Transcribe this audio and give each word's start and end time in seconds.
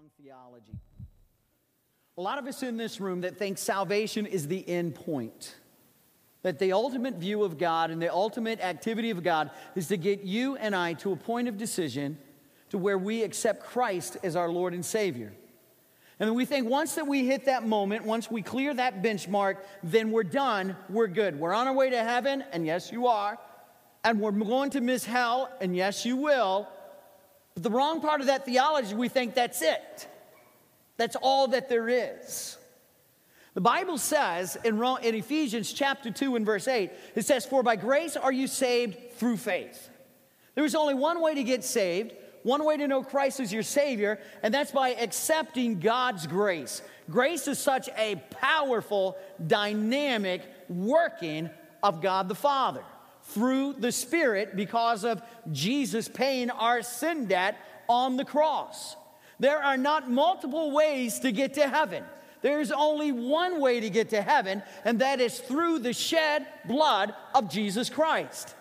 wrong 0.00 0.10
theology. 0.22 0.78
A 2.16 2.22
lot 2.22 2.38
of 2.38 2.46
us 2.46 2.62
in 2.62 2.78
this 2.78 3.00
room 3.00 3.20
that 3.20 3.36
think 3.36 3.58
salvation 3.58 4.24
is 4.24 4.48
the 4.48 4.66
end 4.66 4.94
point. 4.94 5.56
That 6.40 6.58
the 6.58 6.72
ultimate 6.72 7.16
view 7.16 7.42
of 7.42 7.58
God 7.58 7.90
and 7.90 8.00
the 8.00 8.10
ultimate 8.10 8.60
activity 8.60 9.10
of 9.10 9.22
God 9.22 9.50
is 9.74 9.88
to 9.88 9.98
get 9.98 10.22
you 10.22 10.56
and 10.56 10.74
I 10.74 10.94
to 10.94 11.12
a 11.12 11.16
point 11.16 11.48
of 11.48 11.58
decision 11.58 12.16
to 12.70 12.78
where 12.78 12.96
we 12.96 13.22
accept 13.22 13.66
Christ 13.66 14.16
as 14.22 14.36
our 14.36 14.48
Lord 14.48 14.72
and 14.72 14.82
Savior. 14.82 15.34
And 16.18 16.34
we 16.34 16.46
think 16.46 16.66
once 16.66 16.94
that 16.94 17.06
we 17.06 17.26
hit 17.26 17.44
that 17.44 17.66
moment, 17.66 18.06
once 18.06 18.30
we 18.30 18.40
clear 18.40 18.72
that 18.72 19.02
benchmark, 19.02 19.56
then 19.82 20.12
we're 20.12 20.22
done, 20.22 20.76
we're 20.88 21.08
good. 21.08 21.38
We're 21.38 21.52
on 21.52 21.66
our 21.66 21.74
way 21.74 21.90
to 21.90 22.02
heaven, 22.02 22.42
and 22.52 22.64
yes, 22.64 22.90
you 22.90 23.06
are. 23.06 23.38
And 24.02 24.18
we're 24.18 24.30
going 24.30 24.70
to 24.70 24.80
miss 24.80 25.04
hell, 25.04 25.50
and 25.60 25.76
yes, 25.76 26.06
you 26.06 26.16
will. 26.16 26.68
But 27.54 27.62
the 27.62 27.70
wrong 27.70 28.00
part 28.00 28.20
of 28.20 28.28
that 28.28 28.44
theology, 28.44 28.94
we 28.94 29.08
think 29.08 29.34
that's 29.34 29.62
it. 29.62 30.08
That's 30.96 31.16
all 31.16 31.48
that 31.48 31.68
there 31.68 31.88
is. 31.88 32.58
The 33.54 33.60
Bible 33.60 33.98
says 33.98 34.56
in, 34.64 34.82
in 35.02 35.14
Ephesians 35.14 35.72
chapter 35.72 36.10
2 36.10 36.36
and 36.36 36.46
verse 36.46 36.68
8, 36.68 36.90
it 37.16 37.26
says, 37.26 37.44
For 37.44 37.62
by 37.62 37.76
grace 37.76 38.16
are 38.16 38.32
you 38.32 38.46
saved 38.46 39.14
through 39.14 39.38
faith. 39.38 39.88
There 40.54 40.64
is 40.64 40.74
only 40.74 40.94
one 40.94 41.20
way 41.20 41.34
to 41.34 41.42
get 41.42 41.64
saved, 41.64 42.12
one 42.42 42.64
way 42.64 42.76
to 42.76 42.86
know 42.86 43.02
Christ 43.02 43.40
as 43.40 43.52
your 43.52 43.62
Savior, 43.62 44.20
and 44.42 44.54
that's 44.54 44.70
by 44.70 44.90
accepting 44.90 45.80
God's 45.80 46.26
grace. 46.26 46.82
Grace 47.10 47.48
is 47.48 47.58
such 47.58 47.88
a 47.96 48.16
powerful, 48.30 49.16
dynamic 49.44 50.42
working 50.68 51.50
of 51.82 52.00
God 52.00 52.28
the 52.28 52.34
Father 52.34 52.84
through 53.34 53.74
the 53.74 53.92
Spirit 53.92 54.56
because 54.56 55.04
of 55.04 55.22
Jesus 55.52 56.08
paying 56.08 56.50
our 56.50 56.82
sin 56.82 57.26
debt 57.26 57.56
on 57.88 58.16
the 58.16 58.24
cross. 58.24 58.96
There 59.38 59.62
are 59.62 59.76
not 59.76 60.10
multiple 60.10 60.72
ways 60.72 61.20
to 61.20 61.32
get 61.32 61.54
to 61.54 61.68
heaven. 61.68 62.04
There's 62.42 62.72
only 62.72 63.12
one 63.12 63.60
way 63.60 63.80
to 63.80 63.90
get 63.90 64.10
to 64.10 64.22
heaven, 64.22 64.62
and 64.84 65.00
that 65.00 65.20
is 65.20 65.38
through 65.38 65.80
the 65.80 65.92
shed 65.92 66.46
blood 66.66 67.14
of 67.34 67.50
Jesus 67.50 67.90
Christ. 67.90 68.54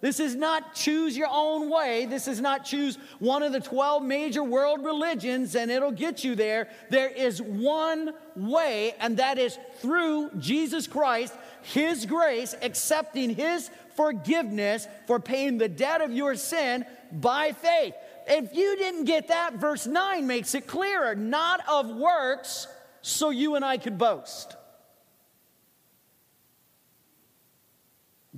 This 0.00 0.20
is 0.20 0.34
not 0.34 0.74
choose 0.74 1.16
your 1.16 1.28
own 1.30 1.70
way. 1.70 2.04
This 2.04 2.28
is 2.28 2.40
not 2.40 2.64
choose 2.64 2.98
one 3.18 3.42
of 3.42 3.52
the 3.52 3.60
12 3.60 4.02
major 4.02 4.44
world 4.44 4.84
religions 4.84 5.56
and 5.56 5.70
it'll 5.70 5.90
get 5.90 6.22
you 6.22 6.34
there. 6.34 6.68
There 6.90 7.08
is 7.08 7.40
one 7.40 8.12
way, 8.36 8.94
and 9.00 9.16
that 9.16 9.38
is 9.38 9.58
through 9.80 10.30
Jesus 10.38 10.86
Christ, 10.86 11.34
His 11.72 12.06
grace, 12.06 12.54
accepting 12.62 13.30
His 13.30 13.68
forgiveness 13.96 14.86
for 15.08 15.18
paying 15.18 15.58
the 15.58 15.68
debt 15.68 16.00
of 16.00 16.12
your 16.12 16.36
sin 16.36 16.84
by 17.10 17.52
faith. 17.52 17.94
If 18.28 18.54
you 18.54 18.76
didn't 18.76 19.04
get 19.04 19.28
that, 19.28 19.54
verse 19.54 19.86
9 19.86 20.26
makes 20.28 20.54
it 20.54 20.68
clearer 20.68 21.16
not 21.16 21.60
of 21.68 21.90
works, 21.90 22.68
so 23.02 23.30
you 23.30 23.56
and 23.56 23.64
I 23.64 23.78
could 23.78 23.98
boast. 23.98 24.56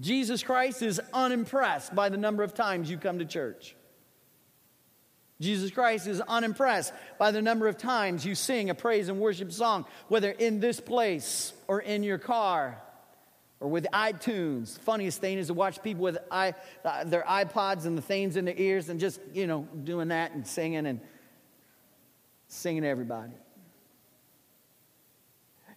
Jesus 0.00 0.42
Christ 0.42 0.80
is 0.80 1.00
unimpressed 1.12 1.94
by 1.94 2.08
the 2.08 2.16
number 2.16 2.42
of 2.42 2.54
times 2.54 2.90
you 2.90 2.96
come 2.96 3.18
to 3.18 3.26
church. 3.26 3.74
Jesus 5.38 5.70
Christ 5.70 6.06
is 6.06 6.20
unimpressed 6.22 6.94
by 7.18 7.30
the 7.30 7.42
number 7.42 7.68
of 7.68 7.76
times 7.76 8.24
you 8.24 8.34
sing 8.34 8.70
a 8.70 8.74
praise 8.74 9.08
and 9.10 9.20
worship 9.20 9.52
song, 9.52 9.84
whether 10.08 10.30
in 10.30 10.60
this 10.60 10.80
place 10.80 11.52
or 11.66 11.80
in 11.80 12.02
your 12.02 12.18
car 12.18 12.82
or 13.60 13.68
with 13.68 13.86
iTunes. 13.92 14.78
Funniest 14.80 15.20
thing 15.20 15.38
is 15.38 15.48
to 15.48 15.54
watch 15.54 15.82
people 15.82 16.02
with 16.02 16.18
I, 16.30 16.54
uh, 16.84 17.04
their 17.04 17.22
iPods 17.22 17.86
and 17.86 17.98
the 17.98 18.02
things 18.02 18.36
in 18.36 18.44
their 18.44 18.56
ears 18.56 18.88
and 18.88 19.00
just, 19.00 19.20
you 19.32 19.46
know, 19.46 19.66
doing 19.84 20.08
that 20.08 20.32
and 20.32 20.46
singing 20.46 20.86
and 20.86 21.00
singing 22.46 22.82
to 22.82 22.88
everybody. 22.88 23.32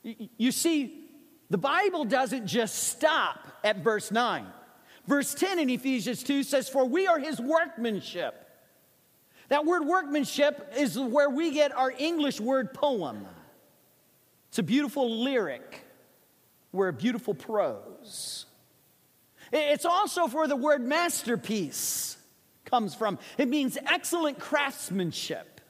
You, 0.04 0.30
you 0.38 0.52
see, 0.52 1.10
the 1.50 1.58
Bible 1.58 2.06
doesn't 2.06 2.48
just 2.48 2.76
stop 2.90 3.60
at 3.64 3.78
verse 3.78 4.12
9. 4.12 4.46
Verse 5.08 5.34
10 5.34 5.60
in 5.60 5.70
Ephesians 5.70 6.24
2 6.24 6.44
says, 6.44 6.70
For 6.70 6.86
we 6.86 7.08
are 7.08 7.20
his 7.20 7.40
workmanship. 7.40 8.48
That 9.50 9.66
word 9.66 9.86
workmanship 9.86 10.72
is 10.78 10.98
where 10.98 11.30
we 11.30 11.52
get 11.52 11.76
our 11.76 11.92
English 11.98 12.40
word 12.40 12.74
poem. 12.74 13.26
It's 14.50 14.60
a 14.60 14.64
beautiful 14.64 15.24
lyric 15.24 15.81
where 16.72 16.92
beautiful 16.92 17.34
prose. 17.34 18.46
It's 19.52 19.86
also 19.86 20.28
where 20.28 20.48
the 20.48 20.56
word 20.56 20.82
masterpiece 20.82 22.18
comes 22.66 22.96
from. 22.96 23.20
It 23.38 23.50
means 23.50 23.78
excellent 23.86 24.40
craftsmanship. 24.40 25.62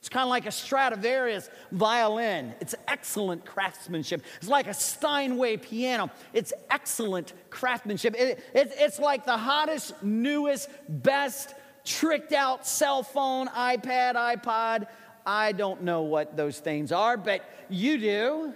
It's 0.00 0.08
kind 0.08 0.22
of 0.22 0.30
like 0.30 0.46
a 0.46 0.52
Stradivarius 0.52 1.50
violin. 1.72 2.54
It's 2.60 2.74
excellent 2.86 3.44
craftsmanship. 3.44 4.22
It's 4.38 4.48
like 4.48 4.66
a 4.66 4.74
Steinway 4.74 5.56
piano. 5.56 6.10
It's 6.32 6.52
excellent 6.70 7.32
craftsmanship. 7.50 8.14
It, 8.16 8.38
it, 8.54 8.72
it's 8.76 8.98
like 8.98 9.24
the 9.24 9.36
hottest, 9.36 10.02
newest, 10.02 10.70
best, 10.88 11.54
tricked 11.84 12.32
out 12.32 12.66
cell 12.66 13.02
phone, 13.02 13.48
iPad, 13.48 14.14
iPod. 14.14 14.86
I 15.26 15.52
don't 15.52 15.82
know 15.82 16.02
what 16.02 16.36
those 16.36 16.58
things 16.58 16.90
are, 16.90 17.16
but 17.16 17.42
you 17.68 17.98
do. 17.98 18.54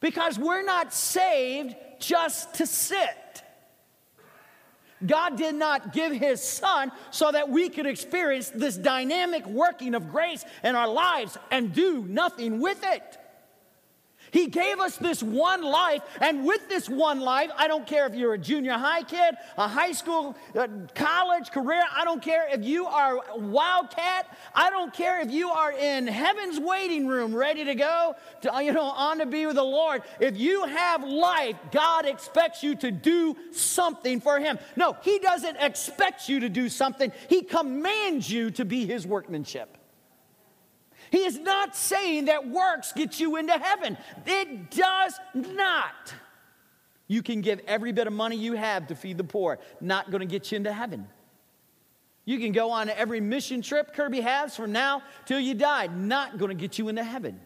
Because 0.00 0.38
we're 0.38 0.64
not 0.64 0.92
saved 0.92 1.74
just 1.98 2.54
to 2.54 2.66
sit. 2.66 3.42
God 5.06 5.36
did 5.36 5.54
not 5.54 5.92
give 5.92 6.12
his 6.12 6.42
son 6.42 6.90
so 7.10 7.30
that 7.30 7.48
we 7.48 7.68
could 7.68 7.86
experience 7.86 8.50
this 8.50 8.76
dynamic 8.76 9.46
working 9.46 9.94
of 9.94 10.10
grace 10.10 10.44
in 10.64 10.74
our 10.74 10.88
lives 10.88 11.38
and 11.50 11.72
do 11.72 12.04
nothing 12.08 12.60
with 12.60 12.80
it. 12.82 13.18
He 14.30 14.46
gave 14.46 14.78
us 14.78 14.96
this 14.96 15.22
one 15.22 15.62
life, 15.62 16.02
and 16.20 16.44
with 16.44 16.68
this 16.68 16.88
one 16.88 17.20
life, 17.20 17.50
I 17.56 17.68
don't 17.68 17.86
care 17.86 18.06
if 18.06 18.14
you're 18.14 18.34
a 18.34 18.38
junior 18.38 18.72
high 18.72 19.02
kid, 19.02 19.34
a 19.56 19.68
high 19.68 19.92
school, 19.92 20.36
a 20.54 20.68
college, 20.94 21.50
career, 21.50 21.82
I 21.94 22.04
don't 22.04 22.22
care 22.22 22.48
if 22.50 22.64
you 22.64 22.86
are 22.86 23.20
a 23.34 23.38
wildcat, 23.38 24.36
I 24.54 24.70
don't 24.70 24.92
care 24.92 25.20
if 25.20 25.30
you 25.30 25.50
are 25.50 25.72
in 25.72 26.06
heaven's 26.06 26.58
waiting 26.60 27.06
room 27.06 27.34
ready 27.34 27.64
to 27.64 27.74
go, 27.74 28.14
to, 28.42 28.64
you 28.64 28.72
know, 28.72 28.82
on 28.82 29.18
to 29.18 29.26
be 29.26 29.46
with 29.46 29.56
the 29.56 29.62
Lord. 29.62 30.02
If 30.20 30.38
you 30.38 30.64
have 30.64 31.04
life, 31.04 31.56
God 31.72 32.06
expects 32.06 32.62
you 32.62 32.76
to 32.76 32.90
do 32.90 33.36
something 33.52 34.20
for 34.20 34.38
Him. 34.38 34.58
No, 34.76 34.96
He 35.02 35.18
doesn't 35.18 35.56
expect 35.56 36.28
you 36.28 36.40
to 36.40 36.48
do 36.48 36.68
something, 36.68 37.12
He 37.28 37.42
commands 37.42 38.30
you 38.30 38.50
to 38.52 38.64
be 38.64 38.86
His 38.86 39.06
workmanship. 39.06 39.76
He 41.10 41.18
is 41.18 41.38
not 41.38 41.74
saying 41.74 42.26
that 42.26 42.48
works 42.48 42.92
get 42.92 43.18
you 43.20 43.36
into 43.36 43.52
heaven. 43.52 43.96
It 44.26 44.70
does 44.70 45.14
not. 45.34 46.14
You 47.06 47.22
can 47.22 47.40
give 47.40 47.60
every 47.66 47.92
bit 47.92 48.06
of 48.06 48.12
money 48.12 48.36
you 48.36 48.52
have 48.52 48.86
to 48.88 48.94
feed 48.94 49.16
the 49.16 49.24
poor, 49.24 49.58
not 49.80 50.10
going 50.10 50.20
to 50.20 50.26
get 50.26 50.52
you 50.52 50.56
into 50.56 50.72
heaven. 50.72 51.08
You 52.26 52.38
can 52.38 52.52
go 52.52 52.70
on 52.70 52.90
every 52.90 53.20
mission 53.20 53.62
trip 53.62 53.94
Kirby 53.94 54.20
has 54.20 54.54
from 54.54 54.70
now 54.70 55.02
till 55.24 55.40
you 55.40 55.54
die, 55.54 55.86
not 55.86 56.36
going 56.36 56.50
to 56.50 56.54
get 56.54 56.78
you 56.78 56.88
into 56.88 57.02
heaven. 57.02 57.40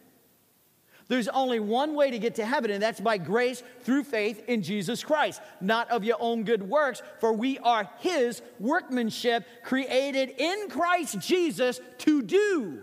There's 1.07 1.29
only 1.29 1.59
one 1.59 1.95
way 1.95 2.11
to 2.11 2.19
get 2.19 2.35
to 2.35 2.45
heaven, 2.45 2.71
and 2.71 2.83
that's 2.83 2.99
by 2.99 3.17
grace 3.17 3.63
through 3.81 4.03
faith 4.03 4.43
in 4.47 4.61
Jesus 4.61 5.03
Christ, 5.03 5.41
not 5.61 5.89
of 5.89 6.03
your 6.03 6.17
own 6.19 6.43
good 6.43 6.63
works, 6.63 7.01
for 7.19 7.31
we 7.31 7.59
are 7.59 7.89
His 7.99 8.41
workmanship, 8.59 9.45
created 9.63 10.33
in 10.37 10.69
Christ 10.69 11.19
Jesus 11.19 11.79
to 11.99 12.21
do 12.21 12.81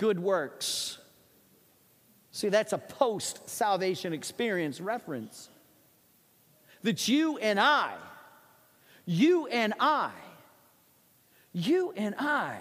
good 0.00 0.18
works. 0.18 0.96
See, 2.32 2.48
that's 2.48 2.72
a 2.72 2.78
post 2.78 3.50
salvation 3.50 4.14
experience 4.14 4.80
reference. 4.80 5.50
That 6.82 7.06
you 7.06 7.36
and 7.36 7.60
I, 7.60 7.92
you 9.04 9.46
and 9.48 9.74
I, 9.78 10.10
you 11.52 11.92
and 11.94 12.14
I 12.18 12.56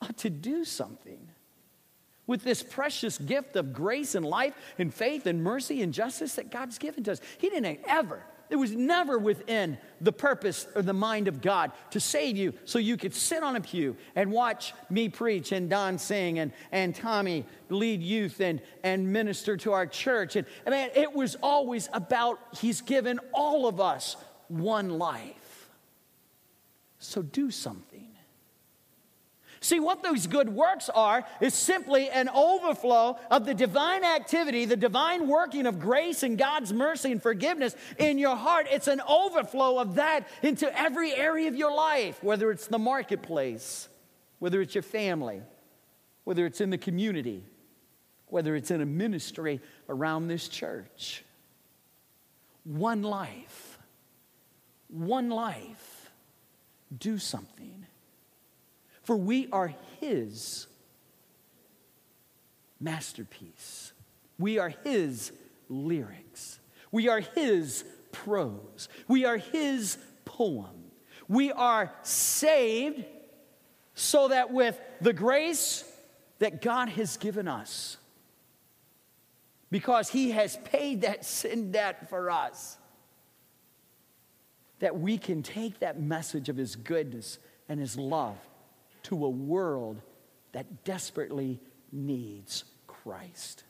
ought 0.00 0.16
to 0.18 0.30
do 0.30 0.64
something 0.64 1.28
with 2.28 2.44
this 2.44 2.62
precious 2.62 3.18
gift 3.18 3.56
of 3.56 3.72
grace 3.72 4.14
and 4.14 4.24
life 4.24 4.54
and 4.78 4.94
faith 4.94 5.26
and 5.26 5.42
mercy 5.42 5.82
and 5.82 5.92
justice 5.92 6.36
that 6.36 6.52
God's 6.52 6.78
given 6.78 7.02
to 7.04 7.12
us. 7.12 7.20
He 7.38 7.50
didn't 7.50 7.80
ever 7.88 8.22
it 8.50 8.56
was 8.56 8.72
never 8.72 9.18
within 9.18 9.78
the 10.00 10.12
purpose 10.12 10.66
or 10.74 10.82
the 10.82 10.92
mind 10.92 11.28
of 11.28 11.40
God 11.40 11.72
to 11.90 12.00
save 12.00 12.36
you 12.36 12.52
so 12.64 12.78
you 12.78 12.96
could 12.96 13.14
sit 13.14 13.42
on 13.42 13.56
a 13.56 13.60
pew 13.60 13.96
and 14.14 14.30
watch 14.30 14.74
me 14.90 15.08
preach 15.08 15.52
and 15.52 15.70
Don 15.70 15.98
sing 15.98 16.38
and, 16.38 16.52
and 16.70 16.94
Tommy 16.94 17.44
lead 17.70 18.02
youth 18.02 18.40
and, 18.40 18.60
and 18.82 19.12
minister 19.12 19.56
to 19.58 19.72
our 19.72 19.86
church. 19.86 20.36
And 20.36 20.46
I 20.66 20.70
mean, 20.70 20.90
it 20.94 21.12
was 21.12 21.36
always 21.42 21.88
about 21.92 22.38
He's 22.60 22.80
given 22.80 23.18
all 23.32 23.66
of 23.66 23.80
us 23.80 24.16
one 24.48 24.98
life. 24.98 25.70
So 26.98 27.22
do 27.22 27.50
something. 27.50 28.13
See, 29.64 29.80
what 29.80 30.02
those 30.02 30.26
good 30.26 30.50
works 30.50 30.90
are 30.90 31.24
is 31.40 31.54
simply 31.54 32.10
an 32.10 32.28
overflow 32.28 33.18
of 33.30 33.46
the 33.46 33.54
divine 33.54 34.04
activity, 34.04 34.66
the 34.66 34.76
divine 34.76 35.26
working 35.26 35.64
of 35.64 35.80
grace 35.80 36.22
and 36.22 36.36
God's 36.36 36.70
mercy 36.70 37.12
and 37.12 37.22
forgiveness 37.22 37.74
in 37.98 38.18
your 38.18 38.36
heart. 38.36 38.66
It's 38.70 38.88
an 38.88 39.00
overflow 39.08 39.78
of 39.78 39.94
that 39.94 40.28
into 40.42 40.70
every 40.78 41.14
area 41.14 41.48
of 41.48 41.56
your 41.56 41.74
life, 41.74 42.22
whether 42.22 42.50
it's 42.50 42.66
the 42.66 42.78
marketplace, 42.78 43.88
whether 44.38 44.60
it's 44.60 44.74
your 44.74 44.82
family, 44.82 45.40
whether 46.24 46.44
it's 46.44 46.60
in 46.60 46.68
the 46.68 46.76
community, 46.76 47.42
whether 48.26 48.54
it's 48.56 48.70
in 48.70 48.82
a 48.82 48.86
ministry 48.86 49.62
around 49.88 50.28
this 50.28 50.46
church. 50.46 51.24
One 52.64 53.02
life, 53.02 53.78
one 54.88 55.30
life, 55.30 56.10
do 56.98 57.16
something. 57.16 57.86
For 59.04 59.16
we 59.16 59.48
are 59.52 59.74
His 60.00 60.66
masterpiece. 62.80 63.92
We 64.38 64.58
are 64.58 64.70
His 64.82 65.32
lyrics. 65.68 66.58
We 66.90 67.08
are 67.08 67.20
His 67.20 67.84
prose. 68.12 68.88
We 69.06 69.24
are 69.24 69.36
His 69.36 69.98
poem. 70.24 70.90
We 71.28 71.52
are 71.52 71.92
saved 72.02 73.04
so 73.94 74.28
that 74.28 74.50
with 74.50 74.78
the 75.00 75.12
grace 75.12 75.84
that 76.38 76.60
God 76.60 76.88
has 76.90 77.16
given 77.16 77.46
us, 77.46 77.98
because 79.70 80.08
He 80.08 80.30
has 80.30 80.56
paid 80.64 81.02
that 81.02 81.24
sin 81.26 81.72
debt 81.72 82.08
for 82.08 82.30
us, 82.30 82.78
that 84.78 84.98
we 84.98 85.18
can 85.18 85.42
take 85.42 85.80
that 85.80 86.00
message 86.00 86.48
of 86.48 86.56
His 86.56 86.74
goodness 86.74 87.38
and 87.68 87.78
His 87.78 87.98
love 87.98 88.38
to 89.04 89.24
a 89.24 89.28
world 89.28 90.00
that 90.52 90.84
desperately 90.84 91.60
needs 91.92 92.64
Christ. 92.86 93.64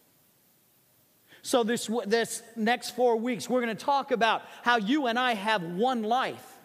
So, 1.43 1.63
this, 1.63 1.91
this 2.07 2.43
next 2.57 2.97
four 2.97 3.17
weeks, 3.17 3.51
we're 3.51 3.61
going 3.61 3.77
to 3.77 3.85
talk 3.85 4.13
about 4.13 4.43
how 4.63 4.79
you 4.79 5.07
and 5.09 5.19
I 5.19 5.35
have 5.35 5.63
one 5.63 6.03
life, 6.03 6.59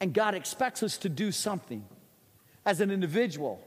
and 0.00 0.14
God 0.14 0.34
expects 0.34 0.82
us 0.82 0.98
to 0.98 1.08
do 1.08 1.32
something 1.32 1.84
as 2.64 2.80
an 2.80 2.90
individual, 2.90 3.60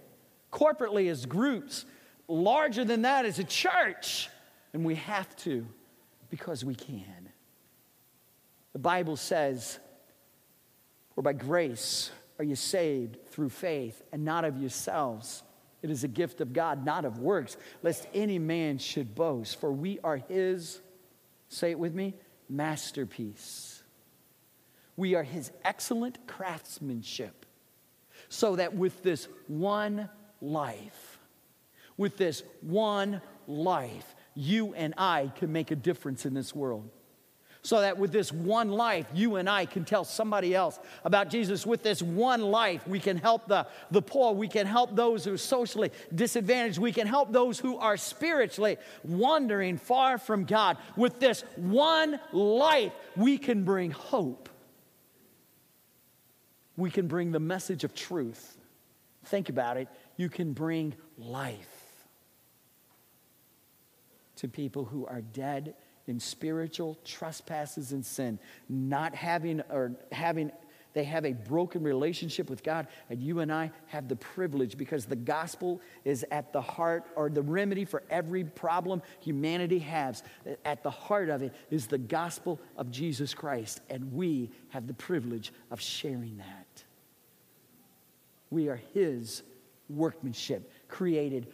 corporately 0.51 1.12
as 1.12 1.25
groups, 1.25 1.86
larger 2.27 2.86
than 2.86 3.01
that 3.01 3.25
as 3.25 3.39
a 3.39 3.44
church. 3.44 4.30
And 4.71 4.86
we 4.86 4.95
have 4.95 5.36
to 5.38 5.68
because 6.30 6.63
we 6.63 6.74
can. 6.74 7.30
The 8.71 8.80
Bible 8.80 9.18
says, 9.18 9.77
For 11.13 11.21
by 11.21 11.33
grace 11.33 12.12
are 12.39 12.45
you 12.45 12.56
saved 12.56 13.18
through 13.34 13.50
faith, 13.50 14.02
and 14.12 14.24
not 14.24 14.46
of 14.46 14.60
yourselves. 14.60 15.42
It 15.82 15.90
is 15.90 16.04
a 16.04 16.08
gift 16.08 16.40
of 16.40 16.54
God, 16.54 16.86
not 16.86 17.04
of 17.04 17.18
works, 17.18 17.58
lest 17.82 18.08
any 18.14 18.38
man 18.40 18.78
should 18.78 19.16
boast. 19.16 19.60
For 19.60 19.72
we 19.72 20.00
are 20.04 20.18
his, 20.18 20.80
say 21.50 21.72
it 21.72 21.80
with 21.80 21.94
me, 21.94 22.14
masterpiece. 22.48 23.82
We 24.96 25.16
are 25.16 25.24
his 25.24 25.52
excellent 25.66 26.28
craftsmanship. 26.28 27.46
So 28.30 28.56
that 28.56 28.76
with 28.76 29.02
this 29.02 29.28
one 29.48 30.10
life, 30.40 31.18
with 31.98 32.18
this 32.18 32.44
one 32.62 33.22
life, 33.48 34.16
you 34.36 34.76
and 34.76 34.94
I 34.98 35.32
can 35.36 35.52
make 35.52 35.72
a 35.72 35.76
difference 35.76 36.26
in 36.26 36.34
this 36.36 36.54
world 36.54 36.90
so 37.63 37.80
that 37.80 37.98
with 37.98 38.12
this 38.12 38.31
one 38.31 38.69
life, 38.69 39.07
you 39.13 39.38
and 39.38 39.50
I 39.50 39.65
can 39.65 39.86
tell 39.86 40.04
somebody 40.04 40.54
else 40.54 40.77
about 41.06 41.30
Jesus. 41.30 41.65
With 41.65 41.81
this 41.81 42.01
one 42.01 42.42
life, 42.42 42.86
we 42.86 43.00
can 43.00 43.15
help 43.15 43.48
the, 43.48 43.65
the 43.89 44.01
poor, 44.01 44.33
we 44.33 44.50
can 44.50 44.68
help 44.68 44.95
those 44.95 45.24
who 45.24 45.33
are 45.33 45.38
socially 45.38 45.92
disadvantaged, 46.13 46.77
we 46.77 46.92
can 46.92 47.07
help 47.07 47.31
those 47.31 47.57
who 47.57 47.77
are 47.77 47.95
spiritually 47.95 48.77
wandering 49.06 49.77
far 49.77 50.18
from 50.18 50.44
God. 50.44 50.77
With 50.98 51.21
this 51.21 51.45
one 51.56 52.19
life, 52.33 52.92
we 53.15 53.38
can 53.38 53.63
bring 53.63 53.92
hope. 53.92 54.50
We 56.75 56.92
can 56.92 57.07
bring 57.07 57.31
the 57.31 57.39
message 57.39 57.86
of 57.86 57.95
truth. 57.95 58.57
Think 59.25 59.48
about 59.48 59.77
it. 59.77 59.88
You 60.18 60.27
can 60.27 60.51
bring 60.51 60.95
life 61.18 62.07
to 64.38 64.50
people 64.50 64.83
who 64.83 65.06
are 65.06 65.21
dead 65.21 65.75
in 66.08 66.20
spiritual 66.20 66.98
trespasses 67.06 67.92
and 67.92 68.06
sin, 68.06 68.40
not 68.70 69.16
having 69.16 69.62
or 69.70 69.94
having 70.12 70.52
they 70.94 71.04
have 71.06 71.26
a 71.26 71.34
broken 71.34 71.84
relationship 71.84 72.50
with 72.50 72.64
God, 72.64 72.88
and 73.10 73.22
you 73.22 73.40
and 73.40 73.52
I 73.52 73.72
have 73.88 74.08
the 74.08 74.16
privilege 74.16 74.78
because 74.78 75.06
the 75.06 75.16
gospel 75.16 75.82
is 76.06 76.24
at 76.32 76.54
the 76.54 76.62
heart 76.62 77.06
or 77.16 77.30
the 77.30 77.42
remedy 77.42 77.84
for 77.84 78.04
every 78.10 78.44
problem 78.44 79.02
humanity 79.20 79.80
has. 79.80 80.24
At 80.64 80.84
the 80.84 80.92
heart 80.92 81.30
of 81.30 81.42
it 81.42 81.54
is 81.72 81.88
the 81.88 81.98
gospel 81.98 82.60
of 82.78 82.92
Jesus 82.92 83.34
Christ, 83.34 83.82
and 83.90 84.14
we 84.14 84.52
have 84.70 84.88
the 84.88 84.94
privilege 84.94 85.52
of 85.72 85.82
sharing 85.82 86.38
that. 86.38 86.84
We 88.52 88.70
are 88.70 88.80
His 88.94 89.42
workmanship, 89.90 90.72
created 90.88 91.48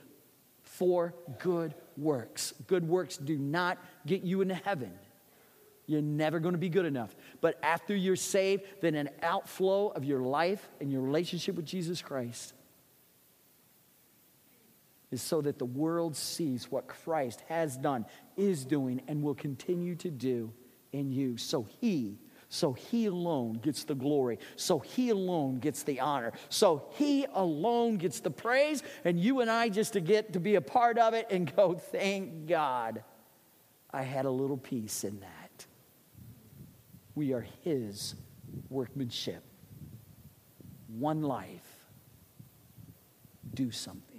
for 0.79 1.13
good 1.39 1.75
works. 1.97 2.53
Good 2.67 2.87
works 2.87 3.17
do 3.17 3.37
not 3.37 3.77
get 4.07 4.23
you 4.23 4.39
into 4.39 4.55
heaven. 4.55 4.93
You're 5.87 6.01
never 6.01 6.39
going 6.39 6.53
to 6.53 6.59
be 6.59 6.69
good 6.69 6.85
enough. 6.85 7.13
But 7.41 7.59
after 7.61 7.93
you're 7.93 8.15
saved, 8.15 8.63
then 8.79 8.95
an 8.95 9.09
outflow 9.21 9.89
of 9.89 10.05
your 10.05 10.21
life 10.21 10.69
and 10.79 10.89
your 10.89 11.01
relationship 11.01 11.55
with 11.55 11.65
Jesus 11.65 12.01
Christ 12.01 12.53
is 15.11 15.21
so 15.21 15.41
that 15.41 15.59
the 15.59 15.65
world 15.65 16.15
sees 16.15 16.71
what 16.71 16.87
Christ 16.87 17.43
has 17.49 17.75
done, 17.75 18.05
is 18.37 18.63
doing, 18.63 19.01
and 19.07 19.21
will 19.21 19.35
continue 19.35 19.95
to 19.95 20.09
do 20.09 20.53
in 20.93 21.11
you. 21.11 21.35
So 21.35 21.67
he 21.81 22.19
so 22.49 22.73
he 22.73 23.05
alone 23.05 23.53
gets 23.53 23.83
the 23.83 23.93
glory. 23.93 24.39
So 24.55 24.79
he 24.79 25.11
alone 25.11 25.59
gets 25.59 25.83
the 25.83 25.99
honor. 25.99 26.33
So 26.49 26.87
he 26.95 27.27
alone 27.31 27.97
gets 27.97 28.19
the 28.19 28.31
praise. 28.31 28.81
And 29.05 29.19
you 29.19 29.41
and 29.41 29.51
I 29.51 29.69
just 29.69 29.93
to 29.93 30.01
get 30.01 30.33
to 30.33 30.39
be 30.39 30.55
a 30.55 30.61
part 30.61 30.97
of 30.97 31.13
it 31.13 31.27
and 31.29 31.55
go, 31.55 31.75
thank 31.75 32.47
God 32.47 33.03
I 33.91 34.01
had 34.01 34.25
a 34.25 34.31
little 34.31 34.57
piece 34.57 35.03
in 35.03 35.19
that. 35.19 35.65
We 37.13 37.33
are 37.33 37.45
his 37.63 38.15
workmanship. 38.69 39.43
One 40.87 41.21
life. 41.21 41.61
Do 43.53 43.69
something. 43.69 44.09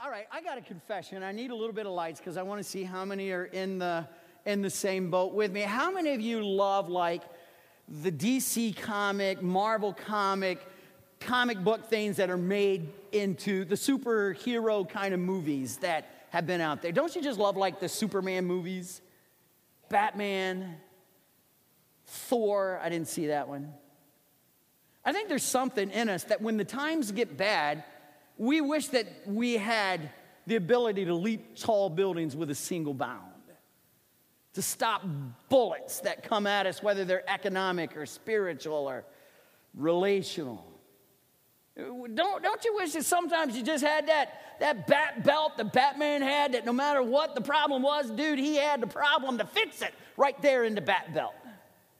All 0.00 0.10
right, 0.10 0.17
I 0.30 0.42
got 0.42 0.58
a 0.58 0.60
confession. 0.60 1.22
I 1.22 1.32
need 1.32 1.50
a 1.50 1.54
little 1.54 1.72
bit 1.72 1.86
of 1.86 1.92
lights 1.92 2.20
because 2.20 2.36
I 2.36 2.42
want 2.42 2.62
to 2.62 2.68
see 2.68 2.82
how 2.82 3.04
many 3.04 3.30
are 3.30 3.44
in 3.46 3.78
the 3.78 4.06
in 4.44 4.62
the 4.62 4.70
same 4.70 5.10
boat 5.10 5.32
with 5.32 5.52
me. 5.52 5.62
How 5.62 5.90
many 5.90 6.12
of 6.12 6.20
you 6.20 6.44
love 6.44 6.88
like 6.88 7.22
the 7.88 8.12
DC 8.12 8.76
comic, 8.76 9.42
Marvel 9.42 9.92
comic, 9.92 10.66
comic 11.20 11.62
book 11.64 11.88
things 11.88 12.16
that 12.16 12.30
are 12.30 12.36
made 12.36 12.88
into 13.12 13.64
the 13.64 13.74
superhero 13.74 14.88
kind 14.88 15.14
of 15.14 15.20
movies 15.20 15.78
that 15.78 16.08
have 16.30 16.46
been 16.46 16.60
out 16.60 16.82
there? 16.82 16.92
Don't 16.92 17.14
you 17.14 17.22
just 17.22 17.38
love 17.38 17.56
like 17.56 17.80
the 17.80 17.88
Superman 17.88 18.44
movies? 18.44 19.00
Batman, 19.88 20.76
Thor, 22.06 22.80
I 22.82 22.90
didn't 22.90 23.08
see 23.08 23.28
that 23.28 23.48
one. 23.48 23.72
I 25.04 25.12
think 25.12 25.30
there's 25.30 25.42
something 25.42 25.90
in 25.90 26.10
us 26.10 26.24
that 26.24 26.42
when 26.42 26.58
the 26.58 26.64
times 26.64 27.12
get 27.12 27.38
bad, 27.38 27.84
we 28.38 28.60
wish 28.60 28.86
that 28.88 29.06
we 29.26 29.54
had 29.54 30.10
the 30.46 30.56
ability 30.56 31.04
to 31.04 31.14
leap 31.14 31.58
tall 31.58 31.90
buildings 31.90 32.34
with 32.34 32.50
a 32.50 32.54
single 32.54 32.94
bound, 32.94 33.22
to 34.54 34.62
stop 34.62 35.04
bullets 35.48 36.00
that 36.00 36.22
come 36.22 36.46
at 36.46 36.66
us, 36.66 36.82
whether 36.82 37.04
they're 37.04 37.28
economic 37.28 37.96
or 37.96 38.06
spiritual 38.06 38.88
or 38.88 39.04
relational. 39.74 40.64
Don't, 41.76 42.42
don't 42.42 42.64
you 42.64 42.74
wish 42.74 42.92
that 42.92 43.04
sometimes 43.04 43.56
you 43.56 43.62
just 43.62 43.84
had 43.84 44.08
that, 44.08 44.56
that 44.58 44.86
bat 44.88 45.22
belt 45.22 45.56
that 45.58 45.72
Batman 45.72 46.22
had, 46.22 46.54
that 46.54 46.64
no 46.64 46.72
matter 46.72 47.02
what 47.02 47.34
the 47.34 47.40
problem 47.40 47.82
was, 47.82 48.10
dude, 48.10 48.38
he 48.38 48.56
had 48.56 48.80
the 48.80 48.86
problem 48.86 49.38
to 49.38 49.44
fix 49.44 49.82
it 49.82 49.94
right 50.16 50.40
there 50.42 50.64
in 50.64 50.74
the 50.74 50.80
bat 50.80 51.14
belt? 51.14 51.34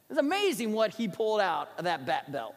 It's 0.09 0.19
amazing 0.19 0.73
what 0.73 0.93
he 0.93 1.07
pulled 1.07 1.39
out 1.39 1.69
of 1.77 1.85
that 1.85 2.05
bat 2.05 2.31
belt. 2.31 2.55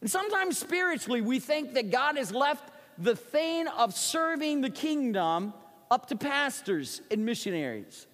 And 0.00 0.10
sometimes 0.10 0.58
spiritually, 0.58 1.20
we 1.20 1.40
think 1.40 1.74
that 1.74 1.90
God 1.90 2.16
has 2.16 2.32
left 2.32 2.70
the 2.98 3.16
thing 3.16 3.66
of 3.68 3.94
serving 3.94 4.60
the 4.60 4.70
kingdom 4.70 5.52
up 5.90 6.06
to 6.08 6.16
pastors 6.16 7.00
and 7.10 7.24
missionaries. 7.24 8.06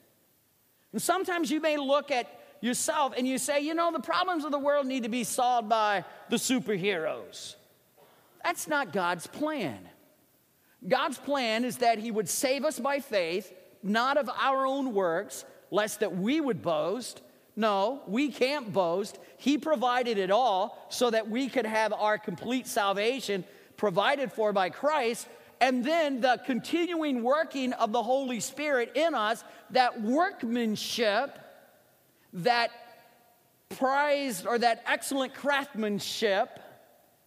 And 0.93 1.03
sometimes 1.03 1.51
you 1.51 1.61
may 1.61 1.77
look 1.77 2.11
at 2.11 2.29
yourself 2.61 3.15
and 3.17 3.27
you 3.27 3.37
say, 3.37 3.61
you 3.61 3.75
know, 3.75 3.93
the 3.93 4.01
problems 4.01 4.45
of 4.45 4.51
the 4.51 4.59
world 4.59 4.87
need 4.87 5.03
to 5.03 5.09
be 5.09 5.25
solved 5.25 5.69
by 5.69 6.05
the 6.31 6.37
superheroes. 6.37 7.57
That's 8.43 8.69
not 8.69 8.93
God's 8.93 9.27
plan. 9.27 9.79
God's 10.87 11.19
plan 11.19 11.65
is 11.65 11.79
that 11.79 11.99
He 11.99 12.11
would 12.11 12.29
save 12.29 12.65
us 12.65 12.79
by 12.79 13.01
faith, 13.01 13.53
not 13.83 14.17
of 14.17 14.29
our 14.29 14.67
own 14.67 14.95
works, 14.95 15.45
lest 15.71 16.01
that 16.01 16.17
we 16.17 16.41
would 16.41 16.63
boast, 16.63 17.23
no, 17.57 18.03
we 18.07 18.31
can't 18.31 18.73
boast. 18.73 19.19
He 19.37 19.59
provided 19.59 20.19
it 20.19 20.31
all 20.31 20.87
so 20.91 21.11
that 21.11 21.31
we 21.31 21.49
could 21.49 21.67
have 21.67 21.93
our 21.93 22.19
complete 22.19 22.67
salvation 22.67 23.45
provided 23.77 24.33
for 24.33 24.53
by 24.53 24.71
Christ. 24.71 25.29
and 25.61 25.85
then 25.85 26.21
the 26.21 26.41
continuing 26.45 27.23
working 27.23 27.73
of 27.75 27.93
the 27.93 28.03
Holy 28.03 28.41
Spirit 28.41 28.93
in 28.97 29.15
us, 29.15 29.43
that 29.71 30.03
workmanship, 30.03 31.39
that 32.35 32.71
prized 33.71 34.47
or 34.47 34.59
that 34.59 34.83
excellent 34.87 35.33
craftsmanship, 35.33 36.59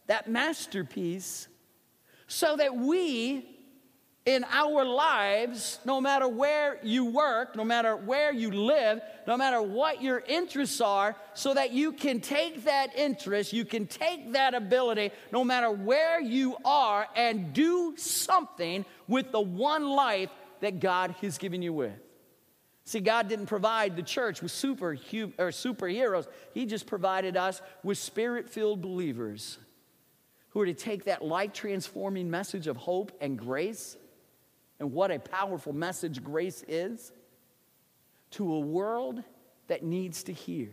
that 0.08 0.30
masterpiece, 0.30 1.48
so 2.28 2.56
that 2.58 2.76
we 2.76 3.57
in 4.28 4.46
our 4.52 4.84
lives, 4.84 5.80
no 5.86 6.02
matter 6.02 6.28
where 6.28 6.80
you 6.84 7.06
work, 7.06 7.56
no 7.56 7.64
matter 7.64 7.96
where 7.96 8.34
you 8.34 8.52
live, 8.52 9.00
no 9.26 9.38
matter 9.38 9.62
what 9.62 10.02
your 10.02 10.20
interests 10.20 10.82
are, 10.82 11.16
so 11.34 11.54
that 11.54 11.72
you 11.72 11.94
can 11.94 12.20
take 12.20 12.66
that 12.66 12.94
interest, 12.98 13.54
you 13.54 13.64
can 13.64 13.88
take 13.88 14.34
that 14.34 14.54
ability, 14.54 15.12
no 15.32 15.46
matter 15.46 15.72
where 15.72 16.20
you 16.20 16.58
are, 16.66 17.08
and 17.16 17.54
do 17.54 17.94
something 17.96 18.84
with 19.08 19.32
the 19.32 19.40
one 19.40 19.88
life 19.88 20.30
that 20.60 20.82
God 20.82 21.16
has 21.22 21.38
given 21.38 21.62
you 21.62 21.72
with. 21.72 21.98
See, 22.84 23.00
God 23.00 23.30
didn't 23.30 23.46
provide 23.46 23.96
the 23.96 24.04
church 24.04 24.42
with 24.42 24.52
super, 24.52 24.92
or 24.92 25.52
superheroes, 25.52 26.28
He 26.54 26.66
just 26.66 26.86
provided 26.86 27.38
us 27.38 27.62
with 27.82 27.98
spirit 27.98 28.50
filled 28.50 28.82
believers 28.82 29.58
who 30.50 30.60
are 30.60 30.66
to 30.66 30.74
take 30.74 31.06
that 31.06 31.24
life 31.24 31.54
transforming 31.54 32.30
message 32.30 32.68
of 32.68 32.76
hope 32.76 33.14
and 33.22 33.40
grace 33.40 33.96
and 34.80 34.92
what 34.92 35.12
a 35.12 35.20
powerful 35.20 35.74
message 35.74 36.24
grace 36.24 36.64
is 36.68 37.12
to 38.32 38.54
a 38.54 38.60
world 38.60 39.24
that 39.68 39.84
needs 39.84 40.24
to 40.24 40.34
hear. 40.34 40.70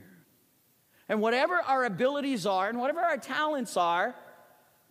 And 1.08 1.20
whatever 1.20 1.54
our 1.54 1.84
abilities 1.84 2.46
are 2.46 2.68
and 2.68 2.78
whatever 2.78 3.00
our 3.00 3.16
talents 3.16 3.76
are, 3.76 4.14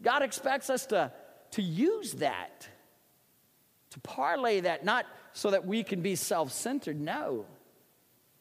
God 0.02 0.22
expects 0.22 0.70
us 0.70 0.86
to, 0.88 1.12
to 1.52 1.62
use 1.62 2.14
that, 2.14 2.68
to 3.92 4.00
parlay 4.00 4.62
that, 4.62 4.86
not 4.86 5.06
so 5.34 5.52
that 5.52 5.66
we 5.66 5.84
can 5.84 6.02
be 6.02 6.16
self 6.16 6.52
centered, 6.52 7.00
no, 7.00 7.46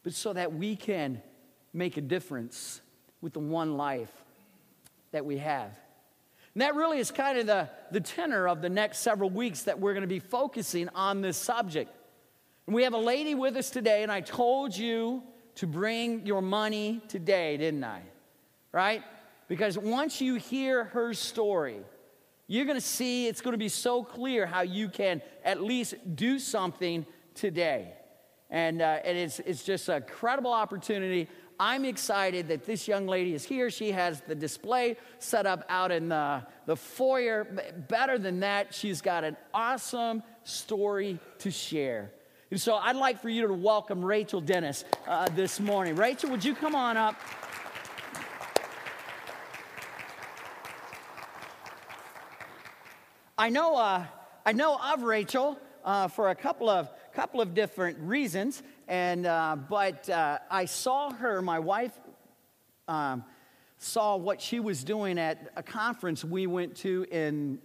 but 0.03 0.13
so 0.13 0.33
that 0.33 0.53
we 0.53 0.77
can 0.77 1.23
make 1.73 1.97
a 1.97 2.01
difference 2.03 2.81
with 3.21 3.33
the 3.33 3.41
one 3.41 3.77
life 3.77 4.13
that 5.13 5.25
we 5.25 5.39
have. 5.39 5.79
And 6.55 6.61
that 6.61 6.75
really 6.75 6.99
is 6.99 7.11
kind 7.11 7.39
of 7.39 7.47
the, 7.47 7.69
the 7.91 8.01
tenor 8.01 8.47
of 8.47 8.61
the 8.61 8.69
next 8.69 8.99
several 8.99 9.31
weeks 9.31 9.63
that 9.63 9.79
we're 9.81 9.95
going 9.95 10.03
to 10.03 10.07
be 10.07 10.19
focusing 10.19 10.89
on 10.91 11.23
this 11.23 11.37
subject. 11.37 11.91
And 12.67 12.75
we 12.75 12.83
have 12.83 12.93
a 12.93 12.99
lady 12.99 13.35
with 13.35 13.57
us 13.57 13.71
today, 13.71 14.03
and 14.03 14.13
I 14.13 14.21
told 14.21 14.77
you 14.77 15.23
to 15.57 15.67
bring 15.67 16.27
your 16.27 16.43
money 16.43 17.01
today, 17.09 17.57
didn't 17.57 17.85
I? 17.85 18.03
Right? 18.71 19.03
Because 19.49 19.79
once 19.79 20.21
you 20.21 20.37
hear 20.37 20.85
her 20.85 21.15
story, 21.15 21.81
you're 22.47 22.65
going 22.67 22.79
to 22.79 22.87
see 22.87 23.29
it's 23.29 23.41
going 23.41 23.53
to 23.53 23.59
be 23.59 23.69
so 23.69 24.05
clear 24.05 24.47
how 24.47 24.61
you 24.61 24.89
can 24.89 25.23
at 25.45 25.63
least 25.63 25.95
do 26.15 26.39
something 26.39 27.07
today. 27.35 27.95
And, 28.51 28.83
uh, 28.83 28.99
and 29.05 29.17
it's, 29.17 29.41
it's 29.41 29.65
just 29.65 29.89
a 29.89 30.03
credible 30.03 30.53
opportunity 30.53 31.29
I'm 31.59 31.85
excited 31.85 32.49
that 32.49 32.65
this 32.65 32.89
young 32.89 33.07
lady 33.07 33.35
is 33.35 33.45
here. 33.45 33.71
She 33.71 33.93
has 33.93 34.21
the 34.23 34.35
display 34.35 34.97
set 35.19 35.47
up 35.47 35.65
out 35.69 35.93
in 35.93 36.09
the, 36.09 36.43
the 36.67 36.77
foyer. 36.77 37.45
Better 37.89 38.19
than 38.19 38.41
that, 38.41 38.75
she's 38.75 39.01
got 39.01 39.25
an 39.25 39.37
awesome 39.55 40.23
story 40.45 41.19
to 41.39 41.51
share. 41.51 42.11
And 42.51 42.61
so 42.61 42.75
I'd 42.75 42.97
like 42.97 43.23
for 43.23 43.29
you 43.29 43.47
to 43.47 43.53
welcome 43.55 44.05
Rachel 44.05 44.41
Dennis 44.41 44.85
uh, 45.07 45.29
this 45.31 45.59
morning. 45.59 45.97
Rachel, 45.97 46.31
would 46.31 46.45
you 46.45 46.55
come 46.55 46.75
on 46.75 46.97
up? 46.97 47.15
I 53.39 53.49
know, 53.49 53.77
uh, 53.77 54.05
I 54.45 54.53
know 54.53 54.79
of 54.93 55.03
Rachel 55.03 55.59
uh, 55.85 56.09
for 56.09 56.29
a 56.29 56.35
couple 56.35 56.69
of, 56.69 56.91
couple 57.15 57.41
of 57.41 57.55
different 57.55 57.99
reasons. 57.99 58.63
And, 58.89 59.27
uh, 59.27 59.57
but 59.69 60.09
uh, 60.09 60.39
I 60.51 60.65
saw 60.65 61.13
her, 61.13 61.41
my 61.43 61.59
wife 61.59 61.93
um, 62.89 63.25
saw 63.79 64.17
what 64.17 64.41
she 64.41 64.61
was 64.61 64.85
doing 64.85 65.19
at 65.19 65.53
a 65.57 65.63
conference 65.63 66.25
we 66.25 66.47
went 66.47 66.77
to 66.77 67.07
in, 67.11 67.59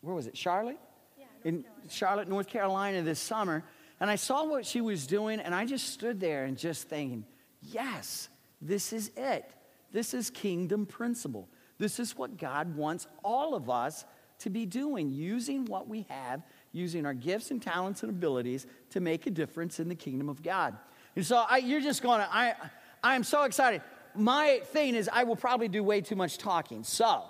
where 0.00 0.14
was 0.14 0.26
it, 0.26 0.36
Charlotte? 0.36 0.78
Yeah, 1.18 1.24
in 1.44 1.62
Carolina. 1.62 1.90
Charlotte, 1.90 2.28
North 2.28 2.46
Carolina 2.46 3.02
this 3.02 3.20
summer. 3.20 3.64
And 4.00 4.10
I 4.10 4.16
saw 4.16 4.44
what 4.44 4.66
she 4.66 4.80
was 4.80 5.06
doing, 5.06 5.40
and 5.40 5.54
I 5.54 5.64
just 5.64 5.90
stood 5.90 6.20
there 6.20 6.44
and 6.44 6.58
just 6.58 6.88
thinking, 6.88 7.24
yes, 7.62 8.28
this 8.60 8.92
is 8.92 9.10
it. 9.16 9.50
This 9.92 10.14
is 10.14 10.30
kingdom 10.30 10.86
principle. 10.86 11.48
This 11.78 12.00
is 12.00 12.16
what 12.16 12.36
God 12.36 12.76
wants 12.76 13.06
all 13.22 13.54
of 13.54 13.70
us 13.70 14.04
to 14.40 14.50
be 14.50 14.66
doing, 14.66 15.10
using 15.10 15.64
what 15.64 15.88
we 15.88 16.06
have 16.08 16.42
using 16.74 17.06
our 17.06 17.14
gifts 17.14 17.50
and 17.50 17.62
talents 17.62 18.02
and 18.02 18.10
abilities 18.10 18.66
to 18.90 19.00
make 19.00 19.26
a 19.26 19.30
difference 19.30 19.80
in 19.80 19.88
the 19.88 19.94
kingdom 19.94 20.28
of 20.28 20.42
God. 20.42 20.76
And 21.16 21.24
so 21.24 21.44
I, 21.48 21.58
you're 21.58 21.80
just 21.80 22.02
going 22.02 22.20
to, 22.20 22.28
I, 22.30 22.54
I 23.02 23.14
am 23.14 23.22
so 23.22 23.44
excited. 23.44 23.80
My 24.14 24.60
thing 24.64 24.94
is, 24.94 25.08
I 25.10 25.22
will 25.24 25.36
probably 25.36 25.68
do 25.68 25.82
way 25.82 26.00
too 26.00 26.16
much 26.16 26.36
talking. 26.36 26.82
So, 26.82 27.22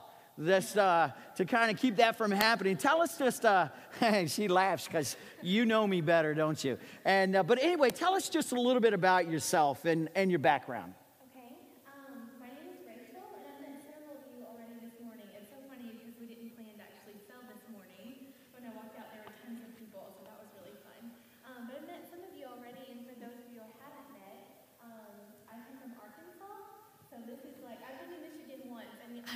just 0.43 0.77
uh, 0.77 1.11
to 1.37 1.45
kind 1.45 1.71
of 1.71 1.77
keep 1.77 1.97
that 1.97 2.17
from 2.17 2.33
happening, 2.33 2.77
tell 2.77 3.01
us 3.03 3.17
just, 3.17 3.45
uh, 3.45 3.69
she 4.27 4.49
laughs 4.49 4.87
because 4.87 5.17
you 5.43 5.65
know 5.65 5.87
me 5.87 6.01
better, 6.01 6.35
don't 6.35 6.63
you? 6.65 6.77
And, 7.05 7.37
uh, 7.37 7.43
but 7.45 7.63
anyway, 7.63 7.91
tell 7.91 8.15
us 8.15 8.29
just 8.29 8.51
a 8.51 8.61
little 8.61 8.81
bit 8.81 8.95
about 8.95 9.31
yourself 9.31 9.85
and, 9.85 10.09
and 10.17 10.31
your 10.31 10.41
background. 10.41 10.95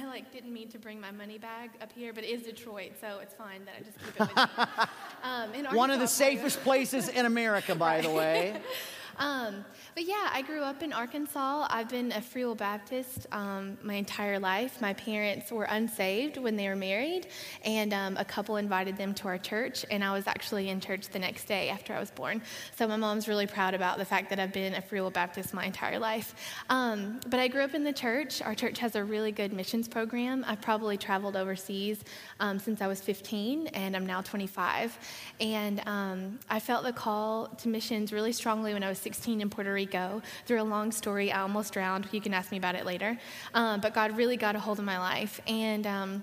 I 0.01 0.07
like 0.07 0.28
didn't 0.39 0.53
mean 0.53 0.69
to 0.69 0.79
bring 0.79 1.01
my 1.01 1.11
money 1.11 1.37
bag 1.37 1.71
up 1.83 1.91
here, 1.93 2.13
but 2.13 2.23
it 2.23 2.29
is 2.29 2.43
Detroit, 2.45 2.93
so 3.01 3.19
it's 3.21 3.35
fine 3.35 3.65
that 3.65 3.75
I 3.77 3.83
just 3.83 3.99
keep 3.99 4.15
it 4.15 4.21
with 4.21 4.37
me. 4.37 4.85
Um, 5.21 5.75
One 5.75 5.91
of 5.91 5.99
the 5.99 6.07
safest 6.07 6.63
places 6.63 7.09
in 7.09 7.27
America, 7.27 7.75
by 7.75 8.01
the 8.01 8.11
way. 8.11 8.63
Um, 9.19 9.65
but 9.95 10.05
yeah, 10.05 10.29
I 10.33 10.43
grew 10.43 10.63
up 10.63 10.83
in 10.83 10.93
Arkansas. 10.93 11.67
I've 11.69 11.89
been 11.89 12.13
a 12.13 12.21
Free 12.21 12.45
Will 12.45 12.55
Baptist 12.55 13.27
um, 13.33 13.77
my 13.83 13.95
entire 13.95 14.39
life. 14.39 14.81
My 14.81 14.93
parents 14.93 15.51
were 15.51 15.65
unsaved 15.65 16.37
when 16.37 16.57
they 16.57 16.69
were 16.69 16.77
married, 16.77 17.27
and 17.65 17.93
um, 17.93 18.17
a 18.17 18.25
couple 18.25 18.57
invited 18.57 18.97
them 18.97 19.15
to 19.15 19.29
our 19.29 19.39
church, 19.39 19.85
and 19.91 20.05
I 20.05 20.13
was 20.13 20.27
actually 20.29 20.69
in 20.69 20.81
church 20.81 21.09
the 21.09 21.19
next 21.19 21.47
day 21.47 21.69
after 21.69 21.93
I 21.93 22.01
was 22.01 22.13
born. 22.13 22.43
So 22.77 22.87
my 22.87 22.97
mom's 22.97 23.27
really 23.27 23.47
proud 23.47 23.75
about 23.75 23.99
the 23.99 24.05
fact 24.05 24.31
that 24.31 24.39
I've 24.39 24.53
been 24.53 24.75
a 24.75 24.83
Free 24.83 25.01
Will 25.01 25.11
Baptist 25.11 25.53
my 25.53 25.65
entire 25.65 25.99
life. 25.99 26.35
Um, 26.71 27.19
but 27.29 27.41
I 27.41 27.49
grew 27.49 27.63
up 27.63 27.75
in 27.75 27.83
the 27.83 27.93
church. 27.93 28.41
Our 28.41 28.55
church 28.55 28.79
has 28.79 28.95
a 28.95 29.03
really 29.03 29.33
good 29.33 29.53
missions 29.53 29.89
program. 29.89 30.45
I've 30.47 30.61
probably 30.61 30.97
traveled 30.97 31.35
overseas 31.35 32.05
um, 32.39 32.61
since 32.61 32.81
I 32.81 32.87
was 32.87 33.01
15, 33.01 33.69
and 33.69 33.97
I'm 33.97 34.07
now 34.07 34.21
25. 34.21 34.97
And 35.41 35.83
um, 35.87 36.39
I 36.49 36.61
felt 36.61 36.85
the 36.85 36.93
call 36.93 37.49
to 37.49 37.69
missions 37.69 38.13
really 38.13 38.33
strongly 38.33 38.75
when 38.75 38.85
I 38.85 38.89
was 38.89 38.99
16 39.09 39.41
in 39.41 39.49
Puerto 39.49 39.73
Rico. 39.73 40.21
Through 40.45 40.61
a 40.61 40.69
long 40.77 40.93
story, 40.93 41.33
I 41.33 41.41
almost 41.41 41.73
drowned. 41.73 42.09
You 42.13 42.21
can 42.21 42.35
ask 42.35 42.51
me 42.51 42.59
about 42.59 42.75
it 42.75 42.85
later. 42.85 43.19
Um, 43.55 43.81
but 43.81 43.95
God 43.95 44.15
really 44.19 44.37
got 44.37 44.55
a 44.55 44.59
hold 44.59 44.79
of 44.79 44.85
my 44.85 44.99
life. 44.99 45.41
And 45.47 45.87
um, 45.87 46.23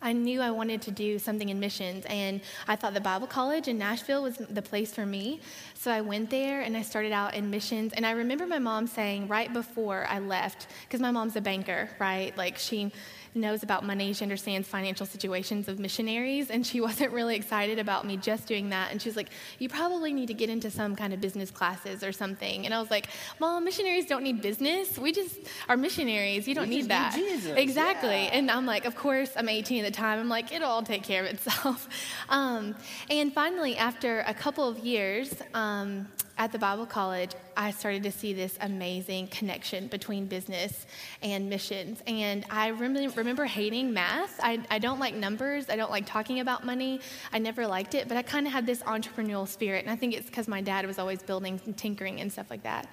I 0.00 0.14
knew 0.14 0.40
I 0.40 0.50
wanted 0.50 0.80
to 0.82 0.90
do 0.90 1.18
something 1.18 1.50
in 1.50 1.60
missions, 1.60 2.06
and 2.06 2.40
I 2.68 2.76
thought 2.76 2.94
the 2.94 3.02
Bible 3.02 3.26
College 3.26 3.68
in 3.68 3.76
Nashville 3.76 4.22
was 4.22 4.36
the 4.38 4.62
place 4.62 4.94
for 4.94 5.04
me. 5.04 5.40
So 5.74 5.90
I 5.90 6.00
went 6.00 6.30
there 6.30 6.62
and 6.62 6.74
I 6.74 6.82
started 6.82 7.12
out 7.12 7.34
in 7.34 7.50
missions. 7.50 7.92
And 7.92 8.06
I 8.06 8.12
remember 8.12 8.46
my 8.46 8.58
mom 8.58 8.86
saying 8.86 9.28
right 9.28 9.52
before 9.52 10.06
I 10.08 10.20
left, 10.20 10.68
because 10.84 11.00
my 11.00 11.10
mom's 11.10 11.36
a 11.36 11.42
banker, 11.42 11.90
right? 11.98 12.34
Like 12.36 12.56
she 12.56 12.92
knows 13.36 13.62
about 13.62 13.84
money. 13.84 14.12
She 14.12 14.24
understands 14.24 14.66
financial 14.66 15.06
situations 15.06 15.68
of 15.68 15.78
missionaries, 15.78 16.50
and 16.50 16.66
she 16.66 16.80
wasn't 16.88 17.12
really 17.12 17.36
excited 17.36 17.78
about 17.78 18.06
me 18.06 18.16
just 18.16 18.46
doing 18.46 18.70
that. 18.70 18.90
And 18.90 19.00
she 19.00 19.08
was 19.08 19.16
like, 19.16 19.28
You 19.58 19.68
probably 19.68 20.12
need 20.12 20.26
to 20.28 20.34
get 20.34 20.50
into 20.50 20.70
some 20.70 20.96
kind 20.96 21.12
of 21.12 21.20
business 21.20 21.50
classes 21.50 22.02
or 22.02 22.12
something. 22.12 22.64
And 22.64 22.74
I 22.74 22.80
was 22.80 22.90
like, 22.90 23.08
Mom, 23.38 23.64
missionaries 23.64 24.06
don't 24.06 24.22
need 24.22 24.42
business. 24.42 24.98
We 24.98 25.12
just 25.12 25.38
are 25.68 25.76
missionaries. 25.76 26.48
You 26.48 26.54
don't 26.54 26.68
we 26.68 26.76
need 26.76 26.88
that. 26.88 27.16
Need. 27.16 27.56
Exactly. 27.56 28.24
Yeah. 28.24 28.30
And 28.32 28.50
I'm 28.50 28.66
like, 28.66 28.84
Of 28.84 28.96
course, 28.96 29.30
I'm 29.36 29.48
18 29.48 29.84
at 29.84 29.92
the 29.92 29.96
time. 29.96 30.18
I'm 30.18 30.28
like, 30.28 30.52
It'll 30.52 30.70
all 30.70 30.82
take 30.82 31.02
care 31.02 31.24
of 31.24 31.30
itself. 31.32 31.88
Um, 32.28 32.74
and 33.08 33.32
finally, 33.32 33.76
after 33.76 34.20
a 34.20 34.34
couple 34.34 34.68
of 34.68 34.78
years, 34.78 35.32
um, 35.54 36.08
at 36.38 36.52
the 36.52 36.58
Bible 36.58 36.86
College, 36.86 37.30
I 37.56 37.70
started 37.70 38.02
to 38.02 38.12
see 38.12 38.34
this 38.34 38.58
amazing 38.60 39.28
connection 39.28 39.86
between 39.86 40.26
business 40.26 40.86
and 41.22 41.48
missions. 41.48 42.02
And 42.06 42.44
I 42.50 42.68
remember, 42.68 43.08
remember 43.16 43.44
hating 43.46 43.92
math. 43.94 44.38
I, 44.42 44.60
I 44.70 44.78
don't 44.78 45.00
like 45.00 45.14
numbers. 45.14 45.70
I 45.70 45.76
don't 45.76 45.90
like 45.90 46.04
talking 46.06 46.40
about 46.40 46.64
money. 46.64 47.00
I 47.32 47.38
never 47.38 47.66
liked 47.66 47.94
it, 47.94 48.08
but 48.08 48.16
I 48.16 48.22
kind 48.22 48.46
of 48.46 48.52
had 48.52 48.66
this 48.66 48.82
entrepreneurial 48.82 49.48
spirit. 49.48 49.84
And 49.84 49.90
I 49.90 49.96
think 49.96 50.14
it's 50.14 50.26
because 50.26 50.46
my 50.46 50.60
dad 50.60 50.86
was 50.86 50.98
always 50.98 51.22
building 51.22 51.60
and 51.64 51.76
tinkering 51.76 52.20
and 52.20 52.30
stuff 52.30 52.50
like 52.50 52.64
that. 52.64 52.86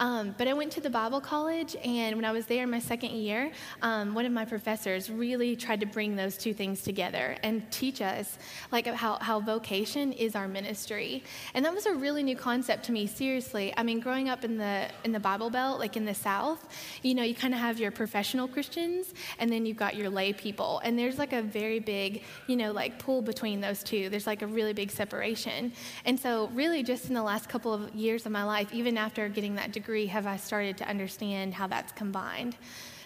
Um, 0.00 0.34
but 0.38 0.48
I 0.48 0.54
went 0.54 0.72
to 0.72 0.80
the 0.80 0.88
Bible 0.88 1.20
college, 1.20 1.76
and 1.84 2.16
when 2.16 2.24
I 2.24 2.32
was 2.32 2.46
there 2.46 2.62
in 2.62 2.70
my 2.70 2.78
second 2.78 3.10
year, 3.10 3.52
um, 3.82 4.14
one 4.14 4.24
of 4.24 4.32
my 4.32 4.46
professors 4.46 5.10
really 5.10 5.54
tried 5.54 5.80
to 5.80 5.86
bring 5.86 6.16
those 6.16 6.38
two 6.38 6.54
things 6.54 6.82
together 6.82 7.36
and 7.42 7.70
teach 7.70 8.00
us 8.00 8.38
like 8.72 8.86
how, 8.86 9.18
how 9.18 9.40
vocation 9.40 10.14
is 10.14 10.34
our 10.34 10.48
ministry. 10.48 11.22
And 11.52 11.66
that 11.66 11.74
was 11.74 11.84
a 11.84 11.94
really 11.94 12.22
new 12.22 12.34
concept 12.34 12.86
to 12.86 12.92
me, 12.92 13.06
seriously. 13.06 13.74
I 13.76 13.82
mean, 13.82 14.00
growing 14.00 14.30
up 14.30 14.42
in 14.42 14.56
the 14.56 14.88
in 15.04 15.12
the 15.12 15.20
Bible 15.20 15.50
Belt, 15.50 15.78
like 15.78 15.98
in 15.98 16.06
the 16.06 16.14
South, 16.14 16.66
you 17.02 17.14
know, 17.14 17.22
you 17.22 17.34
kind 17.34 17.52
of 17.52 17.60
have 17.60 17.78
your 17.78 17.90
professional 17.90 18.48
Christians, 18.48 19.12
and 19.38 19.52
then 19.52 19.66
you've 19.66 19.76
got 19.76 19.96
your 19.96 20.08
lay 20.08 20.32
people, 20.32 20.80
and 20.82 20.98
there's 20.98 21.18
like 21.18 21.34
a 21.34 21.42
very 21.42 21.78
big, 21.78 22.22
you 22.46 22.56
know, 22.56 22.72
like 22.72 22.98
pull 22.98 23.20
between 23.20 23.60
those 23.60 23.82
two. 23.82 24.08
There's 24.08 24.26
like 24.26 24.40
a 24.40 24.46
really 24.46 24.72
big 24.72 24.90
separation. 24.90 25.72
And 26.06 26.18
so, 26.18 26.46
really, 26.54 26.82
just 26.82 27.08
in 27.08 27.14
the 27.14 27.22
last 27.22 27.50
couple 27.50 27.74
of 27.74 27.94
years 27.94 28.24
of 28.24 28.32
my 28.32 28.44
life, 28.44 28.72
even 28.72 28.96
after 28.96 29.28
getting 29.28 29.56
that 29.56 29.72
degree, 29.72 29.89
have 30.06 30.26
I 30.26 30.36
started 30.36 30.76
to 30.78 30.88
understand 30.88 31.54
how 31.54 31.66
that's 31.66 31.92
combined. 31.92 32.56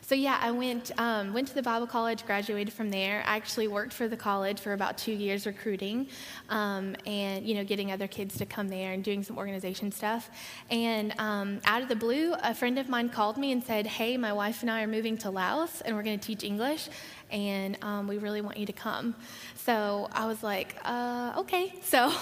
So 0.06 0.14
yeah, 0.14 0.38
I 0.38 0.50
went 0.50 0.90
um, 0.98 1.32
went 1.32 1.48
to 1.48 1.54
the 1.54 1.62
Bible 1.62 1.86
college, 1.86 2.26
graduated 2.26 2.74
from 2.74 2.90
there. 2.90 3.24
I 3.26 3.36
actually 3.36 3.68
worked 3.68 3.94
for 3.94 4.06
the 4.06 4.18
college 4.18 4.60
for 4.60 4.74
about 4.74 4.98
two 4.98 5.12
years 5.12 5.46
recruiting, 5.46 6.08
um, 6.50 6.94
and 7.06 7.46
you 7.46 7.54
know 7.54 7.64
getting 7.64 7.90
other 7.90 8.06
kids 8.06 8.36
to 8.36 8.44
come 8.44 8.68
there 8.68 8.92
and 8.92 9.02
doing 9.02 9.22
some 9.22 9.38
organization 9.38 9.90
stuff. 9.90 10.28
And 10.70 11.18
um, 11.18 11.60
out 11.64 11.80
of 11.80 11.88
the 11.88 11.96
blue, 11.96 12.34
a 12.42 12.54
friend 12.54 12.78
of 12.78 12.90
mine 12.90 13.08
called 13.08 13.38
me 13.38 13.50
and 13.50 13.64
said, 13.64 13.86
"Hey, 13.86 14.18
my 14.18 14.34
wife 14.34 14.60
and 14.60 14.70
I 14.70 14.82
are 14.82 14.86
moving 14.86 15.16
to 15.18 15.30
Laos, 15.30 15.80
and 15.80 15.96
we're 15.96 16.02
going 16.02 16.18
to 16.18 16.26
teach 16.26 16.44
English." 16.44 16.90
And 17.34 17.76
um, 17.82 18.06
we 18.06 18.18
really 18.18 18.40
want 18.40 18.56
you 18.56 18.64
to 18.64 18.72
come. 18.72 19.14
So 19.56 20.08
I 20.12 20.26
was 20.26 20.42
like, 20.42 20.76
uh, 20.84 21.34
okay. 21.38 21.74
So 21.94 22.12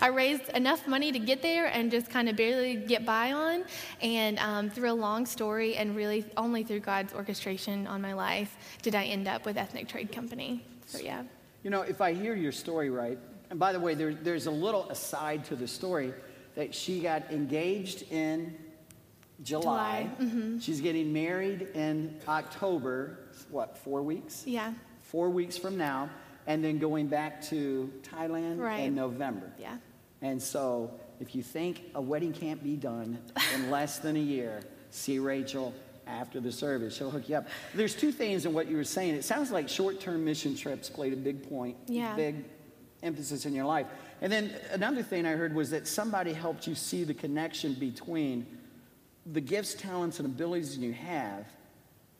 I 0.00 0.08
raised 0.08 0.48
enough 0.50 0.86
money 0.86 1.10
to 1.10 1.18
get 1.18 1.40
there 1.40 1.66
and 1.66 1.90
just 1.90 2.10
kind 2.10 2.28
of 2.28 2.36
barely 2.36 2.76
get 2.76 3.06
by 3.06 3.32
on. 3.32 3.64
And 4.02 4.38
um, 4.40 4.68
through 4.68 4.90
a 4.90 4.92
long 4.92 5.24
story, 5.24 5.76
and 5.76 5.96
really 5.96 6.24
only 6.36 6.64
through 6.64 6.80
God's 6.80 7.14
orchestration 7.14 7.86
on 7.86 8.02
my 8.02 8.12
life, 8.12 8.56
did 8.82 8.94
I 8.94 9.04
end 9.04 9.26
up 9.26 9.46
with 9.46 9.56
Ethnic 9.56 9.88
Trade 9.88 10.12
Company. 10.12 10.64
So 10.86 10.98
yeah. 10.98 11.22
You 11.62 11.70
know, 11.70 11.82
if 11.82 12.00
I 12.00 12.12
hear 12.12 12.34
your 12.34 12.52
story 12.52 12.90
right, 12.90 13.18
and 13.50 13.58
by 13.58 13.72
the 13.72 13.80
way, 13.80 13.94
there, 13.94 14.12
there's 14.12 14.46
a 14.46 14.50
little 14.50 14.88
aside 14.90 15.44
to 15.46 15.56
the 15.56 15.68
story 15.68 16.12
that 16.54 16.74
she 16.74 17.00
got 17.00 17.30
engaged 17.30 18.10
in 18.12 18.56
July. 19.42 19.62
July. 19.62 20.10
Mm-hmm. 20.20 20.58
She's 20.58 20.80
getting 20.80 21.12
married 21.12 21.68
in 21.74 22.18
October 22.28 23.25
what, 23.50 23.76
four 23.78 24.02
weeks? 24.02 24.44
Yeah. 24.46 24.72
Four 25.02 25.30
weeks 25.30 25.56
from 25.56 25.76
now, 25.76 26.10
and 26.46 26.64
then 26.64 26.78
going 26.78 27.06
back 27.06 27.42
to 27.46 27.92
Thailand 28.02 28.58
right. 28.58 28.80
in 28.80 28.94
November. 28.94 29.52
Yeah. 29.58 29.76
And 30.22 30.42
so 30.42 30.90
if 31.20 31.34
you 31.34 31.42
think 31.42 31.82
a 31.94 32.00
wedding 32.00 32.32
can't 32.32 32.62
be 32.62 32.76
done 32.76 33.18
in 33.54 33.70
less 33.70 33.98
than 33.98 34.16
a 34.16 34.20
year, 34.20 34.60
see 34.90 35.18
Rachel 35.18 35.74
after 36.06 36.40
the 36.40 36.52
service. 36.52 36.96
She'll 36.96 37.10
hook 37.10 37.28
you 37.28 37.36
up. 37.36 37.48
There's 37.74 37.94
two 37.94 38.12
things 38.12 38.46
in 38.46 38.52
what 38.52 38.68
you 38.68 38.76
were 38.76 38.84
saying. 38.84 39.14
It 39.14 39.24
sounds 39.24 39.50
like 39.50 39.68
short-term 39.68 40.24
mission 40.24 40.56
trips 40.56 40.88
played 40.88 41.12
a 41.12 41.16
big 41.16 41.48
point, 41.48 41.76
yeah. 41.86 42.14
big 42.14 42.44
emphasis 43.02 43.44
in 43.44 43.52
your 43.52 43.64
life. 43.64 43.86
And 44.20 44.32
then 44.32 44.54
another 44.72 45.02
thing 45.02 45.26
I 45.26 45.32
heard 45.32 45.54
was 45.54 45.70
that 45.70 45.86
somebody 45.86 46.32
helped 46.32 46.66
you 46.66 46.74
see 46.74 47.04
the 47.04 47.14
connection 47.14 47.74
between 47.74 48.46
the 49.32 49.40
gifts, 49.40 49.74
talents, 49.74 50.18
and 50.20 50.26
abilities 50.26 50.78
you 50.78 50.92
have 50.92 51.46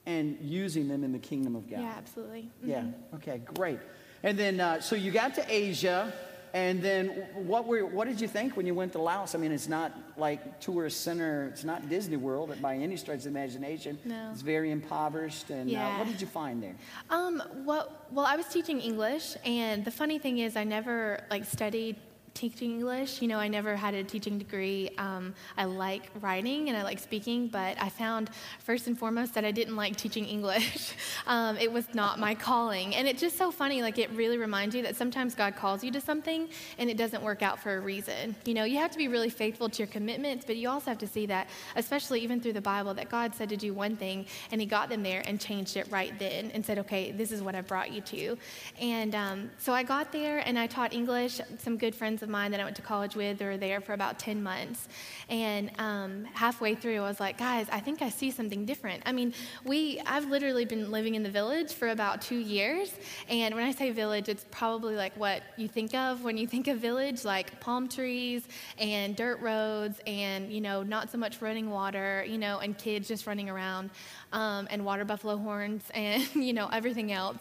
and 0.06 0.38
using 0.40 0.88
them 0.88 1.04
in 1.04 1.12
the 1.12 1.18
kingdom 1.18 1.56
of 1.56 1.68
God. 1.68 1.80
Yeah, 1.80 1.94
absolutely. 1.96 2.48
Mm-hmm. 2.60 2.70
Yeah, 2.70 2.84
okay, 3.14 3.40
great. 3.54 3.80
And 4.22 4.38
then, 4.38 4.60
uh, 4.60 4.80
so 4.80 4.96
you 4.96 5.10
got 5.10 5.34
to 5.34 5.44
Asia, 5.52 6.12
and 6.54 6.80
then 6.80 7.08
what 7.34 7.66
were 7.66 7.84
what 7.84 8.08
did 8.08 8.20
you 8.20 8.28
think 8.28 8.56
when 8.56 8.66
you 8.66 8.74
went 8.74 8.92
to 8.92 8.98
Laos? 8.98 9.34
I 9.34 9.38
mean, 9.38 9.52
it's 9.52 9.68
not 9.68 9.92
like 10.16 10.58
tourist 10.58 11.02
center. 11.02 11.48
It's 11.52 11.64
not 11.64 11.88
Disney 11.88 12.16
World 12.16 12.54
by 12.62 12.76
any 12.76 12.96
stretch 12.96 13.20
of 13.20 13.26
imagination. 13.26 13.98
No. 14.04 14.30
It's 14.32 14.40
very 14.40 14.70
impoverished. 14.70 15.50
And 15.50 15.68
yeah. 15.68 15.86
uh, 15.86 15.98
what 15.98 16.08
did 16.08 16.20
you 16.20 16.26
find 16.26 16.62
there? 16.62 16.74
Um, 17.10 17.42
well, 17.66 17.92
well, 18.10 18.24
I 18.24 18.36
was 18.36 18.46
teaching 18.46 18.80
English, 18.80 19.36
and 19.44 19.84
the 19.84 19.90
funny 19.90 20.18
thing 20.18 20.38
is, 20.38 20.56
I 20.56 20.64
never 20.64 21.24
like 21.30 21.44
studied 21.44 21.96
teaching 22.36 22.72
English. 22.72 23.22
You 23.22 23.28
know, 23.28 23.38
I 23.38 23.48
never 23.48 23.74
had 23.74 23.94
a 23.94 24.04
teaching 24.04 24.38
degree. 24.38 24.90
Um, 24.98 25.34
I 25.56 25.64
like 25.64 26.10
writing 26.20 26.68
and 26.68 26.76
I 26.76 26.82
like 26.82 26.98
speaking, 26.98 27.48
but 27.48 27.80
I 27.80 27.88
found 27.88 28.30
first 28.62 28.86
and 28.86 28.96
foremost 28.96 29.34
that 29.34 29.44
I 29.44 29.50
didn't 29.50 29.74
like 29.74 29.96
teaching 29.96 30.26
English. 30.26 30.94
um, 31.26 31.56
it 31.56 31.72
was 31.72 31.86
not 31.94 32.18
my 32.18 32.34
calling. 32.34 32.94
And 32.94 33.08
it's 33.08 33.20
just 33.20 33.38
so 33.38 33.50
funny, 33.50 33.80
like, 33.80 33.98
it 33.98 34.10
really 34.10 34.36
reminds 34.36 34.74
you 34.74 34.82
that 34.82 34.96
sometimes 34.96 35.34
God 35.34 35.56
calls 35.56 35.82
you 35.82 35.90
to 35.92 36.00
something 36.00 36.48
and 36.78 36.90
it 36.90 36.98
doesn't 36.98 37.22
work 37.22 37.42
out 37.42 37.58
for 37.58 37.74
a 37.76 37.80
reason. 37.80 38.36
You 38.44 38.52
know, 38.52 38.64
you 38.64 38.76
have 38.78 38.90
to 38.90 38.98
be 38.98 39.08
really 39.08 39.30
faithful 39.30 39.70
to 39.70 39.78
your 39.78 39.88
commitments, 39.88 40.44
but 40.44 40.56
you 40.56 40.68
also 40.68 40.90
have 40.90 40.98
to 40.98 41.08
see 41.08 41.24
that, 41.26 41.48
especially 41.74 42.20
even 42.20 42.40
through 42.40 42.52
the 42.52 42.60
Bible, 42.60 42.92
that 42.94 43.08
God 43.08 43.34
said 43.34 43.48
to 43.48 43.56
do 43.56 43.72
one 43.72 43.96
thing 43.96 44.26
and 44.52 44.60
He 44.60 44.66
got 44.66 44.90
them 44.90 45.02
there 45.02 45.22
and 45.26 45.40
changed 45.40 45.76
it 45.78 45.90
right 45.90 46.16
then 46.18 46.50
and 46.52 46.64
said, 46.64 46.78
okay, 46.80 47.12
this 47.12 47.32
is 47.32 47.40
what 47.40 47.54
I 47.54 47.62
brought 47.62 47.90
you 47.92 48.02
to. 48.02 48.36
And 48.78 49.14
um, 49.14 49.50
so 49.56 49.72
I 49.72 49.82
got 49.82 50.12
there 50.12 50.38
and 50.40 50.58
I 50.58 50.66
taught 50.66 50.92
English. 50.92 51.40
Some 51.58 51.78
good 51.78 51.94
friends 51.94 52.22
of 52.22 52.25
mine 52.28 52.50
that 52.52 52.60
I 52.60 52.64
went 52.64 52.76
to 52.76 52.82
college 52.82 53.14
with 53.16 53.40
were 53.40 53.56
there 53.56 53.80
for 53.80 53.92
about 53.92 54.18
10 54.18 54.42
months. 54.42 54.88
And 55.28 55.70
um, 55.78 56.24
halfway 56.32 56.74
through, 56.74 56.98
I 56.98 57.08
was 57.08 57.20
like, 57.20 57.38
guys, 57.38 57.66
I 57.70 57.80
think 57.80 58.02
I 58.02 58.08
see 58.08 58.30
something 58.30 58.64
different. 58.64 59.02
I 59.06 59.12
mean, 59.12 59.34
we, 59.64 60.00
I've 60.06 60.28
literally 60.30 60.64
been 60.64 60.90
living 60.90 61.14
in 61.14 61.22
the 61.22 61.30
village 61.30 61.72
for 61.72 61.88
about 61.88 62.22
two 62.22 62.38
years. 62.38 62.92
And 63.28 63.54
when 63.54 63.64
I 63.64 63.72
say 63.72 63.90
village, 63.90 64.28
it's 64.28 64.44
probably 64.50 64.94
like 64.94 65.16
what 65.16 65.42
you 65.56 65.68
think 65.68 65.94
of 65.94 66.22
when 66.22 66.36
you 66.36 66.46
think 66.46 66.68
of 66.68 66.78
village, 66.78 67.24
like 67.24 67.58
palm 67.60 67.88
trees 67.88 68.46
and 68.78 69.16
dirt 69.16 69.40
roads 69.40 70.00
and, 70.06 70.52
you 70.52 70.60
know, 70.60 70.82
not 70.82 71.10
so 71.10 71.18
much 71.18 71.40
running 71.40 71.70
water, 71.70 72.24
you 72.28 72.38
know, 72.38 72.58
and 72.58 72.76
kids 72.78 73.08
just 73.08 73.26
running 73.26 73.50
around 73.50 73.90
um, 74.32 74.68
and 74.70 74.84
water 74.84 75.04
buffalo 75.04 75.36
horns 75.36 75.82
and, 75.94 76.22
you 76.34 76.52
know, 76.52 76.68
everything 76.68 77.12
else. 77.12 77.38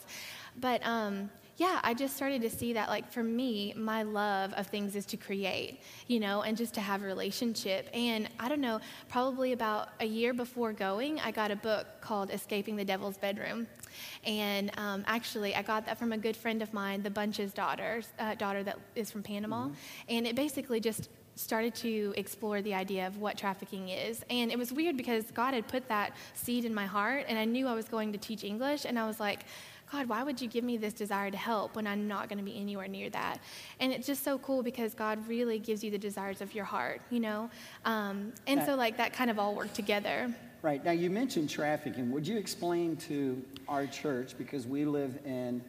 But, 0.60 0.86
um, 0.86 1.30
yeah, 1.58 1.80
I 1.84 1.94
just 1.94 2.15
started 2.15 2.41
to 2.41 2.50
see 2.50 2.74
that, 2.74 2.89
like, 2.89 3.10
for 3.10 3.24
me, 3.24 3.74
my 3.78 4.04
love 4.04 4.52
of 4.54 4.68
things 4.68 4.96
is 4.96 5.06
to 5.08 5.18
create, 5.18 5.80
you 6.08 6.20
know, 6.20 6.41
and 6.41 6.58
just 6.58 6.74
to 6.74 6.82
have 6.82 7.02
a 7.02 7.06
relationship. 7.06 7.89
And 7.94 8.28
I 8.39 8.50
don't 8.50 8.60
know, 8.60 8.82
probably 9.08 9.54
about 9.54 9.89
a 10.02 10.06
year 10.06 10.34
before 10.34 10.74
going, 10.74 11.20
I 11.22 11.32
got 11.32 11.52
a 11.52 11.56
book 11.56 11.88
called 12.02 12.30
Escaping 12.30 12.76
the 12.76 12.84
Devil's 12.84 13.18
Bedroom. 13.18 13.68
And 14.26 14.70
um, 14.78 15.06
actually, 15.08 15.56
I 15.56 15.62
got 15.62 15.86
that 15.86 15.98
from 15.98 16.12
a 16.12 16.18
good 16.18 16.36
friend 16.36 16.62
of 16.62 16.74
mine, 16.74 17.04
the 17.04 17.10
Bunch's 17.10 17.54
daughter, 17.54 18.02
uh, 18.20 18.36
daughter 18.36 18.62
that 18.63 18.78
is 18.96 19.10
from 19.10 19.24
Panama. 19.24 19.68
Mm-hmm. 19.68 19.74
And 20.10 20.28
it 20.28 20.36
basically 20.36 20.82
just 20.82 21.10
started 21.38 21.76
to 21.76 22.13
explore 22.18 22.62
the 22.62 22.74
idea 22.74 23.08
of 23.08 23.18
what 23.18 23.38
trafficking 23.38 23.89
is. 23.89 24.24
And 24.30 24.52
it 24.52 24.58
was 24.58 24.72
weird 24.72 24.98
because 24.98 25.26
God 25.32 25.54
had 25.54 25.68
put 25.68 25.88
that 25.89 26.15
seed 26.34 26.65
in 26.65 26.74
my 26.74 26.86
heart, 26.86 27.26
and 27.28 27.38
I 27.38 27.46
knew 27.46 27.68
I 27.68 27.74
was 27.74 27.88
going 27.88 28.12
to 28.13 28.18
teach 28.18 28.44
English, 28.44 28.86
and 28.86 28.98
I 28.98 29.06
was 29.06 29.20
like, 29.20 29.41
God, 29.91 30.10
why 30.10 30.24
would 30.24 30.41
you 30.41 30.48
give 30.48 30.63
me 30.63 30.78
this 30.78 30.93
desire 30.93 31.30
to 31.30 31.38
help 31.38 31.76
when 31.76 31.86
I'm 31.86 32.08
not 32.08 32.28
going 32.28 32.39
to 32.39 32.43
be 32.43 32.60
anywhere 32.60 32.88
near 32.88 33.10
that? 33.12 33.39
And 33.80 33.91
it's 33.91 34.08
just 34.08 34.24
so 34.24 34.39
cool 34.39 34.63
because 34.63 34.93
God 34.93 35.26
really 35.28 35.60
gives 35.60 35.84
you 35.84 35.91
the 35.91 35.98
desires 35.98 36.41
of 36.41 36.56
your 36.56 36.65
heart, 36.65 37.02
you 37.12 37.19
know? 37.19 37.50
Um, 37.86 38.34
and 38.48 38.63
so, 38.63 38.76
like, 38.76 38.98
that 38.98 39.13
kind 39.13 39.30
of 39.30 39.38
all 39.38 39.54
worked 39.54 39.76
together. 39.76 40.34
Right. 40.62 40.84
Now, 40.84 40.91
you 40.91 41.12
mentioned 41.12 41.50
trafficking. 41.50 42.10
Would 42.12 42.28
you 42.28 42.38
explain 42.38 42.95
to 42.98 43.41
our 43.67 43.86
church, 43.86 44.36
because 44.38 44.65
we 44.65 44.86
live 44.86 45.19
in 45.24 45.62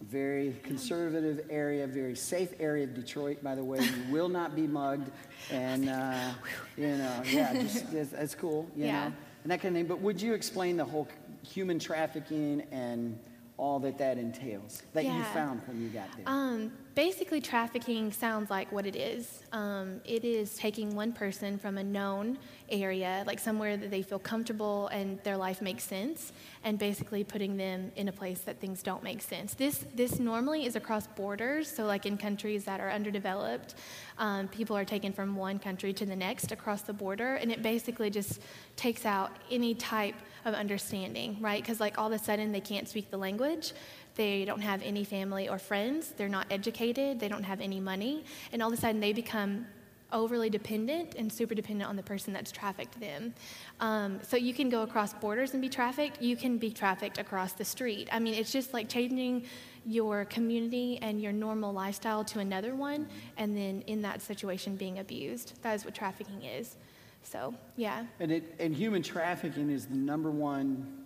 a 0.00 0.04
very 0.04 0.54
conservative 0.62 1.46
area, 1.48 1.86
very 1.86 2.14
safe 2.14 2.52
area 2.60 2.84
of 2.84 2.94
Detroit, 2.94 3.42
by 3.42 3.54
the 3.54 3.64
way. 3.64 3.78
You 3.78 3.92
will 4.12 4.28
not 4.28 4.54
be 4.54 4.66
mugged. 4.66 5.10
And, 5.50 5.88
uh, 5.88 6.32
you 6.76 6.88
know, 6.88 7.22
yeah, 7.24 7.54
just, 7.54 7.90
that's 8.12 8.34
cool, 8.34 8.68
you 8.76 8.84
yeah. 8.84 9.08
know, 9.08 9.14
and 9.44 9.52
that 9.52 9.62
kind 9.62 9.74
of 9.74 9.80
thing. 9.80 9.88
But 9.88 10.00
would 10.00 10.20
you 10.20 10.34
explain 10.34 10.76
the 10.76 10.84
whole 10.84 11.08
human 11.42 11.78
trafficking 11.78 12.62
and 12.70 13.18
all 13.56 13.78
that 13.78 13.98
that 13.98 14.18
entails 14.18 14.82
that 14.94 15.04
yeah. 15.04 15.16
you 15.16 15.24
found 15.24 15.60
when 15.66 15.80
you 15.80 15.88
got 15.88 16.08
there? 16.16 16.24
Um, 16.26 16.72
basically, 16.96 17.40
trafficking 17.40 18.10
sounds 18.10 18.50
like 18.50 18.72
what 18.72 18.84
it 18.84 18.96
is. 18.96 19.44
Um, 19.52 20.00
it 20.04 20.24
is 20.24 20.56
taking 20.56 20.96
one 20.96 21.12
person 21.12 21.56
from 21.56 21.78
a 21.78 21.84
known 21.84 22.38
area, 22.68 23.22
like 23.26 23.38
somewhere 23.38 23.76
that 23.76 23.90
they 23.92 24.02
feel 24.02 24.18
comfortable 24.18 24.88
and 24.88 25.20
their 25.22 25.36
life 25.36 25.62
makes 25.62 25.84
sense, 25.84 26.32
and 26.64 26.78
basically 26.80 27.22
putting 27.22 27.56
them 27.56 27.92
in 27.94 28.08
a 28.08 28.12
place 28.12 28.40
that 28.40 28.58
things 28.58 28.82
don't 28.82 29.04
make 29.04 29.22
sense. 29.22 29.54
This 29.54 29.84
this 29.94 30.18
normally 30.18 30.66
is 30.66 30.74
across 30.74 31.06
borders, 31.06 31.70
so 31.70 31.84
like 31.84 32.06
in 32.06 32.18
countries 32.18 32.64
that 32.64 32.80
are 32.80 32.90
underdeveloped, 32.90 33.76
um, 34.18 34.48
people 34.48 34.76
are 34.76 34.84
taken 34.84 35.12
from 35.12 35.36
one 35.36 35.60
country 35.60 35.92
to 35.92 36.04
the 36.04 36.16
next 36.16 36.50
across 36.50 36.82
the 36.82 36.92
border, 36.92 37.36
and 37.36 37.52
it 37.52 37.62
basically 37.62 38.10
just 38.10 38.40
takes 38.74 39.06
out 39.06 39.30
any 39.48 39.74
type 39.74 40.16
of 40.44 40.54
understanding, 40.54 41.38
right? 41.40 41.62
Because 41.62 41.80
like 41.80 41.98
all 41.98 42.06
of 42.06 42.12
a 42.12 42.18
sudden 42.18 42.52
they 42.52 42.60
can't 42.60 42.88
speak 42.88 43.10
the 43.10 43.16
language. 43.16 43.72
They 44.14 44.44
don't 44.44 44.60
have 44.60 44.82
any 44.82 45.04
family 45.04 45.48
or 45.48 45.58
friends. 45.58 46.12
They're 46.16 46.28
not 46.28 46.46
educated. 46.50 47.20
They 47.20 47.28
don't 47.28 47.44
have 47.44 47.60
any 47.60 47.80
money. 47.80 48.24
And 48.52 48.62
all 48.62 48.72
of 48.72 48.78
a 48.78 48.80
sudden 48.80 49.00
they 49.00 49.12
become 49.12 49.66
overly 50.12 50.48
dependent 50.48 51.16
and 51.16 51.30
super 51.30 51.54
dependent 51.54 51.90
on 51.90 51.96
the 51.96 52.02
person 52.02 52.32
that's 52.32 52.52
trafficked 52.52 52.98
them. 53.00 53.34
Um, 53.80 54.20
so 54.22 54.36
you 54.36 54.54
can 54.54 54.68
go 54.68 54.82
across 54.82 55.12
borders 55.12 55.52
and 55.52 55.60
be 55.60 55.68
trafficked. 55.68 56.22
You 56.22 56.36
can 56.36 56.56
be 56.56 56.70
trafficked 56.70 57.18
across 57.18 57.52
the 57.52 57.64
street. 57.64 58.08
I 58.12 58.20
mean, 58.20 58.34
it's 58.34 58.52
just 58.52 58.72
like 58.72 58.88
changing 58.88 59.44
your 59.84 60.24
community 60.26 60.98
and 61.02 61.20
your 61.20 61.32
normal 61.32 61.72
lifestyle 61.72 62.24
to 62.24 62.38
another 62.38 62.74
one, 62.74 63.06
and 63.36 63.54
then 63.54 63.82
in 63.86 64.00
that 64.02 64.22
situation 64.22 64.76
being 64.76 64.98
abused. 64.98 65.60
That 65.62 65.74
is 65.74 65.84
what 65.84 65.94
trafficking 65.94 66.42
is. 66.42 66.76
So, 67.24 67.54
yeah. 67.76 68.04
And, 68.20 68.30
it, 68.30 68.54
and 68.58 68.74
human 68.74 69.02
trafficking 69.02 69.70
is 69.70 69.86
the 69.86 69.96
number 69.96 70.30
one 70.30 71.04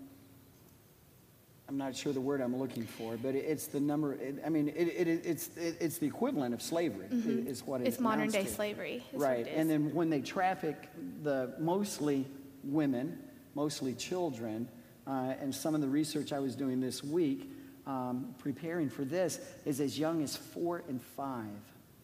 I'm 1.68 1.76
not 1.76 1.94
sure 1.94 2.14
the 2.14 2.20
word 2.20 2.40
I'm 2.40 2.56
looking 2.56 2.86
for, 2.86 3.18
but 3.18 3.34
it's 3.34 3.66
the 3.66 3.78
number. 3.78 4.14
It, 4.14 4.36
I 4.44 4.48
mean, 4.48 4.68
it, 4.68 4.88
it, 4.88 5.06
it's 5.22 5.50
it's 5.54 5.98
the 5.98 6.06
equivalent 6.06 6.54
of 6.54 6.62
slavery. 6.62 7.08
Mm-hmm. 7.08 7.46
Is 7.46 7.62
what 7.62 7.82
it's 7.82 8.00
modern 8.00 8.30
day 8.30 8.44
to. 8.44 8.50
slavery. 8.50 9.04
Right, 9.12 9.46
and 9.46 9.68
then 9.68 9.94
when 9.94 10.08
they 10.08 10.22
traffic 10.22 10.88
the 11.22 11.54
mostly 11.58 12.26
women, 12.64 13.18
mostly 13.54 13.92
children, 13.92 14.66
uh, 15.06 15.34
and 15.40 15.54
some 15.54 15.74
of 15.74 15.82
the 15.82 15.88
research 15.88 16.32
I 16.32 16.38
was 16.38 16.56
doing 16.56 16.80
this 16.80 17.04
week, 17.04 17.50
um, 17.86 18.34
preparing 18.38 18.88
for 18.88 19.04
this, 19.04 19.38
is 19.66 19.80
as 19.80 19.98
young 19.98 20.22
as 20.22 20.36
four 20.36 20.84
and 20.88 21.02
5 21.02 21.44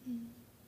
mm. 0.09 0.19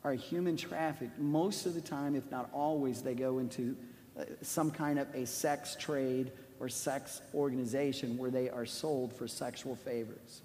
Are 0.08 0.13
human 0.13 0.56
trafficked. 0.56 1.20
Most 1.20 1.65
of 1.65 1.74
the 1.74 1.82
time, 1.82 2.15
if 2.15 2.32
not 2.32 2.50
always, 2.54 3.02
they 3.02 3.13
go 3.13 3.39
into 3.39 3.76
uh, 4.17 4.24
some 4.41 4.72
kind 4.72 5.00
of 5.00 5.13
a 5.13 5.26
sex 5.26 5.76
trade 5.78 6.32
or 6.62 6.70
sex 6.70 7.22
organization 7.36 8.17
where 8.17 8.32
they 8.32 8.50
are 8.50 8.65
sold 8.65 9.12
for 9.12 9.28
sexual 9.28 9.76
favors. 9.76 10.41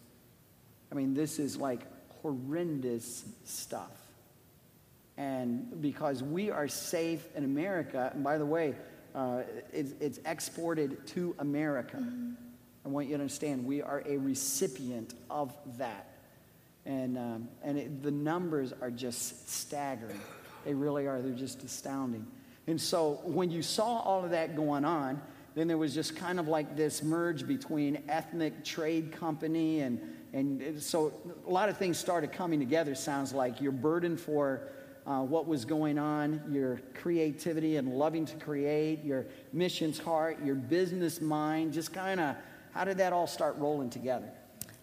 I 0.90 0.96
mean, 0.96 1.14
this 1.14 1.38
is 1.38 1.56
like 1.56 1.82
horrendous 2.22 3.24
stuff. 3.44 3.96
And 5.16 5.80
because 5.80 6.24
we 6.24 6.50
are 6.50 6.66
safe 6.66 7.24
in 7.36 7.44
America, 7.44 8.10
and 8.12 8.24
by 8.24 8.38
the 8.38 8.46
way, 8.46 8.74
uh, 9.14 9.42
it's, 9.72 9.92
it's, 10.00 10.18
exported 10.26 11.06
to 11.08 11.36
America. 11.38 11.98
Mm-hmm. 11.98 12.32
I 12.84 12.88
want 12.88 13.06
you 13.06 13.16
to 13.16 13.22
understand 13.22 13.64
we 13.64 13.80
are 13.80 14.02
a 14.06 14.16
recipient 14.16 15.14
of 15.30 15.54
that. 15.78 16.11
And, 16.84 17.16
um, 17.16 17.48
and 17.62 17.78
it, 17.78 18.02
the 18.02 18.10
numbers 18.10 18.72
are 18.80 18.90
just 18.90 19.48
staggering. 19.48 20.20
They 20.64 20.74
really 20.74 21.06
are. 21.06 21.20
They're 21.20 21.32
just 21.32 21.62
astounding. 21.62 22.26
And 22.66 22.80
so 22.80 23.20
when 23.24 23.50
you 23.50 23.62
saw 23.62 24.00
all 24.00 24.24
of 24.24 24.30
that 24.30 24.56
going 24.56 24.84
on, 24.84 25.20
then 25.54 25.68
there 25.68 25.78
was 25.78 25.94
just 25.94 26.16
kind 26.16 26.40
of 26.40 26.48
like 26.48 26.76
this 26.76 27.02
merge 27.02 27.46
between 27.46 28.02
ethnic 28.08 28.64
trade 28.64 29.12
company 29.12 29.80
and, 29.80 30.00
and 30.32 30.82
so 30.82 31.12
a 31.46 31.50
lot 31.50 31.68
of 31.68 31.76
things 31.76 31.98
started 31.98 32.32
coming 32.32 32.58
together 32.58 32.94
sounds 32.94 33.34
like 33.34 33.60
your 33.60 33.72
burden 33.72 34.16
for 34.16 34.68
uh, 35.06 35.20
what 35.20 35.46
was 35.46 35.64
going 35.64 35.98
on 35.98 36.40
your 36.50 36.80
creativity 36.94 37.76
and 37.76 37.88
loving 37.88 38.24
to 38.24 38.36
create 38.36 39.04
your 39.04 39.26
missions 39.52 39.98
heart 39.98 40.38
your 40.42 40.54
business 40.54 41.20
mind 41.20 41.72
just 41.72 41.92
kind 41.92 42.20
of 42.20 42.34
how 42.72 42.84
did 42.84 42.96
that 42.96 43.12
all 43.12 43.26
start 43.26 43.56
rolling 43.58 43.90
together 43.90 44.30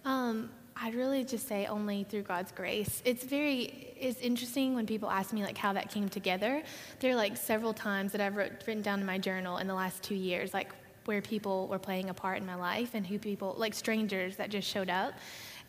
um, 0.05 0.49
I'd 0.81 0.95
really 0.95 1.25
just 1.25 1.47
say 1.47 1.65
only 1.65 2.05
through 2.05 2.21
God's 2.21 2.51
grace. 2.53 3.01
It's 3.03 3.23
very 3.23 3.93
it's 3.99 4.21
interesting 4.21 4.75
when 4.75 4.85
people 4.85 5.09
ask 5.09 5.33
me 5.33 5.43
like 5.43 5.57
how 5.57 5.73
that 5.73 5.91
came 5.91 6.07
together. 6.07 6.63
There 7.01 7.11
are 7.11 7.15
like 7.15 7.35
several 7.35 7.73
times 7.73 8.13
that 8.13 8.21
I've 8.21 8.37
wrote, 8.37 8.51
written 8.65 8.81
down 8.81 9.01
in 9.01 9.05
my 9.05 9.17
journal 9.17 9.57
in 9.57 9.67
the 9.67 9.73
last 9.73 10.03
two 10.03 10.15
years, 10.15 10.53
like 10.53 10.71
where 11.03 11.21
people 11.21 11.67
were 11.67 11.79
playing 11.79 12.09
a 12.09 12.13
part 12.13 12.37
in 12.37 12.45
my 12.45 12.55
life 12.55 12.91
and 12.93 13.05
who 13.05 13.19
people 13.19 13.55
like 13.57 13.73
strangers 13.73 14.37
that 14.37 14.49
just 14.49 14.67
showed 14.67 14.89
up. 14.89 15.13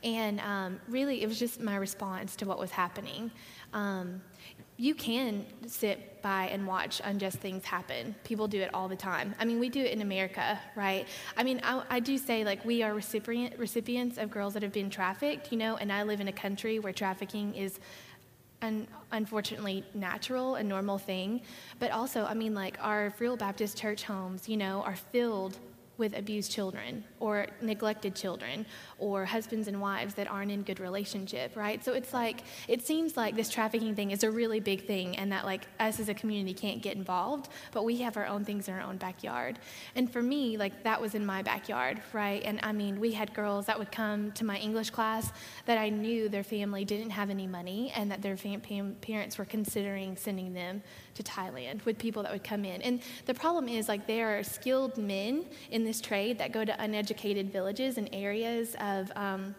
And 0.05 0.39
um, 0.41 0.81
really, 0.89 1.23
it 1.23 1.27
was 1.27 1.39
just 1.39 1.61
my 1.61 1.77
response 1.77 2.37
to 2.37 2.45
what 2.47 2.59
was 2.59 2.71
happening. 2.71 3.31
Um, 3.73 4.23
you 4.81 4.95
can 4.95 5.45
sit 5.67 6.23
by 6.23 6.47
and 6.47 6.67
watch 6.67 7.03
unjust 7.05 7.37
things 7.37 7.67
happen. 7.67 8.15
People 8.25 8.49
do 8.49 8.63
it 8.63 8.73
all 8.73 8.89
the 8.89 8.97
time. 8.97 9.35
I 9.39 9.45
mean, 9.45 9.61
we 9.61 9.69
do 9.69 9.81
it 9.81 9.93
in 9.93 10.01
America, 10.01 10.59
right? 10.75 11.07
I 11.37 11.43
mean, 11.43 11.61
I, 11.63 11.83
I, 11.91 12.01
do 12.01 12.17
say 12.17 12.45
like 12.45 12.65
we 12.65 12.83
are 12.83 12.95
recipient, 12.95 13.59
recipients 13.59 14.17
of 14.17 14.31
girls 14.31 14.55
that 14.55 14.63
have 14.63 14.73
been 14.73 14.89
trafficked, 14.89 15.53
you 15.53 15.59
know, 15.59 15.77
and 15.77 15.93
I 15.93 16.03
live 16.05 16.23
in 16.23 16.29
a 16.29 16.33
country 16.33 16.79
where 16.79 16.95
trafficking 16.95 17.55
is 17.55 17.79
an 18.63 18.89
unfortunately 19.13 19.85
natural 19.93 20.55
and 20.55 20.67
normal 20.67 20.97
thing. 20.97 21.43
But 21.79 21.91
also, 21.91 22.25
I 22.25 22.33
mean, 22.33 22.55
like 22.55 22.79
our 22.81 23.13
Will 23.21 23.37
Baptist 23.37 23.77
church 23.77 24.05
homes, 24.05 24.49
you 24.49 24.57
know, 24.57 24.81
are 24.87 24.97
filled 24.97 25.59
with 25.99 26.17
abused 26.17 26.51
children 26.53 27.05
or 27.21 27.47
neglected 27.61 28.15
children 28.15 28.67
or 28.99 29.25
husbands 29.27 29.69
and 29.69 29.81
wives 29.81 30.15
that 30.15 30.29
aren't 30.31 30.51
in 30.51 30.63
good 30.63 30.81
relationship, 30.81 31.55
right? 31.55 31.85
So 31.85 31.93
it's 31.93 32.13
like, 32.13 32.43
it 32.67 32.85
seems 32.85 33.17
like 33.17 33.37
this 33.37 33.51
trafficking 33.51 33.95
thing 33.95 34.11
is 34.11 34.25
a 34.25 34.31
really 34.31 34.59
big 34.59 34.87
thing 34.87 35.17
and 35.17 35.31
that 35.31 35.45
like 35.45 35.67
us 35.79 36.01
as 36.01 36.09
a 36.09 36.15
community 36.15 36.55
can't 36.55 36.83
get 36.83 36.97
involved, 36.97 37.51
but 37.73 37.85
we 37.85 37.99
have 37.99 38.17
our 38.17 38.27
own 38.27 38.45
things 38.45 38.69
in 38.69 38.75
our 38.75 38.81
own 38.81 38.97
backyard. 38.97 39.59
And 39.95 40.11
for 40.11 40.23
me, 40.23 40.57
like 40.57 40.83
that 40.85 41.01
was 41.01 41.15
in 41.15 41.25
my 41.25 41.43
backyard, 41.43 42.01
right? 42.13 42.43
And 42.43 42.59
I 42.63 42.73
mean, 42.73 42.99
we 42.99 43.13
had 43.13 43.35
girls 43.35 43.67
that 43.67 43.79
would 43.79 43.93
come 43.93 44.33
to 44.33 44.45
my 44.45 44.57
English 44.57 44.91
class 44.91 45.31
that 45.67 45.77
I 45.77 45.91
knew 45.91 46.29
their 46.29 46.43
family 46.43 46.85
didn't 46.85 47.11
have 47.11 47.29
any 47.29 47.47
money 47.47 47.93
and 47.95 48.11
that 48.11 48.23
their 48.23 48.37
fam- 48.37 48.97
parents 49.01 49.37
were 49.37 49.45
considering 49.45 50.17
sending 50.17 50.55
them 50.55 50.83
to 51.15 51.23
Thailand 51.23 51.85
with 51.85 51.99
people 51.99 52.23
that 52.23 52.33
would 52.33 52.45
come 52.45 52.65
in. 52.65 52.81
And 52.81 53.01
the 53.27 53.35
problem 53.35 53.69
is, 53.69 53.89
like, 53.89 54.07
there 54.07 54.39
are 54.39 54.43
skilled 54.43 54.97
men 54.97 55.45
in 55.71 55.85
this 55.85 56.01
trade 56.01 56.39
that 56.39 56.53
go 56.53 56.65
to 56.65 56.83
uneducated 56.83 57.10
villages 57.15 57.99
and 57.99 58.09
areas 58.13 58.77
of. 58.81 59.11
Um, 59.17 59.55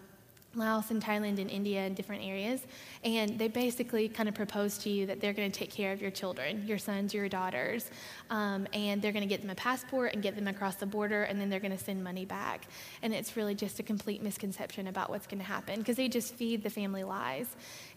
Laos 0.56 0.92
and 0.92 1.02
Thailand 1.02 1.40
and 1.40 1.50
India 1.50 1.80
and 1.80 1.96
different 1.96 2.24
areas. 2.24 2.66
And 3.04 3.40
they 3.40 3.48
basically 3.48 4.10
kind 4.10 4.28
of 4.28 4.36
propose 4.36 4.78
to 4.80 4.90
you 4.90 5.06
that 5.06 5.22
they're 5.22 5.34
going 5.34 5.50
to 5.50 5.58
take 5.58 5.72
care 5.72 5.94
of 5.94 6.02
your 6.02 6.12
children, 6.12 6.68
your 6.68 6.78
sons, 6.78 7.14
your 7.14 7.30
daughters, 7.30 7.90
um, 8.30 8.68
and 8.74 9.02
they're 9.02 9.14
going 9.14 9.24
to 9.24 9.30
get 9.30 9.42
them 9.42 9.50
a 9.50 9.56
passport 9.56 10.14
and 10.14 10.22
get 10.22 10.36
them 10.36 10.48
across 10.48 10.76
the 10.76 10.86
border, 10.86 11.24
and 11.24 11.40
then 11.40 11.50
they're 11.50 11.60
going 11.60 11.76
to 11.76 11.84
send 11.84 12.04
money 12.04 12.26
back. 12.26 12.68
And 13.02 13.14
it's 13.14 13.38
really 13.38 13.56
just 13.56 13.80
a 13.80 13.84
complete 13.84 14.22
misconception 14.22 14.88
about 14.88 15.10
what's 15.10 15.26
going 15.26 15.40
to 15.40 15.46
happen 15.46 15.80
because 15.80 15.96
they 15.96 16.10
just 16.10 16.36
feed 16.36 16.64
the 16.64 16.70
family 16.70 17.04
lies. 17.04 17.48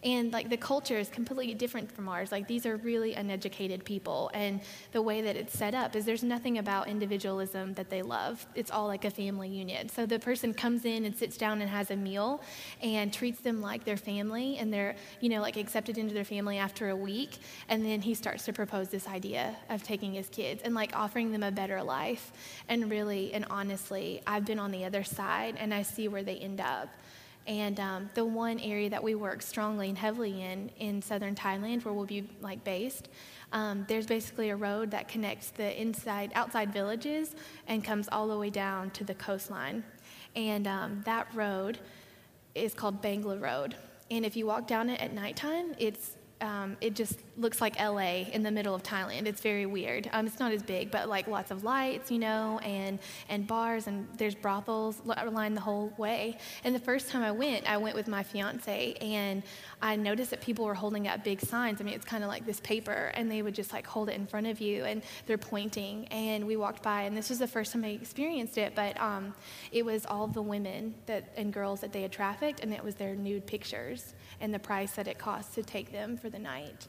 And 0.05 0.31
like 0.31 0.49
the 0.49 0.57
culture 0.57 0.97
is 0.97 1.09
completely 1.09 1.55
different 1.55 1.91
from 1.91 2.07
ours. 2.07 2.31
Like 2.31 2.47
these 2.47 2.67
are 2.67 2.77
really 2.77 3.15
uneducated 3.15 3.83
people, 3.83 4.29
and 4.35 4.61
the 4.91 5.01
way 5.01 5.21
that 5.21 5.35
it's 5.35 5.57
set 5.57 5.73
up 5.73 5.95
is 5.95 6.05
there's 6.05 6.23
nothing 6.23 6.59
about 6.59 6.87
individualism 6.87 7.73
that 7.73 7.89
they 7.89 8.03
love. 8.03 8.45
It's 8.53 8.69
all 8.69 8.85
like 8.85 9.03
a 9.03 9.09
family 9.09 9.49
unit. 9.49 9.89
So 9.89 10.05
the 10.05 10.19
person 10.19 10.53
comes 10.53 10.85
in 10.85 11.05
and 11.05 11.15
sits 11.15 11.37
down 11.37 11.59
and 11.59 11.69
has 11.69 11.89
a 11.89 11.95
meal 11.95 12.41
and 12.83 13.11
treats 13.11 13.41
them 13.41 13.61
like 13.61 13.83
their 13.83 13.97
family, 13.97 14.57
and 14.57 14.71
they're 14.71 14.95
you 15.21 15.29
know 15.29 15.41
like 15.41 15.57
accepted 15.57 15.97
into 15.97 16.13
their 16.13 16.23
family 16.23 16.59
after 16.59 16.89
a 16.89 16.95
week, 16.95 17.39
and 17.67 17.83
then 17.83 18.01
he 18.01 18.13
starts 18.13 18.45
to 18.45 18.53
propose 18.53 18.89
this 18.89 19.07
idea 19.07 19.55
of 19.69 19.81
taking 19.81 20.13
his 20.13 20.29
kids 20.29 20.61
and 20.63 20.75
like 20.75 20.95
offering 20.95 21.31
them 21.31 21.41
a 21.41 21.51
better 21.51 21.81
life. 21.81 22.31
And 22.69 22.91
really 22.91 23.33
and 23.33 23.45
honestly, 23.49 24.21
I've 24.27 24.45
been 24.45 24.59
on 24.59 24.69
the 24.69 24.85
other 24.85 25.03
side 25.03 25.55
and 25.57 25.73
I 25.73 25.81
see 25.81 26.07
where 26.07 26.23
they 26.23 26.35
end 26.37 26.61
up. 26.61 26.89
And 27.47 27.79
um, 27.79 28.09
the 28.15 28.25
one 28.25 28.59
area 28.59 28.89
that 28.89 29.03
we 29.03 29.13
work 29.13 29.41
strongly 29.41 29.89
and 29.89 29.97
heavily 29.97 30.41
in, 30.41 30.71
in 30.79 31.01
southern 31.01 31.35
Thailand, 31.35 31.85
where 31.85 31.93
we'll 31.93 32.05
be 32.05 32.27
like 32.41 32.63
based, 32.63 33.09
um, 33.51 33.85
there's 33.87 34.07
basically 34.07 34.49
a 34.49 34.55
road 34.55 34.89
that 34.91 35.07
connects 35.07 35.49
the 35.49 35.79
inside, 35.79 36.31
outside 36.33 36.73
villages 36.73 37.35
and 37.67 37.83
comes 37.83 38.09
all 38.11 38.27
the 38.27 38.37
way 38.37 38.49
down 38.49 38.89
to 38.91 39.03
the 39.03 39.13
coastline. 39.13 39.83
And 40.35 40.67
um, 40.67 41.01
that 41.05 41.27
road 41.35 41.79
is 42.55 42.73
called 42.73 43.01
Bangla 43.01 43.39
Road. 43.39 43.75
And 44.09 44.25
if 44.25 44.35
you 44.35 44.47
walk 44.47 44.67
down 44.67 44.89
it 44.89 44.99
at 44.99 45.13
nighttime, 45.13 45.75
it's 45.77 46.17
um, 46.41 46.75
it 46.81 46.95
just 46.95 47.19
looks 47.37 47.61
like 47.61 47.79
LA 47.79 48.25
in 48.31 48.43
the 48.43 48.51
middle 48.51 48.75
of 48.75 48.83
Thailand. 48.83 49.25
It's 49.25 49.41
very 49.41 49.65
weird. 49.65 50.09
Um, 50.11 50.27
it's 50.27 50.39
not 50.39 50.51
as 50.51 50.61
big, 50.61 50.91
but 50.91 51.07
like 51.07 51.27
lots 51.27 51.51
of 51.51 51.63
lights, 51.63 52.11
you 52.11 52.19
know, 52.19 52.59
and 52.63 52.99
and 53.29 53.47
bars 53.47 53.87
and 53.87 54.07
there's 54.17 54.35
brothels 54.35 55.01
lined 55.05 55.55
the 55.55 55.61
whole 55.61 55.93
way. 55.97 56.37
And 56.63 56.75
the 56.75 56.79
first 56.79 57.09
time 57.09 57.23
I 57.23 57.31
went, 57.31 57.69
I 57.69 57.77
went 57.77 57.95
with 57.95 58.07
my 58.07 58.23
fiance, 58.23 58.93
and 58.99 59.43
I 59.81 59.95
noticed 59.95 60.31
that 60.31 60.41
people 60.41 60.65
were 60.65 60.73
holding 60.73 61.07
up 61.07 61.23
big 61.23 61.39
signs. 61.41 61.79
I 61.79 61.83
mean, 61.83 61.93
it's 61.93 62.05
kind 62.05 62.23
of 62.23 62.29
like 62.29 62.45
this 62.45 62.59
paper, 62.59 63.11
and 63.13 63.31
they 63.31 63.41
would 63.41 63.55
just 63.55 63.71
like 63.71 63.87
hold 63.87 64.09
it 64.09 64.15
in 64.15 64.27
front 64.27 64.47
of 64.47 64.59
you, 64.59 64.83
and 64.83 65.03
they're 65.27 65.37
pointing. 65.37 66.07
And 66.07 66.45
we 66.45 66.57
walked 66.57 66.83
by, 66.83 67.03
and 67.03 67.15
this 67.15 67.29
was 67.29 67.39
the 67.39 67.47
first 67.47 67.71
time 67.71 67.85
I 67.85 67.89
experienced 67.89 68.57
it, 68.57 68.73
but 68.75 68.99
um, 68.99 69.33
it 69.71 69.85
was 69.85 70.05
all 70.05 70.27
the 70.27 70.41
women 70.41 70.95
that 71.05 71.33
and 71.37 71.53
girls 71.53 71.79
that 71.81 71.93
they 71.93 72.01
had 72.01 72.11
trafficked, 72.11 72.59
and 72.59 72.73
it 72.73 72.83
was 72.83 72.95
their 72.95 73.15
nude 73.15 73.45
pictures 73.45 74.13
and 74.41 74.53
the 74.53 74.59
price 74.59 74.91
that 74.93 75.07
it 75.07 75.17
costs 75.17 75.55
to 75.55 75.63
take 75.63 75.91
them 75.91 76.17
for 76.25 76.31
the 76.31 76.39
night. 76.39 76.87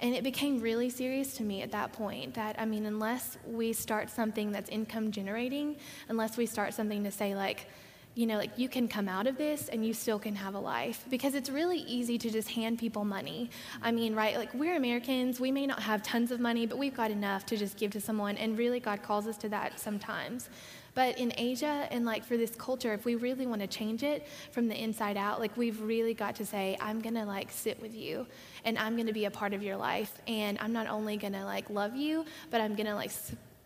And 0.00 0.14
it 0.14 0.22
became 0.22 0.60
really 0.60 0.90
serious 0.90 1.34
to 1.38 1.42
me 1.42 1.62
at 1.62 1.72
that 1.72 1.94
point 1.94 2.34
that, 2.34 2.56
I 2.58 2.66
mean, 2.66 2.84
unless 2.84 3.38
we 3.46 3.72
start 3.72 4.10
something 4.10 4.52
that's 4.52 4.68
income 4.68 5.10
generating, 5.10 5.76
unless 6.10 6.36
we 6.36 6.44
start 6.44 6.74
something 6.74 7.02
to 7.04 7.10
say, 7.10 7.34
like, 7.34 7.66
you 8.14 8.26
know, 8.26 8.36
like 8.36 8.50
you 8.58 8.68
can 8.68 8.86
come 8.86 9.08
out 9.08 9.26
of 9.26 9.38
this 9.38 9.68
and 9.68 9.86
you 9.86 9.94
still 9.94 10.18
can 10.18 10.34
have 10.36 10.54
a 10.54 10.58
life 10.58 11.06
because 11.08 11.34
it's 11.34 11.48
really 11.48 11.78
easy 11.78 12.18
to 12.18 12.30
just 12.30 12.50
hand 12.50 12.78
people 12.78 13.06
money. 13.06 13.48
I 13.82 13.90
mean, 13.90 14.14
right? 14.14 14.36
Like 14.36 14.52
we're 14.52 14.76
Americans, 14.76 15.40
we 15.40 15.50
may 15.50 15.66
not 15.66 15.82
have 15.82 16.02
tons 16.02 16.30
of 16.30 16.40
money, 16.40 16.66
but 16.66 16.76
we've 16.76 16.94
got 16.94 17.10
enough 17.10 17.46
to 17.46 17.56
just 17.56 17.78
give 17.78 17.90
to 17.92 18.02
someone, 18.02 18.36
and 18.36 18.58
really 18.58 18.80
God 18.80 19.02
calls 19.02 19.26
us 19.26 19.38
to 19.38 19.48
that 19.48 19.80
sometimes. 19.80 20.50
But 20.94 21.18
in 21.18 21.32
Asia 21.36 21.88
and 21.90 22.04
like 22.04 22.24
for 22.24 22.36
this 22.36 22.52
culture, 22.54 22.92
if 22.94 23.04
we 23.04 23.16
really 23.16 23.46
want 23.46 23.60
to 23.62 23.66
change 23.66 24.04
it 24.04 24.28
from 24.52 24.68
the 24.68 24.80
inside 24.80 25.16
out, 25.16 25.40
like 25.40 25.56
we've 25.56 25.80
really 25.80 26.14
got 26.14 26.36
to 26.36 26.46
say, 26.46 26.76
I'm 26.80 27.00
going 27.00 27.16
to 27.16 27.24
like 27.24 27.50
sit 27.50 27.82
with 27.82 27.94
you 27.94 28.26
and 28.64 28.78
I'm 28.78 28.94
going 28.96 29.06
to 29.06 29.12
be 29.12 29.24
a 29.26 29.30
part 29.30 29.52
of 29.52 29.62
your 29.62 29.76
life. 29.76 30.12
And 30.26 30.58
I'm 30.60 30.72
not 30.72 30.86
only 30.86 31.16
going 31.16 31.32
to 31.34 31.44
like 31.44 31.70
love 31.70 31.96
you, 31.96 32.24
but 32.50 32.60
I'm 32.60 32.74
going 32.74 32.86
to 32.86 32.94
like 32.94 33.10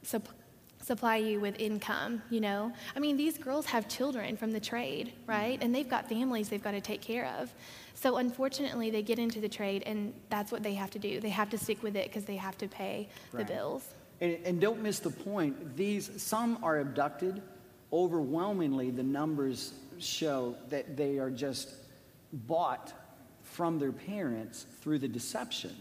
su- 0.02 0.20
supply 0.82 1.16
you 1.16 1.38
with 1.38 1.58
income, 1.60 2.22
you 2.30 2.40
know? 2.40 2.72
I 2.96 2.98
mean, 2.98 3.16
these 3.16 3.36
girls 3.36 3.66
have 3.66 3.88
children 3.88 4.36
from 4.36 4.52
the 4.52 4.60
trade, 4.60 5.12
right? 5.26 5.58
And 5.62 5.74
they've 5.74 5.88
got 5.88 6.08
families 6.08 6.48
they've 6.48 6.62
got 6.62 6.72
to 6.72 6.80
take 6.80 7.02
care 7.02 7.26
of. 7.38 7.52
So 7.94 8.16
unfortunately, 8.16 8.90
they 8.90 9.02
get 9.02 9.18
into 9.18 9.40
the 9.40 9.48
trade, 9.48 9.82
and 9.84 10.14
that's 10.30 10.50
what 10.52 10.62
they 10.62 10.74
have 10.74 10.90
to 10.92 10.98
do. 10.98 11.20
They 11.20 11.28
have 11.30 11.50
to 11.50 11.58
stick 11.58 11.82
with 11.82 11.96
it 11.96 12.06
because 12.06 12.24
they 12.24 12.36
have 12.36 12.56
to 12.58 12.68
pay 12.68 13.08
right. 13.32 13.46
the 13.46 13.52
bills. 13.52 13.88
And, 14.20 14.38
and 14.44 14.60
don't 14.60 14.80
miss 14.80 14.98
the 14.98 15.10
point. 15.10 15.76
These 15.76 16.22
some 16.22 16.58
are 16.62 16.78
abducted. 16.78 17.42
Overwhelmingly, 17.92 18.90
the 18.90 19.02
numbers 19.02 19.72
show 19.98 20.54
that 20.68 20.96
they 20.96 21.18
are 21.18 21.30
just 21.30 21.74
bought 22.32 22.92
from 23.50 23.78
their 23.78 23.92
parents 23.92 24.66
through 24.80 24.98
the 24.98 25.08
deception. 25.08 25.74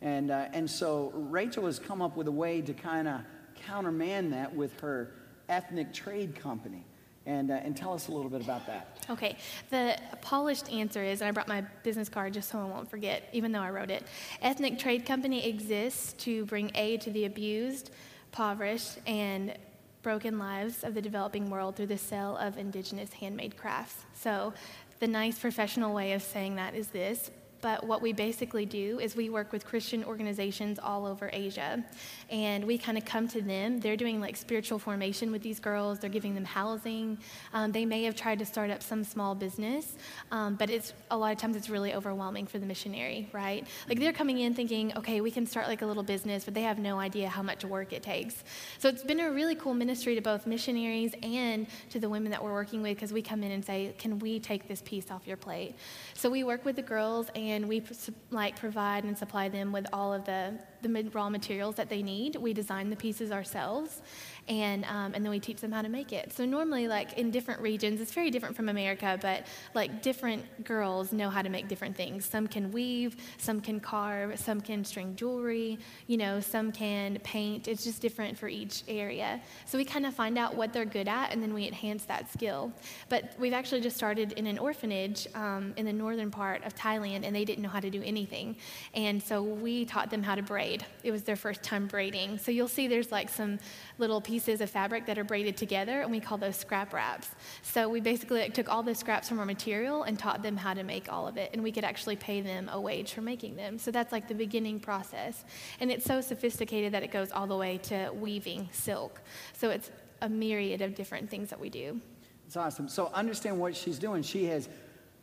And, 0.00 0.30
uh, 0.30 0.46
and 0.52 0.68
so 0.70 1.12
Rachel 1.14 1.66
has 1.66 1.78
come 1.78 2.00
up 2.00 2.16
with 2.16 2.28
a 2.28 2.32
way 2.32 2.60
to 2.62 2.72
kind 2.72 3.08
of 3.08 3.20
countermand 3.66 4.32
that 4.32 4.54
with 4.54 4.78
her 4.80 5.12
ethnic 5.48 5.92
trade 5.92 6.34
company. 6.34 6.84
And, 7.26 7.50
uh, 7.50 7.54
and 7.54 7.76
tell 7.76 7.92
us 7.92 8.06
a 8.06 8.12
little 8.12 8.30
bit 8.30 8.40
about 8.40 8.66
that. 8.68 9.04
Okay. 9.10 9.36
The 9.70 9.98
polished 10.20 10.70
answer 10.72 11.02
is, 11.02 11.22
and 11.22 11.28
I 11.28 11.32
brought 11.32 11.48
my 11.48 11.62
business 11.82 12.08
card 12.08 12.32
just 12.32 12.50
so 12.50 12.60
I 12.60 12.64
won't 12.64 12.88
forget, 12.88 13.28
even 13.32 13.50
though 13.50 13.60
I 13.60 13.70
wrote 13.70 13.90
it. 13.90 14.04
Ethnic 14.42 14.78
Trade 14.78 15.04
Company 15.04 15.44
exists 15.48 16.12
to 16.24 16.44
bring 16.44 16.70
aid 16.76 17.00
to 17.00 17.10
the 17.10 17.24
abused, 17.24 17.90
impoverished, 18.28 18.98
and 19.08 19.56
broken 20.02 20.38
lives 20.38 20.84
of 20.84 20.94
the 20.94 21.02
developing 21.02 21.50
world 21.50 21.74
through 21.74 21.86
the 21.86 21.98
sale 21.98 22.36
of 22.36 22.58
indigenous 22.58 23.12
handmade 23.14 23.56
crafts. 23.56 24.04
So, 24.14 24.52
the 24.98 25.06
nice 25.06 25.38
professional 25.38 25.94
way 25.94 26.12
of 26.12 26.22
saying 26.22 26.56
that 26.56 26.74
is 26.74 26.88
this 26.88 27.30
but 27.66 27.82
what 27.82 28.00
we 28.00 28.12
basically 28.12 28.64
do 28.64 29.00
is 29.00 29.16
we 29.16 29.28
work 29.28 29.50
with 29.50 29.66
Christian 29.66 30.04
organizations 30.04 30.78
all 30.78 31.04
over 31.04 31.28
Asia. 31.32 31.82
And 32.30 32.64
we 32.64 32.78
kind 32.78 32.96
of 32.96 33.04
come 33.04 33.26
to 33.26 33.42
them. 33.42 33.80
They're 33.80 33.96
doing 33.96 34.20
like 34.20 34.36
spiritual 34.36 34.78
formation 34.78 35.32
with 35.32 35.42
these 35.42 35.58
girls, 35.58 35.98
they're 35.98 36.08
giving 36.08 36.36
them 36.36 36.44
housing. 36.44 37.18
Um, 37.52 37.72
they 37.72 37.84
may 37.84 38.04
have 38.04 38.14
tried 38.14 38.38
to 38.38 38.46
start 38.46 38.70
up 38.70 38.84
some 38.84 39.02
small 39.02 39.34
business, 39.34 39.96
um, 40.30 40.54
but 40.54 40.70
it's 40.70 40.92
a 41.10 41.18
lot 41.18 41.32
of 41.32 41.38
times 41.38 41.56
it's 41.56 41.68
really 41.68 41.92
overwhelming 41.92 42.46
for 42.46 42.60
the 42.60 42.66
missionary, 42.66 43.28
right? 43.32 43.66
Like 43.88 43.98
they're 43.98 44.12
coming 44.12 44.38
in 44.38 44.54
thinking, 44.54 44.96
okay, 44.96 45.20
we 45.20 45.32
can 45.32 45.44
start 45.44 45.66
like 45.66 45.82
a 45.82 45.86
little 45.86 46.04
business, 46.04 46.44
but 46.44 46.54
they 46.54 46.62
have 46.62 46.78
no 46.78 47.00
idea 47.00 47.28
how 47.28 47.42
much 47.42 47.64
work 47.64 47.92
it 47.92 48.04
takes. 48.04 48.44
So 48.78 48.88
it's 48.88 49.02
been 49.02 49.18
a 49.18 49.32
really 49.32 49.56
cool 49.56 49.74
ministry 49.74 50.14
to 50.14 50.20
both 50.20 50.46
missionaries 50.46 51.14
and 51.20 51.66
to 51.90 51.98
the 51.98 52.08
women 52.08 52.30
that 52.30 52.44
we're 52.44 52.52
working 52.52 52.80
with 52.80 52.94
because 52.94 53.12
we 53.12 53.22
come 53.22 53.42
in 53.42 53.50
and 53.50 53.64
say, 53.64 53.92
can 53.98 54.20
we 54.20 54.38
take 54.38 54.68
this 54.68 54.82
piece 54.82 55.10
off 55.10 55.26
your 55.26 55.36
plate? 55.36 55.74
So 56.14 56.30
we 56.30 56.44
work 56.44 56.64
with 56.64 56.76
the 56.76 56.82
girls 56.82 57.28
and 57.34 57.55
and 57.56 57.68
we 57.68 57.82
like 58.30 58.58
provide 58.58 59.04
and 59.04 59.16
supply 59.18 59.48
them 59.48 59.72
with 59.72 59.86
all 59.92 60.12
of 60.12 60.24
the, 60.24 60.58
the 60.82 61.10
raw 61.12 61.28
materials 61.28 61.76
that 61.76 61.88
they 61.88 62.02
need. 62.02 62.36
We 62.36 62.52
design 62.52 62.90
the 62.90 62.96
pieces 62.96 63.32
ourselves, 63.32 64.02
and, 64.48 64.84
um, 64.84 65.14
and 65.14 65.24
then 65.24 65.30
we 65.30 65.40
teach 65.40 65.60
them 65.60 65.72
how 65.72 65.82
to 65.82 65.88
make 65.88 66.12
it. 66.12 66.32
So 66.32 66.44
normally, 66.44 66.88
like 66.88 67.14
in 67.14 67.30
different 67.30 67.60
regions, 67.60 68.00
it's 68.00 68.12
very 68.12 68.30
different 68.30 68.56
from 68.56 68.68
America, 68.68 69.18
but 69.20 69.46
like 69.74 70.02
different 70.02 70.64
girls 70.64 71.12
know 71.12 71.30
how 71.30 71.42
to 71.42 71.48
make 71.48 71.68
different 71.68 71.96
things. 71.96 72.24
Some 72.24 72.46
can 72.46 72.70
weave, 72.72 73.16
some 73.38 73.60
can 73.60 73.80
carve, 73.80 74.38
some 74.38 74.60
can 74.60 74.84
string 74.84 75.16
jewelry, 75.16 75.78
you 76.06 76.16
know, 76.16 76.40
some 76.40 76.72
can 76.72 77.18
paint. 77.24 77.68
It's 77.68 77.84
just 77.84 78.00
different 78.00 78.38
for 78.38 78.48
each 78.48 78.82
area. 78.88 79.40
So 79.64 79.78
we 79.78 79.84
kind 79.84 80.06
of 80.06 80.14
find 80.14 80.38
out 80.38 80.54
what 80.54 80.72
they're 80.72 80.84
good 80.84 81.08
at, 81.08 81.32
and 81.32 81.42
then 81.42 81.52
we 81.54 81.66
enhance 81.66 82.04
that 82.04 82.32
skill. 82.32 82.72
But 83.08 83.32
we've 83.38 83.52
actually 83.52 83.80
just 83.80 83.96
started 83.96 84.32
in 84.32 84.46
an 84.46 84.58
orphanage 84.58 85.26
um, 85.34 85.72
in 85.76 85.86
the 85.86 85.92
northern 85.92 86.30
part 86.30 86.64
of 86.64 86.74
Thailand, 86.74 87.24
and 87.24 87.34
they 87.34 87.44
didn't 87.44 87.62
know 87.62 87.68
how 87.68 87.80
to 87.80 87.90
do 87.90 88.02
anything. 88.02 88.56
And 88.94 89.22
so 89.22 89.42
we 89.42 89.84
taught 89.84 90.10
them 90.10 90.22
how 90.22 90.34
to 90.34 90.42
braid. 90.42 90.65
It 91.02 91.12
was 91.12 91.22
their 91.22 91.36
first 91.36 91.62
time 91.62 91.86
braiding. 91.86 92.38
So 92.38 92.50
you'll 92.50 92.68
see 92.68 92.88
there's 92.88 93.12
like 93.12 93.28
some 93.28 93.58
little 93.98 94.20
pieces 94.20 94.60
of 94.60 94.68
fabric 94.70 95.06
that 95.06 95.18
are 95.18 95.24
braided 95.24 95.56
together, 95.56 96.00
and 96.02 96.10
we 96.10 96.20
call 96.20 96.38
those 96.38 96.56
scrap 96.56 96.92
wraps. 96.92 97.28
So 97.62 97.88
we 97.88 98.00
basically 98.00 98.40
like, 98.40 98.54
took 98.54 98.68
all 98.68 98.82
the 98.82 98.94
scraps 98.94 99.28
from 99.28 99.38
our 99.38 99.46
material 99.46 100.02
and 100.02 100.18
taught 100.18 100.42
them 100.42 100.56
how 100.56 100.74
to 100.74 100.82
make 100.82 101.12
all 101.12 101.26
of 101.26 101.36
it, 101.36 101.50
and 101.52 101.62
we 101.62 101.72
could 101.72 101.84
actually 101.84 102.16
pay 102.16 102.40
them 102.40 102.68
a 102.72 102.80
wage 102.80 103.12
for 103.12 103.22
making 103.22 103.56
them. 103.56 103.78
So 103.78 103.90
that's 103.90 104.12
like 104.12 104.28
the 104.28 104.34
beginning 104.34 104.80
process. 104.80 105.44
And 105.80 105.90
it's 105.90 106.04
so 106.04 106.20
sophisticated 106.20 106.92
that 106.92 107.02
it 107.02 107.10
goes 107.10 107.30
all 107.32 107.46
the 107.46 107.56
way 107.56 107.78
to 107.84 108.10
weaving 108.12 108.68
silk. 108.72 109.20
So 109.54 109.70
it's 109.70 109.90
a 110.20 110.28
myriad 110.28 110.82
of 110.82 110.94
different 110.94 111.30
things 111.30 111.50
that 111.50 111.60
we 111.60 111.70
do. 111.70 112.00
It's 112.46 112.56
awesome. 112.56 112.88
So 112.88 113.10
understand 113.12 113.58
what 113.58 113.76
she's 113.76 113.98
doing. 113.98 114.22
She 114.22 114.44
has 114.46 114.68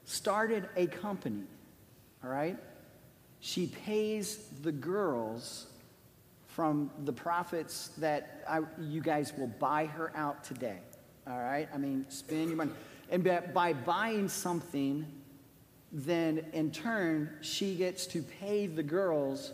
started 0.05 0.67
a 0.75 0.87
company, 0.87 1.43
all 2.23 2.29
right? 2.29 2.57
She 3.45 3.67
pays 3.67 4.37
the 4.61 4.71
girls 4.71 5.67
from 6.47 6.89
the 7.03 7.11
profits 7.11 7.89
that 7.97 8.41
I, 8.47 8.61
you 8.79 9.01
guys 9.01 9.33
will 9.37 9.47
buy 9.59 9.87
her 9.87 10.13
out 10.15 10.45
today. 10.45 10.79
All 11.27 11.41
right? 11.41 11.67
I 11.73 11.77
mean, 11.77 12.05
spend 12.07 12.47
your 12.47 12.55
money. 12.55 12.71
And 13.11 13.21
by 13.53 13.73
buying 13.73 14.29
something, 14.29 15.05
then 15.91 16.45
in 16.53 16.71
turn, 16.71 17.31
she 17.41 17.75
gets 17.75 18.07
to 18.07 18.21
pay 18.21 18.65
the 18.65 18.81
girls 18.81 19.51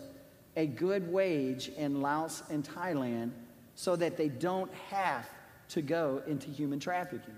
a 0.56 0.68
good 0.68 1.12
wage 1.12 1.70
in 1.70 2.00
Laos 2.00 2.44
and 2.52 2.64
Thailand 2.64 3.32
so 3.74 3.96
that 3.96 4.18
they 4.18 4.30
don't 4.30 4.72
have 4.92 5.28
to 5.70 5.82
go 5.82 6.22
into 6.28 6.52
human 6.52 6.80
trafficking. 6.80 7.38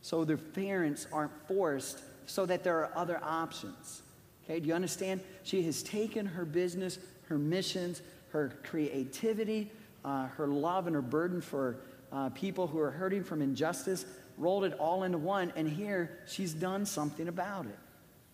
So 0.00 0.24
their 0.24 0.36
parents 0.36 1.06
aren't 1.12 1.46
forced, 1.46 2.00
so 2.26 2.44
that 2.46 2.64
there 2.64 2.78
are 2.78 2.90
other 2.96 3.20
options. 3.22 4.02
Okay, 4.44 4.60
do 4.60 4.68
you 4.68 4.74
understand? 4.74 5.20
She 5.42 5.62
has 5.62 5.82
taken 5.82 6.26
her 6.26 6.44
business, 6.44 6.98
her 7.28 7.38
missions, 7.38 8.02
her 8.30 8.52
creativity, 8.64 9.70
uh, 10.04 10.26
her 10.28 10.48
love, 10.48 10.86
and 10.86 10.94
her 10.96 11.02
burden 11.02 11.40
for 11.40 11.76
uh, 12.12 12.28
people 12.30 12.66
who 12.66 12.78
are 12.78 12.90
hurting 12.90 13.24
from 13.24 13.40
injustice, 13.40 14.04
rolled 14.38 14.64
it 14.64 14.74
all 14.78 15.04
into 15.04 15.18
one, 15.18 15.52
and 15.56 15.68
here 15.68 16.18
she's 16.26 16.52
done 16.52 16.84
something 16.84 17.28
about 17.28 17.66
it. 17.66 17.78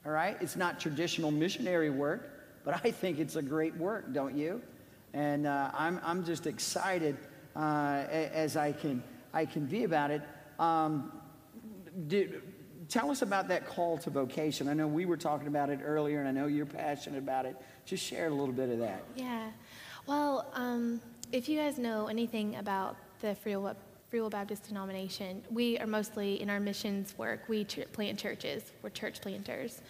All 0.07 0.12
right? 0.12 0.37
It's 0.40 0.57
not 0.57 0.81
traditional 0.81 1.31
missionary 1.31 1.90
work, 1.90 2.31
but 2.64 2.81
I 2.85 2.90
think 2.90 3.18
it's 3.18 3.37
a 3.37 3.42
great 3.42 3.77
work, 3.77 4.12
don't 4.12 4.37
you? 4.37 4.62
And 5.12 5.47
uh, 5.47 5.71
I'm, 5.75 6.01
I'm 6.05 6.25
just 6.25 6.47
excited 6.47 7.16
uh, 7.57 8.05
as 8.11 8.57
I 8.57 8.73
can, 8.73 9.03
I 9.33 9.44
can 9.44 9.66
be 9.66 9.85
about 9.85 10.11
it. 10.11 10.23
Um, 10.59 11.12
did, 12.07 12.42
tell 12.88 13.11
us 13.11 13.22
about 13.22 13.48
that 13.48 13.66
call 13.66 13.98
to 13.98 14.11
vocation. 14.11 14.68
I 14.68 14.74
know 14.74 14.87
we 14.87 15.07
were 15.07 15.16
talking 15.16 15.48
about 15.48 15.70
it 15.70 15.81
earlier, 15.85 16.20
and 16.20 16.29
I 16.29 16.33
know 16.33 16.46
you're 16.46 16.66
passionate 16.66 17.18
about 17.18 17.46
it. 17.46 17.57
Just 17.85 18.05
share 18.05 18.29
a 18.29 18.31
little 18.31 18.55
bit 18.55 18.70
of 18.70 18.79
that. 18.79 19.03
Yeah. 19.14 19.51
Well, 20.07 20.46
um, 20.55 21.01
if 21.33 21.48
you 21.48 21.59
guys 21.59 21.79
know 21.79 22.07
anything 22.07 22.57
about 22.57 22.96
the 23.20 23.35
Free 23.35 23.57
Will, 23.57 23.77
Free 24.09 24.20
Will 24.20 24.31
Baptist 24.31 24.68
denomination, 24.68 25.42
we 25.51 25.79
are 25.79 25.87
mostly 25.87 26.40
in 26.40 26.48
our 26.48 26.61
missions 26.61 27.16
work, 27.18 27.48
we 27.48 27.64
ch- 27.64 27.81
plant 27.92 28.18
churches. 28.18 28.72
We're 28.83 28.90
church 28.90 29.20
planters, 29.20 29.83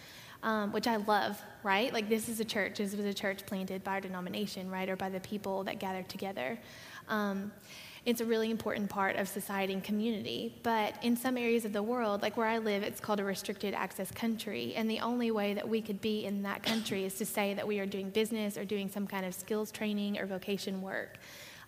um, 0.42 0.72
which 0.72 0.88
I 0.88 0.96
love, 0.96 1.40
right? 1.62 1.92
Like, 1.92 2.08
this 2.08 2.28
is 2.28 2.40
a 2.40 2.44
church. 2.44 2.78
This 2.78 2.96
was 2.96 3.06
a 3.06 3.14
church 3.14 3.46
planted 3.46 3.84
by 3.84 3.92
our 3.92 4.00
denomination, 4.00 4.70
right? 4.70 4.88
Or 4.88 4.96
by 4.96 5.08
the 5.08 5.20
people 5.20 5.62
that 5.64 5.78
gathered 5.78 6.08
together. 6.08 6.58
Um, 7.08 7.52
it's 8.04 8.20
a 8.20 8.24
really 8.24 8.50
important 8.50 8.88
part 8.88 9.16
of 9.16 9.28
society 9.28 9.72
and 9.72 9.82
community. 9.82 10.54
But 10.62 10.94
in 11.02 11.16
some 11.16 11.36
areas 11.36 11.64
of 11.64 11.72
the 11.72 11.82
world, 11.82 12.22
like 12.22 12.36
where 12.36 12.46
I 12.46 12.58
live, 12.58 12.82
it's 12.82 13.00
called 13.00 13.20
a 13.20 13.24
restricted 13.24 13.74
access 13.74 14.10
country. 14.10 14.74
And 14.74 14.90
the 14.90 15.00
only 15.00 15.30
way 15.30 15.54
that 15.54 15.68
we 15.68 15.82
could 15.82 16.00
be 16.00 16.24
in 16.24 16.42
that 16.42 16.62
country 16.62 17.04
is 17.04 17.14
to 17.14 17.26
say 17.26 17.54
that 17.54 17.66
we 17.66 17.78
are 17.80 17.86
doing 17.86 18.10
business 18.10 18.56
or 18.56 18.64
doing 18.64 18.88
some 18.88 19.06
kind 19.06 19.26
of 19.26 19.34
skills 19.34 19.70
training 19.70 20.18
or 20.18 20.26
vocation 20.26 20.82
work. 20.82 21.18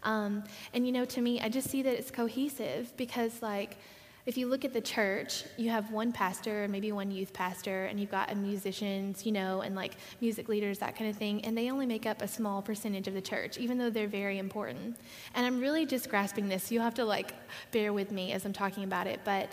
Um, 0.03 0.45
and 0.73 0.87
you 0.87 0.93
know, 0.93 1.05
to 1.05 1.21
me, 1.21 1.41
I 1.41 1.49
just 1.49 1.69
see 1.69 1.83
that 1.83 1.93
it's 1.93 2.11
cohesive 2.11 2.93
because, 2.97 3.43
like, 3.43 3.77
if 4.27 4.37
you 4.37 4.47
look 4.47 4.65
at 4.65 4.73
the 4.73 4.81
church, 4.81 5.45
you 5.57 5.71
have 5.71 5.91
one 5.91 6.13
pastor, 6.13 6.69
maybe 6.69 6.93
one 6.93 7.11
youth 7.11 7.33
pastor, 7.33 7.87
and 7.87 7.99
you've 7.99 8.11
got 8.11 8.35
musicians, 8.37 9.25
you 9.25 9.33
know, 9.33 9.63
and 9.63 9.75
like 9.75 9.95
music 10.21 10.49
leaders, 10.49 10.79
that 10.79 10.95
kind 10.97 11.11
of 11.11 11.17
thing, 11.17 11.45
and 11.45 11.57
they 11.57 11.71
only 11.71 11.87
make 11.87 12.07
up 12.07 12.21
a 12.23 12.29
small 12.29 12.61
percentage 12.61 13.09
of 13.09 13.15
the 13.15 13.21
church, 13.21 13.59
even 13.59 13.79
though 13.79 13.91
they're 13.91 14.07
very 14.07 14.39
important. 14.39 14.97
And 15.35 15.47
I'm 15.47 15.59
really 15.59 15.87
just 15.87 16.11
grasping 16.11 16.49
this. 16.49 16.65
So 16.65 16.75
you'll 16.75 16.85
have 16.85 16.95
to 16.95 17.05
like 17.05 17.35
bear 17.73 17.93
with 17.93 18.11
me 18.11 18.33
as 18.33 18.45
I'm 18.45 18.53
talking 18.53 18.85
about 18.85 19.07
it, 19.07 19.21
but 19.25 19.51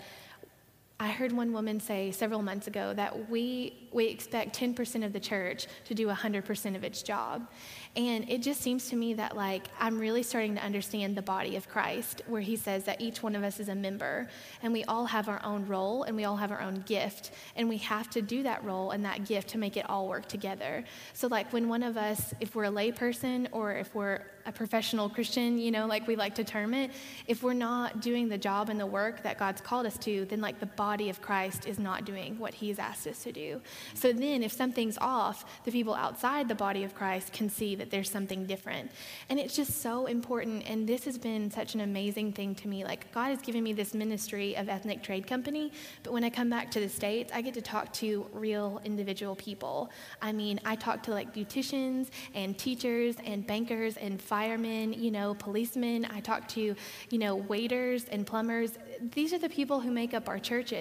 I 1.00 1.10
heard 1.10 1.30
one 1.30 1.52
woman 1.52 1.78
say 1.78 2.10
several 2.10 2.42
months 2.42 2.66
ago 2.66 2.92
that 2.92 3.30
we, 3.30 3.88
we 3.92 4.06
expect 4.06 4.58
10% 4.58 5.04
of 5.06 5.12
the 5.12 5.20
church 5.20 5.68
to 5.84 5.94
do 5.94 6.08
100% 6.08 6.74
of 6.74 6.82
its 6.82 7.04
job. 7.04 7.46
And 7.94 8.28
it 8.28 8.42
just 8.42 8.60
seems 8.60 8.90
to 8.90 8.96
me 8.96 9.14
that, 9.14 9.36
like, 9.36 9.68
I'm 9.78 9.96
really 10.00 10.24
starting 10.24 10.56
to 10.56 10.64
understand 10.64 11.16
the 11.16 11.22
body 11.22 11.54
of 11.54 11.68
Christ, 11.68 12.22
where 12.26 12.40
he 12.40 12.56
says 12.56 12.82
that 12.84 13.00
each 13.00 13.22
one 13.22 13.36
of 13.36 13.44
us 13.44 13.60
is 13.60 13.68
a 13.68 13.76
member, 13.76 14.28
and 14.60 14.72
we 14.72 14.82
all 14.84 15.06
have 15.06 15.28
our 15.28 15.40
own 15.44 15.66
role, 15.68 16.02
and 16.02 16.16
we 16.16 16.24
all 16.24 16.36
have 16.36 16.50
our 16.50 16.60
own 16.60 16.82
gift, 16.86 17.30
and 17.54 17.68
we 17.68 17.76
have 17.78 18.10
to 18.10 18.20
do 18.20 18.42
that 18.42 18.64
role 18.64 18.90
and 18.90 19.04
that 19.04 19.24
gift 19.24 19.50
to 19.50 19.58
make 19.58 19.76
it 19.76 19.88
all 19.88 20.08
work 20.08 20.26
together. 20.26 20.84
So, 21.12 21.28
like, 21.28 21.52
when 21.52 21.68
one 21.68 21.84
of 21.84 21.96
us, 21.96 22.34
if 22.40 22.56
we're 22.56 22.64
a 22.64 22.70
layperson 22.70 23.46
or 23.52 23.72
if 23.72 23.94
we're 23.94 24.22
a 24.46 24.52
professional 24.52 25.08
Christian, 25.08 25.58
you 25.58 25.70
know, 25.70 25.86
like 25.86 26.06
we 26.06 26.16
like 26.16 26.34
to 26.36 26.44
term 26.44 26.72
it, 26.72 26.90
if 27.26 27.42
we're 27.42 27.52
not 27.52 28.00
doing 28.00 28.28
the 28.28 28.38
job 28.38 28.70
and 28.70 28.80
the 28.80 28.86
work 28.86 29.22
that 29.22 29.38
God's 29.38 29.60
called 29.60 29.84
us 29.84 29.98
to, 29.98 30.24
then 30.24 30.40
like 30.40 30.58
the 30.58 30.66
body 30.66 30.87
of 30.88 31.20
Christ 31.20 31.66
is 31.66 31.78
not 31.78 32.04
doing 32.04 32.38
what 32.38 32.54
He's 32.54 32.78
asked 32.78 33.06
us 33.06 33.22
to 33.24 33.32
do. 33.32 33.60
So 33.94 34.12
then, 34.12 34.42
if 34.42 34.52
something's 34.52 34.98
off, 34.98 35.44
the 35.64 35.70
people 35.70 35.94
outside 35.94 36.48
the 36.48 36.54
body 36.54 36.84
of 36.84 36.94
Christ 36.94 37.32
can 37.32 37.50
see 37.50 37.74
that 37.76 37.90
there's 37.90 38.10
something 38.10 38.46
different. 38.46 38.90
And 39.28 39.38
it's 39.38 39.54
just 39.54 39.82
so 39.82 40.06
important. 40.06 40.68
And 40.68 40.88
this 40.88 41.04
has 41.04 41.18
been 41.18 41.50
such 41.50 41.74
an 41.74 41.80
amazing 41.80 42.32
thing 42.32 42.54
to 42.56 42.68
me. 42.68 42.84
Like, 42.84 43.12
God 43.12 43.28
has 43.28 43.40
given 43.42 43.62
me 43.62 43.72
this 43.72 43.94
ministry 43.94 44.56
of 44.56 44.68
ethnic 44.68 45.02
trade 45.02 45.26
company, 45.26 45.72
but 46.02 46.12
when 46.12 46.24
I 46.24 46.30
come 46.30 46.48
back 46.48 46.70
to 46.72 46.80
the 46.80 46.88
States, 46.88 47.30
I 47.34 47.42
get 47.42 47.54
to 47.54 47.62
talk 47.62 47.92
to 47.94 48.26
real 48.32 48.80
individual 48.84 49.36
people. 49.36 49.90
I 50.22 50.32
mean, 50.32 50.60
I 50.64 50.76
talk 50.76 51.02
to 51.04 51.10
like 51.10 51.34
beauticians 51.34 52.08
and 52.34 52.56
teachers 52.56 53.16
and 53.24 53.46
bankers 53.46 53.96
and 53.96 54.20
firemen, 54.20 54.92
you 54.92 55.10
know, 55.10 55.34
policemen. 55.34 56.06
I 56.06 56.20
talk 56.20 56.48
to, 56.48 56.74
you 57.10 57.18
know, 57.18 57.36
waiters 57.36 58.04
and 58.06 58.26
plumbers. 58.26 58.78
These 59.14 59.32
are 59.32 59.38
the 59.38 59.48
people 59.48 59.80
who 59.80 59.90
make 59.90 60.14
up 60.14 60.28
our 60.28 60.38
churches. 60.38 60.77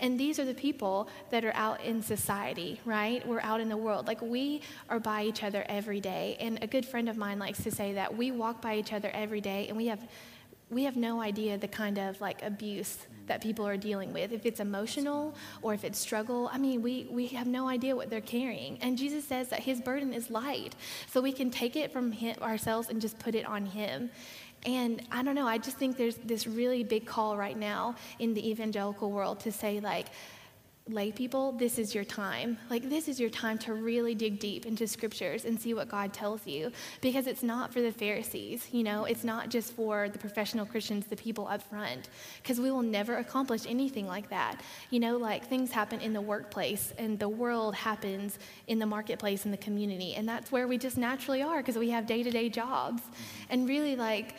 And 0.00 0.18
these 0.18 0.38
are 0.38 0.44
the 0.44 0.54
people 0.54 1.08
that 1.30 1.44
are 1.44 1.54
out 1.54 1.82
in 1.82 2.02
society, 2.02 2.80
right? 2.84 3.26
We're 3.26 3.40
out 3.40 3.60
in 3.60 3.68
the 3.68 3.76
world. 3.76 4.06
Like 4.06 4.22
we 4.22 4.62
are 4.88 5.00
by 5.00 5.24
each 5.24 5.42
other 5.42 5.64
every 5.68 6.00
day. 6.00 6.36
And 6.40 6.62
a 6.62 6.66
good 6.66 6.86
friend 6.86 7.08
of 7.08 7.16
mine 7.16 7.38
likes 7.38 7.62
to 7.64 7.70
say 7.70 7.94
that 7.94 8.16
we 8.16 8.30
walk 8.30 8.60
by 8.60 8.76
each 8.76 8.92
other 8.92 9.10
every 9.12 9.40
day 9.40 9.68
and 9.68 9.76
we 9.76 9.86
have 9.86 10.06
we 10.68 10.82
have 10.82 10.96
no 10.96 11.20
idea 11.20 11.56
the 11.56 11.68
kind 11.68 11.96
of 11.98 12.20
like 12.20 12.42
abuse 12.42 13.06
that 13.26 13.40
people 13.40 13.66
are 13.66 13.76
dealing 13.76 14.12
with 14.12 14.32
if 14.32 14.44
it's 14.44 14.58
emotional 14.58 15.34
or 15.62 15.74
if 15.74 15.84
it's 15.84 15.98
struggle 15.98 16.50
i 16.52 16.58
mean 16.58 16.82
we, 16.82 17.06
we 17.10 17.26
have 17.28 17.46
no 17.46 17.68
idea 17.68 17.94
what 17.94 18.10
they're 18.10 18.20
carrying 18.20 18.78
and 18.80 18.98
jesus 18.98 19.24
says 19.24 19.48
that 19.48 19.60
his 19.60 19.80
burden 19.80 20.12
is 20.12 20.28
light 20.30 20.74
so 21.08 21.20
we 21.20 21.32
can 21.32 21.50
take 21.50 21.76
it 21.76 21.92
from 21.92 22.10
him, 22.10 22.36
ourselves 22.42 22.88
and 22.88 23.00
just 23.00 23.18
put 23.18 23.34
it 23.34 23.46
on 23.46 23.66
him 23.66 24.10
and 24.66 25.02
i 25.10 25.22
don't 25.22 25.34
know 25.34 25.46
i 25.46 25.56
just 25.56 25.78
think 25.78 25.96
there's 25.96 26.16
this 26.16 26.46
really 26.46 26.84
big 26.84 27.06
call 27.06 27.36
right 27.36 27.56
now 27.56 27.94
in 28.18 28.34
the 28.34 28.50
evangelical 28.50 29.10
world 29.10 29.40
to 29.40 29.50
say 29.50 29.80
like 29.80 30.06
lay 30.88 31.10
people, 31.10 31.50
this 31.52 31.78
is 31.78 31.94
your 31.94 32.04
time. 32.04 32.58
Like, 32.70 32.88
this 32.88 33.08
is 33.08 33.18
your 33.18 33.30
time 33.30 33.58
to 33.58 33.74
really 33.74 34.14
dig 34.14 34.38
deep 34.38 34.66
into 34.66 34.86
scriptures 34.86 35.44
and 35.44 35.60
see 35.60 35.74
what 35.74 35.88
God 35.88 36.12
tells 36.12 36.46
you. 36.46 36.70
Because 37.00 37.26
it's 37.26 37.42
not 37.42 37.72
for 37.72 37.80
the 37.80 37.90
Pharisees, 37.90 38.68
you 38.70 38.84
know, 38.84 39.04
it's 39.04 39.24
not 39.24 39.48
just 39.48 39.72
for 39.72 40.08
the 40.08 40.18
professional 40.18 40.64
Christians, 40.64 41.06
the 41.06 41.16
people 41.16 41.48
up 41.48 41.62
front. 41.62 42.08
Because 42.40 42.60
we 42.60 42.70
will 42.70 42.82
never 42.82 43.16
accomplish 43.16 43.66
anything 43.66 44.06
like 44.06 44.30
that. 44.30 44.60
You 44.90 45.00
know, 45.00 45.16
like 45.16 45.48
things 45.48 45.72
happen 45.72 46.00
in 46.00 46.12
the 46.12 46.20
workplace 46.20 46.92
and 46.98 47.18
the 47.18 47.28
world 47.28 47.74
happens 47.74 48.38
in 48.68 48.78
the 48.78 48.86
marketplace 48.86 49.44
and 49.44 49.52
the 49.52 49.58
community. 49.58 50.14
And 50.14 50.28
that's 50.28 50.52
where 50.52 50.68
we 50.68 50.78
just 50.78 50.96
naturally 50.96 51.42
are 51.42 51.58
because 51.58 51.76
we 51.76 51.90
have 51.90 52.06
day 52.06 52.22
to 52.22 52.30
day 52.30 52.48
jobs. 52.48 53.02
And 53.50 53.68
really, 53.68 53.96
like, 53.96 54.36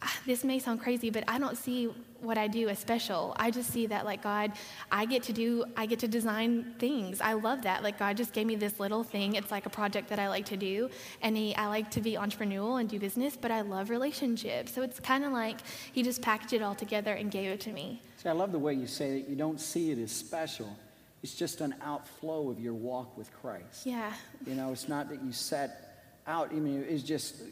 Ah, 0.00 0.16
this 0.26 0.44
may 0.44 0.58
sound 0.60 0.80
crazy, 0.80 1.10
but 1.10 1.24
I 1.26 1.38
don't 1.38 1.56
see 1.56 1.86
what 2.20 2.38
I 2.38 2.46
do 2.46 2.68
as 2.68 2.78
special. 2.78 3.34
I 3.36 3.50
just 3.50 3.70
see 3.70 3.86
that, 3.86 4.04
like, 4.04 4.22
God, 4.22 4.52
I 4.92 5.06
get 5.06 5.24
to 5.24 5.32
do, 5.32 5.64
I 5.76 5.86
get 5.86 5.98
to 6.00 6.08
design 6.08 6.74
things. 6.78 7.20
I 7.20 7.32
love 7.32 7.62
that. 7.62 7.82
Like, 7.82 7.98
God 7.98 8.16
just 8.16 8.32
gave 8.32 8.46
me 8.46 8.54
this 8.54 8.78
little 8.78 9.02
thing. 9.02 9.34
It's 9.34 9.50
like 9.50 9.66
a 9.66 9.70
project 9.70 10.08
that 10.10 10.18
I 10.20 10.28
like 10.28 10.46
to 10.46 10.56
do. 10.56 10.90
And 11.20 11.36
he, 11.36 11.54
I 11.56 11.66
like 11.66 11.90
to 11.92 12.00
be 12.00 12.14
entrepreneurial 12.14 12.80
and 12.80 12.88
do 12.88 12.98
business, 12.98 13.36
but 13.36 13.50
I 13.50 13.62
love 13.62 13.90
relationships. 13.90 14.72
So 14.72 14.82
it's 14.82 15.00
kind 15.00 15.24
of 15.24 15.32
like 15.32 15.58
He 15.92 16.02
just 16.02 16.22
packaged 16.22 16.52
it 16.52 16.62
all 16.62 16.74
together 16.74 17.14
and 17.14 17.30
gave 17.30 17.50
it 17.50 17.60
to 17.62 17.72
me. 17.72 18.00
See, 18.18 18.28
I 18.28 18.32
love 18.32 18.52
the 18.52 18.58
way 18.58 18.74
you 18.74 18.86
say 18.86 19.20
that 19.20 19.28
you 19.28 19.36
don't 19.36 19.60
see 19.60 19.90
it 19.90 19.98
as 19.98 20.12
special. 20.12 20.76
It's 21.22 21.34
just 21.34 21.60
an 21.60 21.74
outflow 21.82 22.50
of 22.50 22.60
your 22.60 22.74
walk 22.74 23.16
with 23.18 23.32
Christ. 23.40 23.84
Yeah. 23.84 24.12
You 24.46 24.54
know, 24.54 24.70
it's 24.70 24.88
not 24.88 25.08
that 25.08 25.22
you 25.22 25.32
set 25.32 26.20
out. 26.26 26.50
I 26.52 26.56
mean, 26.56 26.84
it's 26.88 27.02
just 27.02 27.42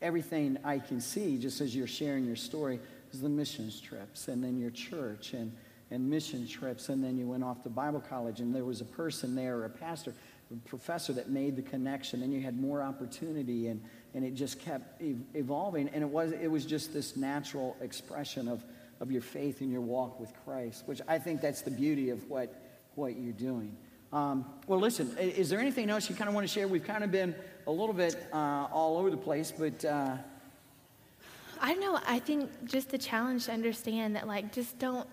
everything 0.00 0.58
I 0.64 0.78
can 0.78 1.00
see, 1.00 1.38
just 1.38 1.60
as 1.60 1.74
you're 1.74 1.86
sharing 1.86 2.24
your 2.24 2.36
story, 2.36 2.80
is 3.12 3.20
the 3.20 3.28
missions 3.28 3.80
trips 3.80 4.28
and 4.28 4.42
then 4.42 4.58
your 4.58 4.70
church 4.70 5.32
and, 5.32 5.52
and 5.90 6.08
mission 6.08 6.46
trips. 6.46 6.88
And 6.88 7.02
then 7.02 7.16
you 7.16 7.26
went 7.26 7.44
off 7.44 7.62
to 7.62 7.68
Bible 7.68 8.02
college 8.06 8.40
and 8.40 8.54
there 8.54 8.64
was 8.64 8.80
a 8.80 8.84
person 8.84 9.34
there, 9.34 9.64
a 9.64 9.70
pastor, 9.70 10.14
a 10.52 10.68
professor 10.68 11.12
that 11.14 11.30
made 11.30 11.56
the 11.56 11.62
connection. 11.62 12.22
And 12.22 12.32
you 12.32 12.40
had 12.40 12.60
more 12.60 12.82
opportunity 12.82 13.68
and, 13.68 13.82
and 14.14 14.24
it 14.24 14.34
just 14.34 14.60
kept 14.60 15.02
evolving. 15.34 15.88
And 15.88 16.02
it 16.02 16.08
was, 16.08 16.32
it 16.32 16.50
was 16.50 16.64
just 16.64 16.92
this 16.92 17.16
natural 17.16 17.76
expression 17.80 18.48
of, 18.48 18.64
of 19.00 19.10
your 19.10 19.22
faith 19.22 19.60
and 19.60 19.70
your 19.70 19.80
walk 19.80 20.20
with 20.20 20.32
Christ, 20.44 20.84
which 20.86 21.00
I 21.08 21.18
think 21.18 21.40
that's 21.40 21.62
the 21.62 21.70
beauty 21.70 22.10
of 22.10 22.28
what, 22.28 22.54
what 22.94 23.16
you're 23.16 23.32
doing. 23.32 23.76
Um, 24.12 24.46
well, 24.66 24.80
listen, 24.80 25.16
is 25.18 25.50
there 25.50 25.60
anything 25.60 25.90
else 25.90 26.08
you 26.08 26.16
kind 26.16 26.28
of 26.28 26.34
want 26.34 26.46
to 26.46 26.52
share? 26.52 26.66
We've 26.66 26.84
kind 26.84 27.04
of 27.04 27.10
been 27.10 27.34
a 27.66 27.70
little 27.70 27.92
bit 27.92 28.16
uh, 28.32 28.68
all 28.72 28.96
over 28.98 29.10
the 29.10 29.16
place, 29.16 29.52
but. 29.56 29.84
Uh... 29.84 30.16
I 31.60 31.74
don't 31.74 31.80
know. 31.80 32.00
I 32.06 32.18
think 32.18 32.50
just 32.64 32.90
the 32.90 32.98
challenge 32.98 33.46
to 33.46 33.52
understand 33.52 34.16
that, 34.16 34.26
like, 34.26 34.52
just 34.52 34.78
don't 34.78 35.08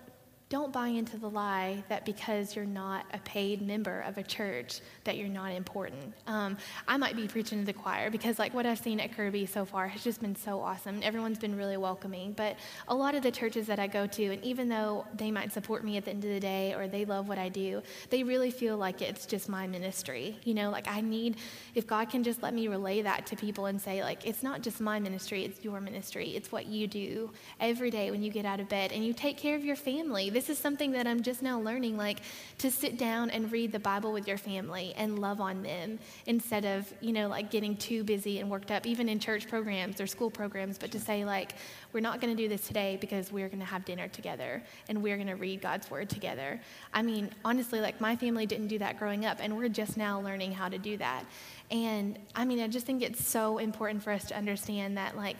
don't 0.48 0.72
buy 0.72 0.88
into 0.88 1.16
the 1.16 1.28
lie 1.28 1.82
that 1.88 2.04
because 2.04 2.54
you're 2.54 2.64
not 2.64 3.04
a 3.12 3.18
paid 3.18 3.60
member 3.60 4.02
of 4.02 4.16
a 4.16 4.22
church 4.22 4.80
that 5.02 5.16
you're 5.16 5.28
not 5.28 5.50
important. 5.52 6.14
Um, 6.26 6.56
i 6.86 6.96
might 6.96 7.16
be 7.16 7.26
preaching 7.26 7.58
to 7.60 7.66
the 7.66 7.72
choir 7.72 8.10
because 8.10 8.38
like 8.38 8.54
what 8.54 8.64
i've 8.64 8.78
seen 8.78 9.00
at 9.00 9.14
kirby 9.16 9.46
so 9.46 9.64
far 9.64 9.88
has 9.88 10.04
just 10.04 10.20
been 10.20 10.36
so 10.36 10.60
awesome. 10.60 11.00
Everyone's 11.02 11.38
been 11.38 11.56
really 11.56 11.76
welcoming. 11.76 12.32
But 12.32 12.56
a 12.88 12.94
lot 12.94 13.14
of 13.14 13.22
the 13.22 13.30
churches 13.30 13.66
that 13.66 13.78
i 13.78 13.86
go 13.86 14.06
to 14.06 14.24
and 14.32 14.44
even 14.44 14.68
though 14.68 15.04
they 15.14 15.30
might 15.30 15.52
support 15.52 15.84
me 15.84 15.96
at 15.96 16.04
the 16.04 16.10
end 16.10 16.24
of 16.24 16.30
the 16.30 16.40
day 16.40 16.74
or 16.74 16.86
they 16.86 17.04
love 17.04 17.28
what 17.28 17.38
i 17.38 17.48
do 17.48 17.82
they 18.10 18.22
really 18.22 18.50
feel 18.50 18.76
like 18.76 19.02
it's 19.02 19.26
just 19.26 19.48
my 19.48 19.66
ministry. 19.66 20.38
You 20.44 20.54
know 20.54 20.70
like 20.70 20.86
i 20.88 21.00
need 21.00 21.36
if 21.74 21.86
god 21.86 22.10
can 22.10 22.22
just 22.22 22.42
let 22.42 22.54
me 22.54 22.68
relay 22.68 23.02
that 23.02 23.26
to 23.26 23.36
people 23.36 23.66
and 23.66 23.80
say 23.80 24.02
like 24.02 24.26
it's 24.26 24.42
not 24.42 24.62
just 24.62 24.80
my 24.80 25.00
ministry 25.00 25.44
it's 25.44 25.64
your 25.64 25.80
ministry. 25.80 26.30
It's 26.36 26.52
what 26.52 26.66
you 26.66 26.86
do 26.86 27.30
every 27.60 27.90
day 27.90 28.10
when 28.10 28.22
you 28.22 28.30
get 28.30 28.44
out 28.44 28.60
of 28.60 28.68
bed. 28.68 28.92
And 28.92 29.04
you 29.04 29.12
take 29.12 29.36
care 29.36 29.56
of 29.56 29.64
your 29.64 29.76
family 29.76 30.30
this 30.36 30.50
is 30.50 30.58
something 30.58 30.92
that 30.92 31.06
I'm 31.06 31.22
just 31.22 31.40
now 31.40 31.58
learning, 31.58 31.96
like 31.96 32.20
to 32.58 32.70
sit 32.70 32.98
down 32.98 33.30
and 33.30 33.50
read 33.50 33.72
the 33.72 33.78
Bible 33.78 34.12
with 34.12 34.28
your 34.28 34.36
family 34.36 34.92
and 34.94 35.18
love 35.18 35.40
on 35.40 35.62
them 35.62 35.98
instead 36.26 36.66
of, 36.66 36.92
you 37.00 37.14
know, 37.14 37.26
like 37.26 37.50
getting 37.50 37.74
too 37.74 38.04
busy 38.04 38.38
and 38.38 38.50
worked 38.50 38.70
up, 38.70 38.86
even 38.86 39.08
in 39.08 39.18
church 39.18 39.48
programs 39.48 39.98
or 39.98 40.06
school 40.06 40.30
programs, 40.30 40.76
but 40.76 40.90
to 40.90 41.00
say, 41.00 41.24
like, 41.24 41.52
we're 41.94 42.00
not 42.00 42.20
going 42.20 42.36
to 42.36 42.42
do 42.42 42.50
this 42.50 42.66
today 42.66 42.98
because 43.00 43.32
we're 43.32 43.48
going 43.48 43.60
to 43.60 43.64
have 43.64 43.86
dinner 43.86 44.08
together 44.08 44.62
and 44.90 45.02
we're 45.02 45.16
going 45.16 45.26
to 45.28 45.36
read 45.36 45.62
God's 45.62 45.90
word 45.90 46.10
together. 46.10 46.60
I 46.92 47.00
mean, 47.00 47.30
honestly, 47.42 47.80
like 47.80 47.98
my 47.98 48.14
family 48.14 48.44
didn't 48.44 48.68
do 48.68 48.78
that 48.80 48.98
growing 48.98 49.24
up, 49.24 49.38
and 49.40 49.56
we're 49.56 49.70
just 49.70 49.96
now 49.96 50.20
learning 50.20 50.52
how 50.52 50.68
to 50.68 50.76
do 50.76 50.98
that. 50.98 51.24
And 51.70 52.18
I 52.34 52.44
mean, 52.44 52.60
I 52.60 52.68
just 52.68 52.84
think 52.84 53.00
it's 53.00 53.26
so 53.26 53.56
important 53.56 54.02
for 54.02 54.10
us 54.10 54.26
to 54.26 54.36
understand 54.36 54.98
that, 54.98 55.16
like, 55.16 55.36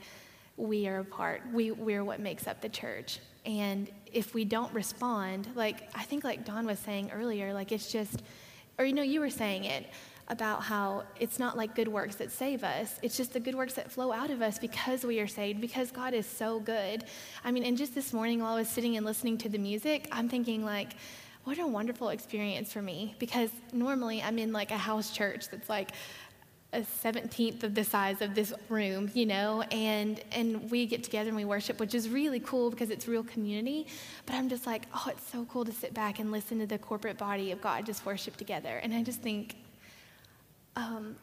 we 0.57 0.89
are 0.89 1.01
a 1.01 1.05
part. 1.05 1.43
We, 1.53 1.71
we're 1.71 2.03
what 2.03 2.19
makes 2.19 2.47
up 2.47 2.63
the 2.63 2.71
church. 2.71 3.19
And 3.45 3.89
if 4.17 4.33
we 4.33 4.47
don't 4.47 4.73
respond, 4.73 5.47
like 5.55 5.91
I 5.95 6.03
think 6.03 6.25
like 6.25 6.47
Don 6.47 6.67
was 6.67 6.79
saying 6.79 7.11
earlier, 7.13 7.53
like 7.53 7.71
it's 7.71 7.93
just, 7.93 8.23
or 8.79 8.87
you 8.87 8.95
know, 8.95 9.03
you 9.03 9.21
were 9.21 9.29
saying 9.29 9.65
it 9.65 9.87
about 10.29 10.63
how 10.63 11.05
it's 11.21 11.39
not 11.39 11.55
like 11.55 11.75
good 11.75 11.87
works 11.87 12.17
that 12.17 12.33
save 12.33 12.65
us. 12.65 12.99
It's 13.03 13.19
just 13.19 13.35
the 13.35 13.41
good 13.41 13.55
works 13.55 13.75
that 13.75 13.93
flow 13.93 14.13
out 14.13 14.31
of 14.31 14.41
us 14.41 14.59
because 14.59 15.05
we 15.05 15.21
are 15.21 15.27
saved, 15.27 15.61
because 15.61 15.91
God 15.91 16.15
is 16.15 16.27
so 16.27 16.59
good. 16.61 17.05
I 17.45 17.53
mean, 17.53 17.63
and 17.63 17.77
just 17.77 17.95
this 17.95 18.15
morning 18.15 18.41
while 18.41 18.55
I 18.55 18.61
was 18.61 18.69
sitting 18.71 18.97
and 18.97 19.05
listening 19.05 19.37
to 19.39 19.51
the 19.51 19.59
music, 19.59 20.09
I'm 20.11 20.31
thinking 20.31 20.65
like, 20.65 20.95
what 21.45 21.59
a 21.59 21.67
wonderful 21.67 22.09
experience 22.09 22.73
for 22.73 22.83
me 22.83 23.15
because 23.19 23.51
normally 23.73 24.21
I'm 24.23 24.39
in 24.39 24.53
like 24.53 24.71
a 24.71 24.79
house 24.79 25.13
church 25.13 25.49
that's 25.51 25.69
like 25.69 25.91
a 26.77 26.81
17th 26.81 27.63
of 27.63 27.75
the 27.75 27.83
size 27.83 28.21
of 28.21 28.35
this 28.35 28.53
room, 28.69 29.11
you 29.15 29.27
know, 29.27 29.63
and, 29.73 30.21
and 30.33 30.71
we 30.71 30.87
get 30.87 31.03
together 31.03 31.29
and 31.29 31.37
we 31.37 31.45
worship, 31.45 31.81
which 31.81 31.95
is 31.95 32.09
really 32.09 32.41
cool 32.41 32.71
because 32.71 32.91
it's 32.91 33.09
real 33.09 33.25
community. 33.25 33.87
But 34.27 34.35
I'm 34.35 34.49
just 34.49 34.67
like, 34.67 34.87
oh, 34.95 35.07
it's 35.09 35.27
so 35.31 35.47
cool 35.47 35.65
to 35.65 35.73
sit 35.73 35.95
back 35.95 36.19
and 36.19 36.31
listen 36.31 36.59
to 36.59 36.67
the 36.67 36.79
corporate 36.79 37.17
body 37.17 37.51
of 37.51 37.61
God 37.63 37.87
just 37.87 38.05
worship 38.05 38.37
together. 38.37 38.79
And 38.83 38.93
I 38.93 39.03
just 39.03 39.23
think, 39.23 39.57
um, 40.77 41.17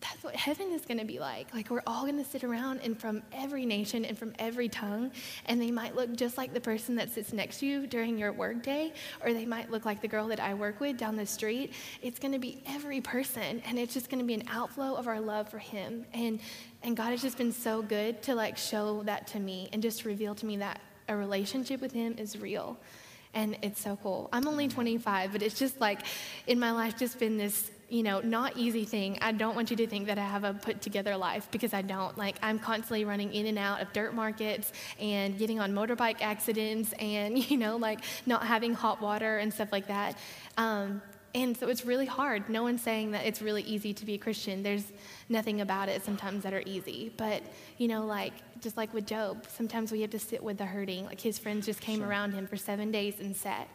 that's 0.00 0.22
what 0.22 0.36
heaven 0.36 0.72
is 0.72 0.84
going 0.84 0.98
to 0.98 1.06
be 1.06 1.18
like. 1.18 1.54
Like, 1.54 1.70
we're 1.70 1.82
all 1.86 2.02
going 2.02 2.22
to 2.22 2.28
sit 2.28 2.44
around 2.44 2.80
and 2.80 2.98
from 2.98 3.22
every 3.32 3.64
nation 3.64 4.04
and 4.04 4.18
from 4.18 4.34
every 4.38 4.68
tongue, 4.68 5.10
and 5.46 5.60
they 5.60 5.70
might 5.70 5.96
look 5.96 6.14
just 6.14 6.36
like 6.36 6.52
the 6.52 6.60
person 6.60 6.96
that 6.96 7.10
sits 7.10 7.32
next 7.32 7.60
to 7.60 7.66
you 7.66 7.86
during 7.86 8.18
your 8.18 8.32
workday, 8.32 8.92
or 9.24 9.32
they 9.32 9.46
might 9.46 9.70
look 9.70 9.86
like 9.86 10.02
the 10.02 10.08
girl 10.08 10.28
that 10.28 10.40
I 10.40 10.52
work 10.52 10.80
with 10.80 10.98
down 10.98 11.16
the 11.16 11.24
street. 11.24 11.72
It's 12.02 12.18
going 12.18 12.32
to 12.32 12.38
be 12.38 12.62
every 12.66 13.00
person, 13.00 13.62
and 13.64 13.78
it's 13.78 13.94
just 13.94 14.10
going 14.10 14.18
to 14.18 14.26
be 14.26 14.34
an 14.34 14.44
outflow 14.50 14.94
of 14.94 15.06
our 15.06 15.20
love 15.20 15.48
for 15.48 15.58
Him. 15.58 16.04
And, 16.12 16.40
and 16.82 16.94
God 16.94 17.10
has 17.10 17.22
just 17.22 17.38
been 17.38 17.52
so 17.52 17.80
good 17.80 18.22
to 18.24 18.34
like 18.34 18.58
show 18.58 19.02
that 19.04 19.26
to 19.28 19.40
me 19.40 19.70
and 19.72 19.80
just 19.80 20.04
reveal 20.04 20.34
to 20.34 20.46
me 20.46 20.58
that 20.58 20.80
a 21.08 21.16
relationship 21.16 21.80
with 21.80 21.92
Him 21.92 22.16
is 22.18 22.38
real. 22.38 22.78
And 23.32 23.56
it's 23.62 23.80
so 23.80 23.98
cool. 24.02 24.28
I'm 24.32 24.48
only 24.48 24.66
25, 24.66 25.32
but 25.32 25.42
it's 25.42 25.58
just 25.58 25.80
like 25.80 26.00
in 26.46 26.58
my 26.58 26.72
life, 26.72 26.98
just 26.98 27.18
been 27.18 27.36
this 27.36 27.70
you 27.88 28.02
know, 28.02 28.20
not 28.20 28.56
easy 28.56 28.84
thing. 28.84 29.18
I 29.20 29.32
don't 29.32 29.54
want 29.54 29.70
you 29.70 29.76
to 29.76 29.86
think 29.86 30.06
that 30.08 30.18
I 30.18 30.24
have 30.24 30.44
a 30.44 30.54
put 30.54 30.80
together 30.80 31.16
life 31.16 31.48
because 31.50 31.72
I 31.72 31.82
don't. 31.82 32.16
Like, 32.18 32.36
I'm 32.42 32.58
constantly 32.58 33.04
running 33.04 33.32
in 33.32 33.46
and 33.46 33.58
out 33.58 33.80
of 33.80 33.92
dirt 33.92 34.14
markets 34.14 34.72
and 34.98 35.38
getting 35.38 35.60
on 35.60 35.72
motorbike 35.72 36.20
accidents 36.20 36.92
and, 36.94 37.38
you 37.50 37.56
know, 37.56 37.76
like 37.76 38.00
not 38.26 38.44
having 38.44 38.74
hot 38.74 39.00
water 39.00 39.38
and 39.38 39.52
stuff 39.52 39.70
like 39.70 39.86
that. 39.86 40.18
Um, 40.56 41.00
and 41.34 41.56
so 41.56 41.68
it's 41.68 41.84
really 41.84 42.06
hard. 42.06 42.48
No 42.48 42.62
one's 42.62 42.82
saying 42.82 43.10
that 43.10 43.26
it's 43.26 43.42
really 43.42 43.62
easy 43.62 43.92
to 43.92 44.06
be 44.06 44.14
a 44.14 44.18
Christian. 44.18 44.62
There's 44.62 44.90
nothing 45.28 45.60
about 45.60 45.88
it 45.88 46.02
sometimes 46.02 46.42
that 46.44 46.54
are 46.54 46.62
easy. 46.64 47.12
But, 47.16 47.42
you 47.76 47.88
know, 47.88 48.06
like, 48.06 48.32
just 48.62 48.78
like 48.78 48.92
with 48.94 49.06
Job, 49.06 49.44
sometimes 49.54 49.92
we 49.92 50.00
have 50.00 50.10
to 50.10 50.18
sit 50.18 50.42
with 50.42 50.56
the 50.56 50.64
hurting. 50.64 51.04
Like, 51.04 51.20
his 51.20 51.38
friends 51.38 51.66
just 51.66 51.82
came 51.82 51.98
sure. 51.98 52.08
around 52.08 52.32
him 52.32 52.46
for 52.46 52.56
seven 52.56 52.90
days 52.90 53.20
and 53.20 53.36
sat 53.36 53.68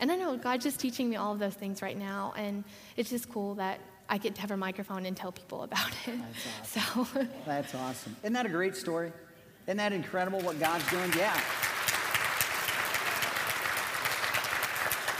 And 0.00 0.12
I 0.12 0.16
know 0.16 0.36
God's 0.36 0.64
just 0.64 0.78
teaching 0.78 1.10
me 1.10 1.16
all 1.16 1.32
of 1.32 1.38
those 1.38 1.54
things 1.54 1.82
right 1.82 1.96
now, 1.96 2.32
and 2.36 2.64
it's 2.96 3.10
just 3.10 3.28
cool 3.30 3.56
that 3.56 3.80
I 4.08 4.18
get 4.18 4.34
to 4.36 4.40
have 4.40 4.50
a 4.50 4.56
microphone 4.56 5.04
and 5.06 5.16
tell 5.16 5.32
people 5.32 5.62
about 5.62 5.90
it. 6.06 6.18
That's 6.64 6.76
awesome. 6.76 7.06
So 7.16 7.26
That's 7.46 7.74
awesome. 7.74 8.16
Isn't 8.22 8.32
that 8.32 8.46
a 8.46 8.50
great 8.50 8.76
story? 8.76 9.12
Isn't 9.66 9.76
that 9.76 9.92
incredible 9.92 10.40
what 10.40 10.58
God's 10.58 10.88
doing? 10.90 11.12
Yeah. 11.16 11.38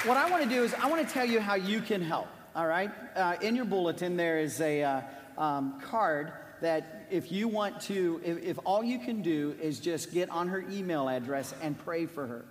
What 0.04 0.16
I 0.16 0.30
want 0.30 0.44
to 0.44 0.48
do 0.48 0.62
is 0.62 0.72
I 0.74 0.88
want 0.88 1.06
to 1.06 1.12
tell 1.12 1.26
you 1.26 1.40
how 1.40 1.54
you 1.54 1.80
can 1.80 2.00
help. 2.00 2.28
All 2.54 2.66
right. 2.66 2.90
Uh, 3.14 3.36
in 3.42 3.56
your 3.56 3.64
bulletin, 3.64 4.16
there 4.16 4.38
is 4.38 4.60
a 4.60 4.82
uh, 4.82 5.00
um, 5.36 5.80
card 5.80 6.32
that 6.60 7.06
if 7.10 7.30
you 7.30 7.46
want 7.46 7.80
to, 7.82 8.20
if, 8.24 8.42
if, 8.42 8.58
all 8.64 8.82
you 8.82 8.98
can 8.98 9.22
do 9.22 9.54
is 9.60 9.80
just 9.80 10.12
get 10.12 10.30
on 10.30 10.48
her 10.48 10.64
email 10.70 11.08
address 11.08 11.54
and 11.62 11.78
pray 11.78 12.06
for 12.06 12.26
her, 12.26 12.44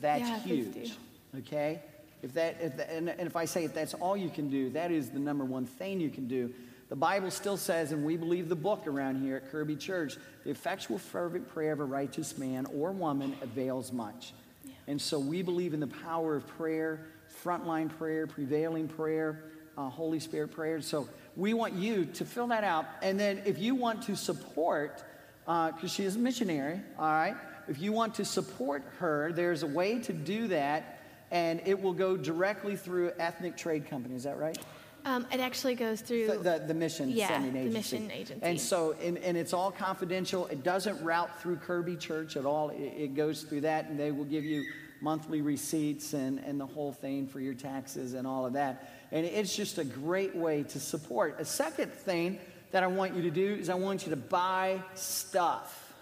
that's 0.00 0.22
yeah, 0.22 0.38
huge. 0.40 0.92
Okay. 1.38 1.80
If 2.22 2.34
that, 2.34 2.58
if 2.60 2.76
that 2.76 2.90
and, 2.90 3.08
and 3.08 3.26
if 3.26 3.36
I 3.36 3.44
say 3.44 3.64
if 3.64 3.74
that's 3.74 3.94
all 3.94 4.16
you 4.16 4.28
can 4.28 4.50
do, 4.50 4.70
that 4.70 4.90
is 4.90 5.10
the 5.10 5.18
number 5.18 5.44
one 5.44 5.64
thing 5.64 6.00
you 6.00 6.10
can 6.10 6.28
do. 6.28 6.52
The 6.88 6.96
Bible 6.96 7.30
still 7.30 7.56
says, 7.56 7.92
and 7.92 8.04
we 8.04 8.16
believe 8.16 8.48
the 8.48 8.56
book 8.56 8.86
around 8.86 9.22
here 9.22 9.36
at 9.36 9.50
Kirby 9.50 9.76
Church, 9.76 10.16
the 10.44 10.50
effectual, 10.50 10.98
fervent 10.98 11.48
prayer 11.48 11.72
of 11.72 11.80
a 11.80 11.84
righteous 11.84 12.36
man 12.36 12.66
or 12.74 12.90
woman 12.90 13.36
avails 13.42 13.92
much. 13.92 14.32
Yeah. 14.64 14.72
And 14.88 15.00
so 15.00 15.18
we 15.18 15.42
believe 15.42 15.72
in 15.72 15.78
the 15.78 15.86
power 15.86 16.34
of 16.34 16.46
prayer, 16.48 17.06
frontline 17.44 17.96
prayer, 17.96 18.26
prevailing 18.26 18.88
prayer, 18.88 19.44
uh, 19.78 19.88
Holy 19.88 20.18
Spirit 20.18 20.50
prayer. 20.50 20.80
So 20.80 21.08
we 21.36 21.54
want 21.54 21.74
you 21.74 22.06
to 22.06 22.24
fill 22.24 22.48
that 22.48 22.64
out. 22.64 22.86
And 23.02 23.18
then 23.18 23.40
if 23.46 23.58
you 23.58 23.76
want 23.76 24.02
to 24.02 24.16
support, 24.16 25.04
because 25.46 25.84
uh, 25.84 25.86
she 25.86 26.02
is 26.02 26.16
a 26.16 26.18
missionary, 26.18 26.80
all 26.98 27.06
right, 27.06 27.36
if 27.68 27.80
you 27.80 27.92
want 27.92 28.16
to 28.16 28.24
support 28.24 28.82
her, 28.98 29.32
there's 29.32 29.62
a 29.62 29.66
way 29.68 30.00
to 30.00 30.12
do 30.12 30.48
that 30.48 30.99
and 31.30 31.60
it 31.64 31.80
will 31.80 31.92
go 31.92 32.16
directly 32.16 32.76
through 32.76 33.12
Ethnic 33.18 33.56
Trade 33.56 33.88
Company. 33.88 34.14
Is 34.14 34.24
that 34.24 34.38
right? 34.38 34.58
Um, 35.04 35.26
it 35.32 35.40
actually 35.40 35.76
goes 35.76 36.00
through 36.02 36.26
the, 36.26 36.38
the, 36.38 36.64
the 36.68 36.74
mission 36.74 37.08
yeah, 37.08 37.28
sending 37.28 37.56
agency. 37.56 37.68
the 37.68 37.78
mission 37.78 38.10
agency. 38.10 38.46
And 38.46 38.60
so, 38.60 38.94
and, 39.02 39.16
and, 39.18 39.36
it's 39.36 39.54
all 39.54 39.70
confidential. 39.70 40.46
It 40.48 40.62
doesn't 40.62 41.02
route 41.02 41.40
through 41.40 41.56
Kirby 41.56 41.96
Church 41.96 42.36
at 42.36 42.44
all. 42.44 42.68
It, 42.68 42.82
it, 42.82 43.14
goes 43.14 43.42
through 43.42 43.62
that, 43.62 43.86
and 43.86 43.98
they 43.98 44.12
will 44.12 44.26
give 44.26 44.44
you 44.44 44.62
monthly 45.00 45.40
receipts 45.40 46.12
and, 46.12 46.38
and 46.40 46.60
the 46.60 46.66
whole 46.66 46.92
thing 46.92 47.26
for 47.26 47.40
your 47.40 47.54
taxes 47.54 48.12
and 48.12 48.26
all 48.26 48.44
of 48.44 48.52
that. 48.52 48.92
And 49.10 49.24
it's 49.24 49.56
just 49.56 49.78
a 49.78 49.84
great 49.84 50.36
way 50.36 50.64
to 50.64 50.78
support. 50.78 51.36
A 51.38 51.44
second 51.46 51.92
thing 51.92 52.38
that 52.70 52.82
I 52.82 52.86
want 52.86 53.14
you 53.14 53.22
to 53.22 53.30
do 53.30 53.54
is 53.54 53.70
I 53.70 53.74
want 53.74 54.04
you 54.04 54.10
to 54.10 54.16
buy 54.16 54.82
stuff. 54.94 55.94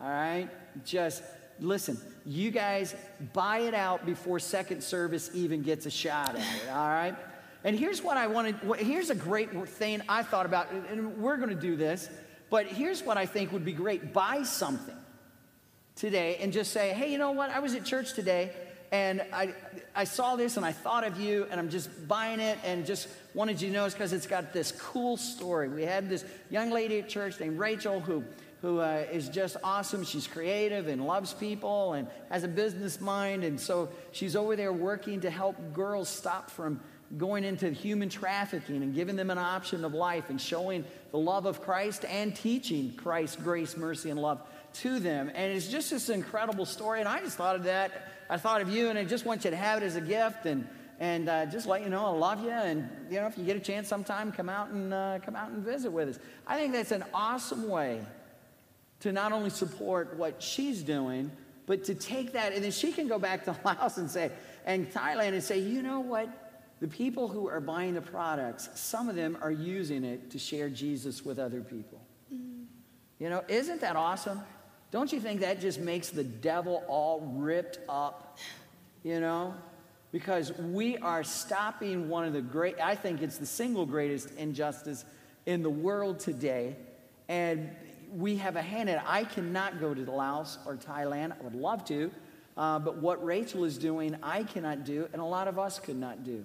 All 0.00 0.08
right? 0.08 0.48
Just 0.84 1.22
listen, 1.60 1.98
you 2.26 2.50
guys 2.50 2.94
buy 3.32 3.60
it 3.60 3.74
out 3.74 4.04
before 4.04 4.38
second 4.40 4.82
service 4.82 5.30
even 5.32 5.62
gets 5.62 5.86
a 5.86 5.90
shot 5.90 6.34
at 6.34 6.40
it, 6.40 6.70
all 6.70 6.88
right? 6.88 7.14
And 7.64 7.78
here's 7.78 8.02
what 8.02 8.16
I 8.16 8.26
wanted, 8.26 8.56
here's 8.78 9.10
a 9.10 9.14
great 9.14 9.50
thing 9.68 10.02
I 10.08 10.22
thought 10.22 10.44
about, 10.44 10.70
and 10.90 11.16
we're 11.18 11.36
gonna 11.36 11.54
do 11.54 11.76
this, 11.76 12.08
but 12.50 12.66
here's 12.66 13.02
what 13.02 13.16
I 13.16 13.26
think 13.26 13.52
would 13.52 13.64
be 13.64 13.72
great 13.72 14.12
buy 14.12 14.42
something 14.42 14.96
today 15.94 16.36
and 16.40 16.52
just 16.52 16.72
say, 16.72 16.92
hey, 16.92 17.10
you 17.10 17.18
know 17.18 17.30
what? 17.30 17.50
I 17.50 17.60
was 17.60 17.74
at 17.74 17.84
church 17.84 18.12
today 18.12 18.52
and 18.92 19.22
I, 19.32 19.54
I 19.94 20.04
saw 20.04 20.36
this 20.36 20.56
and 20.56 20.64
I 20.64 20.72
thought 20.72 21.04
of 21.04 21.18
you 21.18 21.46
and 21.50 21.58
I'm 21.58 21.70
just 21.70 22.06
buying 22.06 22.40
it 22.40 22.58
and 22.64 22.86
just 22.86 23.08
wanted 23.34 23.60
you 23.60 23.68
to 23.68 23.74
know 23.74 23.84
it's 23.84 23.94
because 23.94 24.12
it's 24.12 24.26
got 24.26 24.52
this 24.52 24.72
cool 24.72 25.16
story. 25.16 25.68
We 25.68 25.82
had 25.82 26.08
this 26.08 26.24
young 26.50 26.70
lady 26.70 26.98
at 26.98 27.08
church 27.08 27.40
named 27.40 27.58
Rachel 27.58 28.00
who 28.00 28.24
who 28.66 28.80
uh, 28.80 29.04
is 29.12 29.28
just 29.28 29.56
awesome. 29.62 30.02
She's 30.02 30.26
creative 30.26 30.88
and 30.88 31.06
loves 31.06 31.32
people 31.32 31.92
and 31.92 32.08
has 32.30 32.42
a 32.42 32.48
business 32.48 33.00
mind. 33.00 33.44
And 33.44 33.60
so 33.60 33.88
she's 34.10 34.34
over 34.34 34.56
there 34.56 34.72
working 34.72 35.20
to 35.20 35.30
help 35.30 35.54
girls 35.72 36.08
stop 36.08 36.50
from 36.50 36.80
going 37.16 37.44
into 37.44 37.70
human 37.70 38.08
trafficking 38.08 38.82
and 38.82 38.92
giving 38.92 39.14
them 39.14 39.30
an 39.30 39.38
option 39.38 39.84
of 39.84 39.94
life 39.94 40.30
and 40.30 40.40
showing 40.40 40.84
the 41.12 41.16
love 41.16 41.46
of 41.46 41.62
Christ 41.62 42.04
and 42.06 42.34
teaching 42.34 42.92
Christ's 42.96 43.36
grace, 43.36 43.76
mercy, 43.76 44.10
and 44.10 44.20
love 44.20 44.42
to 44.80 44.98
them. 44.98 45.30
And 45.32 45.52
it's 45.52 45.68
just 45.68 45.92
this 45.92 46.08
incredible 46.08 46.66
story. 46.66 46.98
And 46.98 47.08
I 47.08 47.20
just 47.20 47.36
thought 47.36 47.54
of 47.54 47.62
that. 47.64 47.92
I 48.28 48.36
thought 48.36 48.62
of 48.62 48.68
you, 48.68 48.88
and 48.88 48.98
I 48.98 49.04
just 49.04 49.24
want 49.24 49.44
you 49.44 49.52
to 49.52 49.56
have 49.56 49.80
it 49.80 49.86
as 49.86 49.94
a 49.94 50.00
gift 50.00 50.44
and 50.44 50.66
and 50.98 51.28
uh, 51.28 51.46
just 51.46 51.66
let 51.66 51.82
you 51.82 51.90
know 51.90 52.06
I 52.06 52.18
love 52.18 52.42
you. 52.42 52.50
And 52.50 52.88
you 53.10 53.20
know, 53.20 53.26
if 53.28 53.38
you 53.38 53.44
get 53.44 53.56
a 53.56 53.60
chance 53.60 53.86
sometime, 53.86 54.32
come 54.32 54.48
out 54.48 54.70
and 54.70 54.92
uh, 54.92 55.20
come 55.24 55.36
out 55.36 55.50
and 55.50 55.62
visit 55.62 55.92
with 55.92 56.08
us. 56.08 56.18
I 56.48 56.58
think 56.58 56.72
that's 56.72 56.90
an 56.90 57.04
awesome 57.14 57.68
way 57.68 58.00
to 59.00 59.12
not 59.12 59.32
only 59.32 59.50
support 59.50 60.16
what 60.16 60.42
she's 60.42 60.82
doing, 60.82 61.30
but 61.66 61.84
to 61.84 61.94
take 61.94 62.32
that, 62.32 62.52
and 62.52 62.64
then 62.64 62.70
she 62.70 62.92
can 62.92 63.08
go 63.08 63.18
back 63.18 63.44
to 63.44 63.56
Laos 63.64 63.98
and 63.98 64.10
say, 64.10 64.30
and 64.64 64.90
Thailand 64.92 65.32
and 65.32 65.42
say, 65.42 65.58
you 65.58 65.82
know 65.82 66.00
what? 66.00 66.28
The 66.80 66.88
people 66.88 67.28
who 67.28 67.48
are 67.48 67.60
buying 67.60 67.94
the 67.94 68.02
products, 68.02 68.68
some 68.74 69.08
of 69.08 69.16
them 69.16 69.38
are 69.40 69.50
using 69.50 70.04
it 70.04 70.30
to 70.30 70.38
share 70.38 70.68
Jesus 70.68 71.24
with 71.24 71.38
other 71.38 71.60
people. 71.60 72.00
Mm. 72.32 72.66
You 73.18 73.30
know, 73.30 73.42
isn't 73.48 73.80
that 73.80 73.96
awesome? 73.96 74.42
Don't 74.90 75.12
you 75.12 75.20
think 75.20 75.40
that 75.40 75.60
just 75.60 75.80
makes 75.80 76.10
the 76.10 76.24
devil 76.24 76.84
all 76.86 77.32
ripped 77.36 77.78
up? 77.88 78.38
You 79.02 79.20
know? 79.20 79.54
Because 80.12 80.52
we 80.58 80.98
are 80.98 81.24
stopping 81.24 82.08
one 82.08 82.24
of 82.24 82.32
the 82.32 82.42
great, 82.42 82.78
I 82.80 82.94
think 82.94 83.22
it's 83.22 83.38
the 83.38 83.46
single 83.46 83.86
greatest 83.86 84.30
injustice 84.36 85.04
in 85.46 85.62
the 85.62 85.70
world 85.70 86.20
today. 86.20 86.76
And 87.28 87.70
we 88.14 88.36
have 88.36 88.56
a 88.56 88.62
hand 88.62 88.88
in 88.88 88.96
it. 88.96 89.02
I 89.06 89.24
cannot 89.24 89.80
go 89.80 89.94
to 89.94 90.10
Laos 90.10 90.58
or 90.66 90.76
Thailand. 90.76 91.32
I 91.32 91.42
would 91.42 91.54
love 91.54 91.84
to. 91.86 92.10
Uh, 92.56 92.78
but 92.78 92.96
what 92.96 93.22
Rachel 93.24 93.64
is 93.64 93.76
doing, 93.76 94.16
I 94.22 94.42
cannot 94.42 94.84
do, 94.84 95.08
and 95.12 95.20
a 95.20 95.24
lot 95.24 95.46
of 95.46 95.58
us 95.58 95.78
could 95.78 95.96
not 95.96 96.24
do. 96.24 96.44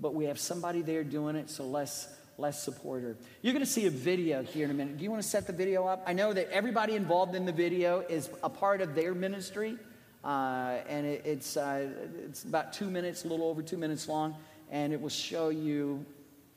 But 0.00 0.14
we 0.14 0.24
have 0.24 0.38
somebody 0.38 0.80
there 0.80 1.04
doing 1.04 1.36
it, 1.36 1.50
so 1.50 1.66
let's, 1.66 2.08
let's 2.38 2.58
support 2.58 3.02
her. 3.02 3.16
You're 3.42 3.52
going 3.52 3.64
to 3.64 3.70
see 3.70 3.86
a 3.86 3.90
video 3.90 4.42
here 4.42 4.64
in 4.64 4.70
a 4.70 4.74
minute. 4.74 4.96
Do 4.96 5.04
you 5.04 5.10
want 5.10 5.22
to 5.22 5.28
set 5.28 5.46
the 5.46 5.52
video 5.52 5.86
up? 5.86 6.02
I 6.06 6.14
know 6.14 6.32
that 6.32 6.48
everybody 6.50 6.94
involved 6.94 7.34
in 7.34 7.44
the 7.44 7.52
video 7.52 8.00
is 8.00 8.30
a 8.42 8.48
part 8.48 8.80
of 8.80 8.94
their 8.94 9.14
ministry, 9.14 9.76
uh, 10.24 10.78
and 10.88 11.06
it, 11.06 11.22
it's, 11.26 11.56
uh, 11.58 11.86
it's 12.24 12.44
about 12.44 12.72
two 12.72 12.88
minutes, 12.88 13.26
a 13.26 13.28
little 13.28 13.46
over 13.46 13.62
two 13.62 13.78
minutes 13.78 14.08
long, 14.08 14.34
and 14.70 14.92
it 14.92 15.00
will 15.00 15.10
show 15.10 15.50
you 15.50 16.04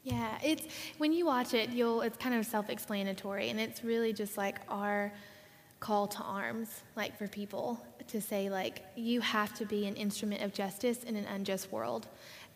yeah, 0.04 0.38
it's 0.44 0.66
when 0.98 1.12
you 1.12 1.26
watch 1.26 1.54
it, 1.54 1.70
you'll 1.70 2.02
it's 2.02 2.18
kind 2.18 2.36
of 2.36 2.46
self-explanatory 2.46 3.50
and 3.50 3.60
it's 3.60 3.84
really 3.84 4.14
just 4.14 4.38
like 4.38 4.58
our 4.70 5.12
call 5.80 6.08
to 6.08 6.22
arms 6.22 6.82
like 6.98 7.18
for 7.18 7.26
people 7.28 7.82
to 8.06 8.20
say 8.20 8.50
like 8.50 8.84
you 8.98 9.22
have 9.22 9.54
to 9.54 9.66
be 9.66 9.88
an 9.88 9.96
instrument 9.96 10.42
of 10.42 10.54
justice 10.54 11.06
in 11.06 11.16
an 11.16 11.24
unjust 11.26 11.72
world 11.72 12.06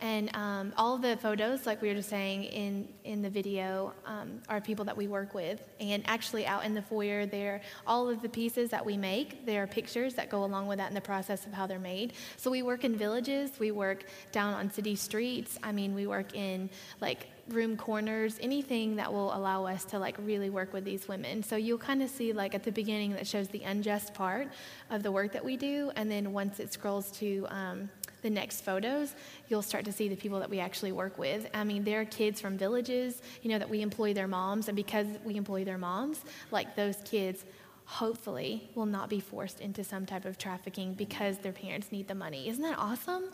and 0.03 0.35
um, 0.35 0.73
all 0.75 0.97
the 0.97 1.15
photos, 1.15 1.65
like 1.65 1.81
we 1.81 1.87
were 1.87 1.93
just 1.93 2.09
saying 2.09 2.43
in, 2.43 2.89
in 3.05 3.21
the 3.21 3.29
video, 3.29 3.93
um, 4.05 4.41
are 4.49 4.59
people 4.59 4.83
that 4.83 4.97
we 4.97 5.07
work 5.07 5.33
with. 5.33 5.63
And 5.79 6.03
actually, 6.07 6.45
out 6.45 6.65
in 6.65 6.73
the 6.73 6.81
foyer, 6.81 7.25
there 7.25 7.61
all 7.87 8.09
of 8.09 8.21
the 8.21 8.27
pieces 8.27 8.69
that 8.71 8.85
we 8.85 8.97
make. 8.97 9.45
There 9.45 9.63
are 9.63 9.67
pictures 9.67 10.13
that 10.15 10.29
go 10.29 10.43
along 10.43 10.67
with 10.67 10.79
that 10.79 10.89
in 10.89 10.93
the 10.93 10.99
process 10.99 11.45
of 11.45 11.53
how 11.53 11.67
they're 11.67 11.79
made. 11.79 12.13
So 12.35 12.51
we 12.51 12.63
work 12.63 12.83
in 12.83 12.97
villages. 12.97 13.51
We 13.59 13.71
work 13.71 14.03
down 14.33 14.53
on 14.53 14.69
city 14.69 14.97
streets. 14.97 15.57
I 15.63 15.71
mean, 15.71 15.95
we 15.95 16.05
work 16.05 16.35
in 16.35 16.69
like 16.99 17.27
room 17.49 17.75
corners, 17.75 18.37
anything 18.41 18.95
that 18.95 19.11
will 19.11 19.35
allow 19.35 19.65
us 19.65 19.83
to 19.85 19.99
like 19.99 20.15
really 20.19 20.49
work 20.49 20.71
with 20.73 20.85
these 20.85 21.07
women. 21.07 21.43
So 21.43 21.55
you'll 21.55 21.77
kind 21.77 22.01
of 22.01 22.09
see 22.09 22.31
like 22.33 22.55
at 22.55 22.63
the 22.63 22.71
beginning 22.71 23.11
that 23.13 23.27
shows 23.27 23.49
the 23.49 23.63
unjust 23.63 24.13
part 24.13 24.47
of 24.89 25.03
the 25.03 25.11
work 25.11 25.33
that 25.33 25.43
we 25.43 25.57
do, 25.57 25.91
and 25.95 26.09
then 26.09 26.31
once 26.31 26.59
it 26.59 26.71
scrolls 26.71 27.11
to 27.19 27.45
um, 27.49 27.89
the 28.21 28.29
next 28.29 28.61
photos, 28.61 29.15
you'll 29.49 29.61
start 29.61 29.83
to 29.85 29.91
see 29.91 30.07
the 30.07 30.15
people 30.15 30.39
that 30.39 30.49
we 30.49 30.59
actually 30.59 30.93
work 30.93 31.17
with. 31.17 31.49
I 31.53 31.63
mean, 31.65 31.83
there 31.83 32.01
are 32.01 32.05
kids 32.05 32.39
from 32.39 32.57
villages, 32.57 33.21
you 33.41 33.49
know, 33.49 33.59
that 33.59 33.69
we 33.69 33.81
employ 33.81 34.13
their 34.13 34.27
moms, 34.27 34.69
and 34.69 34.75
because 34.75 35.07
we 35.25 35.35
employ 35.35 35.65
their 35.65 35.77
moms, 35.77 36.21
like 36.51 36.75
those 36.75 36.95
kids 37.03 37.43
hopefully 37.85 38.69
will 38.75 38.85
not 38.85 39.09
be 39.09 39.19
forced 39.19 39.59
into 39.59 39.83
some 39.83 40.05
type 40.05 40.25
of 40.25 40.37
trafficking 40.37 40.93
because 40.93 41.37
their 41.39 41.51
parents 41.51 41.91
need 41.91 42.07
the 42.07 42.15
money. 42.15 42.47
Isn't 42.49 42.63
that 42.63 42.77
awesome? 42.77 43.25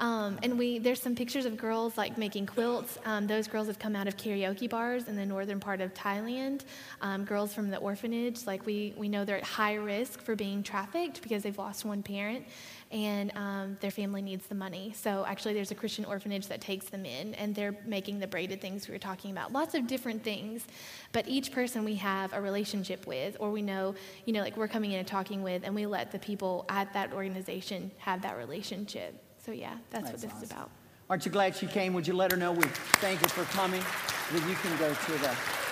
Um, 0.00 0.38
and 0.42 0.58
we 0.58 0.78
there's 0.78 1.00
some 1.00 1.14
pictures 1.14 1.46
of 1.46 1.56
girls 1.56 1.96
like 1.96 2.18
making 2.18 2.46
quilts. 2.46 2.98
Um, 3.04 3.26
those 3.26 3.48
girls 3.48 3.66
have 3.66 3.78
come 3.78 3.96
out 3.96 4.06
of 4.06 4.16
karaoke 4.16 4.68
bars 4.68 5.08
in 5.08 5.16
the 5.16 5.26
northern 5.26 5.58
part 5.60 5.80
of 5.80 5.94
Thailand. 5.94 6.62
Um, 7.00 7.24
girls 7.24 7.54
from 7.54 7.70
the 7.70 7.78
orphanage, 7.78 8.46
like 8.46 8.66
we 8.66 8.94
we 8.96 9.08
know 9.08 9.24
they're 9.24 9.38
at 9.38 9.44
high 9.44 9.74
risk 9.74 10.20
for 10.20 10.36
being 10.36 10.62
trafficked 10.62 11.22
because 11.22 11.42
they've 11.42 11.58
lost 11.58 11.84
one 11.84 12.02
parent 12.02 12.44
and 12.90 13.32
um, 13.36 13.76
their 13.80 13.90
family 13.90 14.22
needs 14.22 14.46
the 14.46 14.54
money. 14.54 14.92
So 14.96 15.24
actually, 15.26 15.54
there's 15.54 15.70
a 15.70 15.74
Christian 15.74 16.04
orphanage 16.04 16.46
that 16.48 16.60
takes 16.60 16.88
them 16.88 17.04
in, 17.04 17.34
and 17.34 17.54
they're 17.54 17.76
making 17.84 18.18
the 18.18 18.26
braided 18.26 18.60
things 18.60 18.88
we 18.88 18.92
were 18.92 18.98
talking 18.98 19.30
about. 19.30 19.52
Lots 19.52 19.74
of 19.74 19.86
different 19.86 20.24
things, 20.24 20.64
but 21.12 21.28
each 21.28 21.52
person 21.52 21.84
we 21.84 21.96
have 21.96 22.32
a 22.32 22.40
relationship 22.40 23.06
with, 23.06 23.36
or 23.40 23.50
we 23.50 23.62
know, 23.62 23.94
you 24.24 24.32
know, 24.32 24.40
like 24.40 24.56
we're 24.56 24.68
coming 24.68 24.92
in 24.92 24.98
and 24.98 25.08
talking 25.08 25.42
with, 25.42 25.64
and 25.64 25.74
we 25.74 25.84
let 25.86 26.10
the 26.10 26.18
people 26.18 26.64
at 26.68 26.92
that 26.94 27.12
organization 27.12 27.90
have 27.98 28.22
that 28.22 28.38
relationship. 28.38 29.22
So 29.44 29.52
yeah, 29.52 29.76
that's, 29.90 30.10
that's 30.10 30.12
what 30.12 30.20
this 30.22 30.30
awesome. 30.30 30.44
is 30.44 30.50
about. 30.50 30.70
Aren't 31.10 31.24
you 31.24 31.32
glad 31.32 31.56
she 31.56 31.66
came? 31.66 31.94
Would 31.94 32.06
you 32.06 32.14
let 32.14 32.30
her 32.32 32.36
know 32.36 32.52
we 32.52 32.64
thank 33.00 33.20
you 33.22 33.28
for 33.28 33.44
coming? 33.56 33.82
That 34.32 34.48
you 34.48 34.54
can 34.56 34.76
go 34.78 34.92
to 34.92 35.12
the 35.12 35.67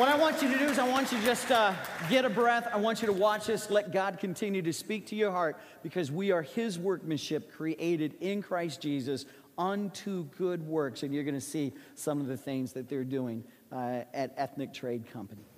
What 0.00 0.08
I 0.08 0.16
want 0.16 0.40
you 0.40 0.50
to 0.50 0.58
do 0.58 0.64
is, 0.64 0.78
I 0.78 0.88
want 0.88 1.12
you 1.12 1.18
to 1.18 1.24
just 1.26 1.50
uh, 1.50 1.74
get 2.08 2.24
a 2.24 2.30
breath. 2.30 2.66
I 2.72 2.78
want 2.78 3.02
you 3.02 3.06
to 3.08 3.12
watch 3.12 3.48
this. 3.48 3.68
Let 3.68 3.92
God 3.92 4.18
continue 4.18 4.62
to 4.62 4.72
speak 4.72 5.04
to 5.08 5.14
your 5.14 5.30
heart 5.30 5.60
because 5.82 6.10
we 6.10 6.30
are 6.30 6.40
His 6.40 6.78
workmanship 6.78 7.52
created 7.52 8.14
in 8.18 8.40
Christ 8.40 8.80
Jesus 8.80 9.26
unto 9.58 10.24
good 10.38 10.66
works. 10.66 11.02
And 11.02 11.12
you're 11.12 11.22
going 11.22 11.34
to 11.34 11.40
see 11.42 11.74
some 11.96 12.18
of 12.18 12.28
the 12.28 12.36
things 12.38 12.72
that 12.72 12.88
they're 12.88 13.04
doing 13.04 13.44
uh, 13.70 14.04
at 14.14 14.32
Ethnic 14.38 14.72
Trade 14.72 15.04
Company. 15.12 15.49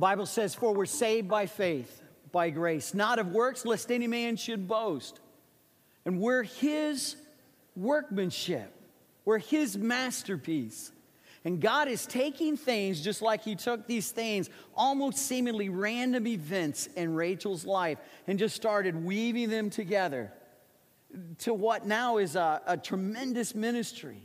Bible 0.00 0.26
says, 0.26 0.54
For 0.54 0.74
we're 0.74 0.86
saved 0.86 1.28
by 1.28 1.46
faith, 1.46 2.02
by 2.32 2.50
grace, 2.50 2.94
not 2.94 3.18
of 3.18 3.28
works, 3.28 3.64
lest 3.64 3.92
any 3.92 4.06
man 4.06 4.36
should 4.36 4.66
boast. 4.66 5.20
And 6.04 6.18
we're 6.18 6.42
his 6.42 7.16
workmanship, 7.76 8.72
we're 9.24 9.38
his 9.38 9.78
masterpiece. 9.78 10.92
And 11.42 11.58
God 11.58 11.88
is 11.88 12.04
taking 12.04 12.58
things 12.58 13.00
just 13.00 13.22
like 13.22 13.42
He 13.42 13.54
took 13.54 13.86
these 13.86 14.10
things, 14.10 14.50
almost 14.74 15.16
seemingly 15.16 15.70
random 15.70 16.26
events 16.26 16.86
in 16.88 17.14
Rachel's 17.14 17.64
life, 17.64 17.96
and 18.26 18.38
just 18.38 18.54
started 18.54 18.94
weaving 18.94 19.48
them 19.48 19.70
together 19.70 20.32
to 21.38 21.54
what 21.54 21.86
now 21.86 22.18
is 22.18 22.36
a, 22.36 22.60
a 22.66 22.76
tremendous 22.76 23.54
ministry. 23.54 24.22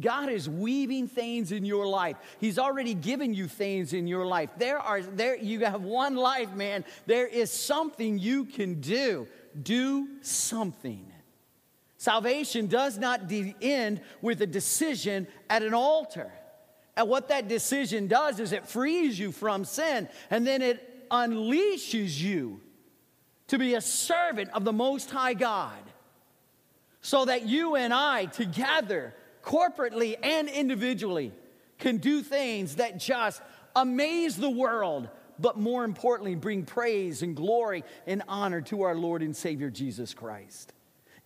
God 0.00 0.28
is 0.28 0.48
weaving 0.48 1.06
things 1.06 1.52
in 1.52 1.64
your 1.64 1.86
life. 1.86 2.16
He's 2.40 2.58
already 2.58 2.94
given 2.94 3.32
you 3.32 3.46
things 3.46 3.92
in 3.92 4.08
your 4.08 4.26
life. 4.26 4.50
There 4.56 4.78
are 4.78 5.00
there 5.00 5.36
you 5.36 5.60
have 5.60 5.82
one 5.82 6.16
life, 6.16 6.52
man. 6.54 6.84
There 7.06 7.26
is 7.26 7.52
something 7.52 8.18
you 8.18 8.44
can 8.44 8.80
do. 8.80 9.28
Do 9.62 10.08
something. 10.20 11.12
Salvation 11.96 12.66
does 12.66 12.98
not 12.98 13.28
de- 13.28 13.54
end 13.62 14.00
with 14.20 14.42
a 14.42 14.46
decision 14.46 15.28
at 15.48 15.62
an 15.62 15.74
altar. 15.74 16.30
And 16.96 17.08
what 17.08 17.28
that 17.28 17.48
decision 17.48 18.08
does 18.08 18.40
is 18.40 18.52
it 18.52 18.66
frees 18.66 19.18
you 19.18 19.30
from 19.32 19.64
sin 19.64 20.08
and 20.30 20.46
then 20.46 20.60
it 20.60 21.08
unleashes 21.10 22.20
you 22.20 22.60
to 23.46 23.58
be 23.58 23.74
a 23.74 23.80
servant 23.80 24.50
of 24.50 24.64
the 24.64 24.72
Most 24.72 25.10
High 25.10 25.34
God 25.34 25.78
so 27.00 27.26
that 27.26 27.46
you 27.46 27.76
and 27.76 27.92
I 27.92 28.24
together 28.26 29.14
corporately 29.44 30.16
and 30.22 30.48
individually, 30.48 31.32
can 31.78 31.98
do 31.98 32.22
things 32.22 32.76
that 32.76 32.98
just 32.98 33.42
amaze 33.76 34.36
the 34.36 34.50
world, 34.50 35.08
but 35.38 35.58
more 35.58 35.84
importantly, 35.84 36.34
bring 36.34 36.64
praise 36.64 37.22
and 37.22 37.36
glory 37.36 37.84
and 38.06 38.22
honor 38.28 38.60
to 38.62 38.82
our 38.82 38.94
Lord 38.94 39.22
and 39.22 39.36
Savior 39.36 39.70
Jesus 39.70 40.14
Christ. 40.14 40.72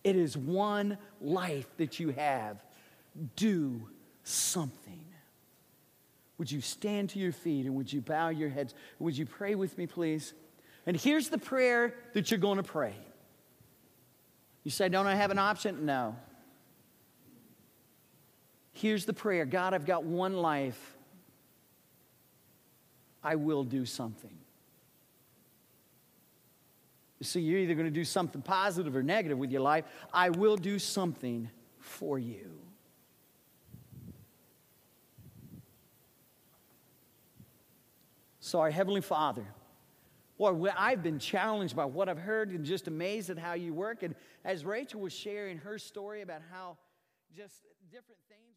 It 0.03 0.15
is 0.15 0.35
one 0.35 0.97
life 1.21 1.67
that 1.77 1.99
you 1.99 2.09
have. 2.09 2.63
Do 3.35 3.87
something. 4.23 5.03
Would 6.37 6.51
you 6.51 6.61
stand 6.61 7.09
to 7.11 7.19
your 7.19 7.33
feet 7.33 7.65
and 7.65 7.75
would 7.75 7.91
you 7.91 8.01
bow 8.01 8.29
your 8.29 8.49
heads? 8.49 8.73
Would 8.99 9.17
you 9.17 9.25
pray 9.25 9.55
with 9.55 9.77
me, 9.77 9.87
please? 9.87 10.33
And 10.85 10.95
here's 10.95 11.29
the 11.29 11.37
prayer 11.37 11.93
that 12.13 12.31
you're 12.31 12.39
going 12.39 12.57
to 12.57 12.63
pray. 12.63 12.95
You 14.63 14.71
say, 14.71 14.89
Don't 14.89 15.07
I 15.07 15.15
have 15.15 15.31
an 15.31 15.39
option? 15.39 15.85
No. 15.85 16.15
Here's 18.79 19.03
the 19.03 19.13
prayer 19.13 19.45
God, 19.45 19.73
I've 19.73 19.85
got 19.85 20.05
one 20.05 20.33
life. 20.33 20.95
I 23.21 23.35
will 23.35 23.65
do 23.65 23.85
something. 23.85 24.37
You 27.19 27.25
see, 27.25 27.41
you're 27.41 27.59
either 27.59 27.73
going 27.73 27.87
to 27.87 27.91
do 27.91 28.05
something 28.05 28.41
positive 28.41 28.95
or 28.95 29.03
negative 29.03 29.37
with 29.37 29.51
your 29.51 29.59
life. 29.59 29.83
I 30.13 30.29
will 30.29 30.55
do 30.55 30.79
something 30.79 31.49
for 31.79 32.17
you. 32.17 32.51
So, 38.39 38.61
our 38.61 38.71
Heavenly 38.71 39.01
Father, 39.01 39.45
Boy, 40.37 40.69
I've 40.77 41.03
been 41.03 41.19
challenged 41.19 41.75
by 41.75 41.83
what 41.83 42.07
I've 42.07 42.17
heard 42.17 42.51
and 42.51 42.63
just 42.63 42.87
amazed 42.87 43.29
at 43.29 43.37
how 43.37 43.55
you 43.55 43.73
work. 43.73 44.03
And 44.03 44.15
as 44.45 44.63
Rachel 44.63 45.01
was 45.01 45.11
sharing 45.11 45.57
her 45.57 45.77
story 45.77 46.21
about 46.21 46.39
how 46.49 46.77
just 47.35 47.63
different 47.91 48.21
things. 48.29 48.48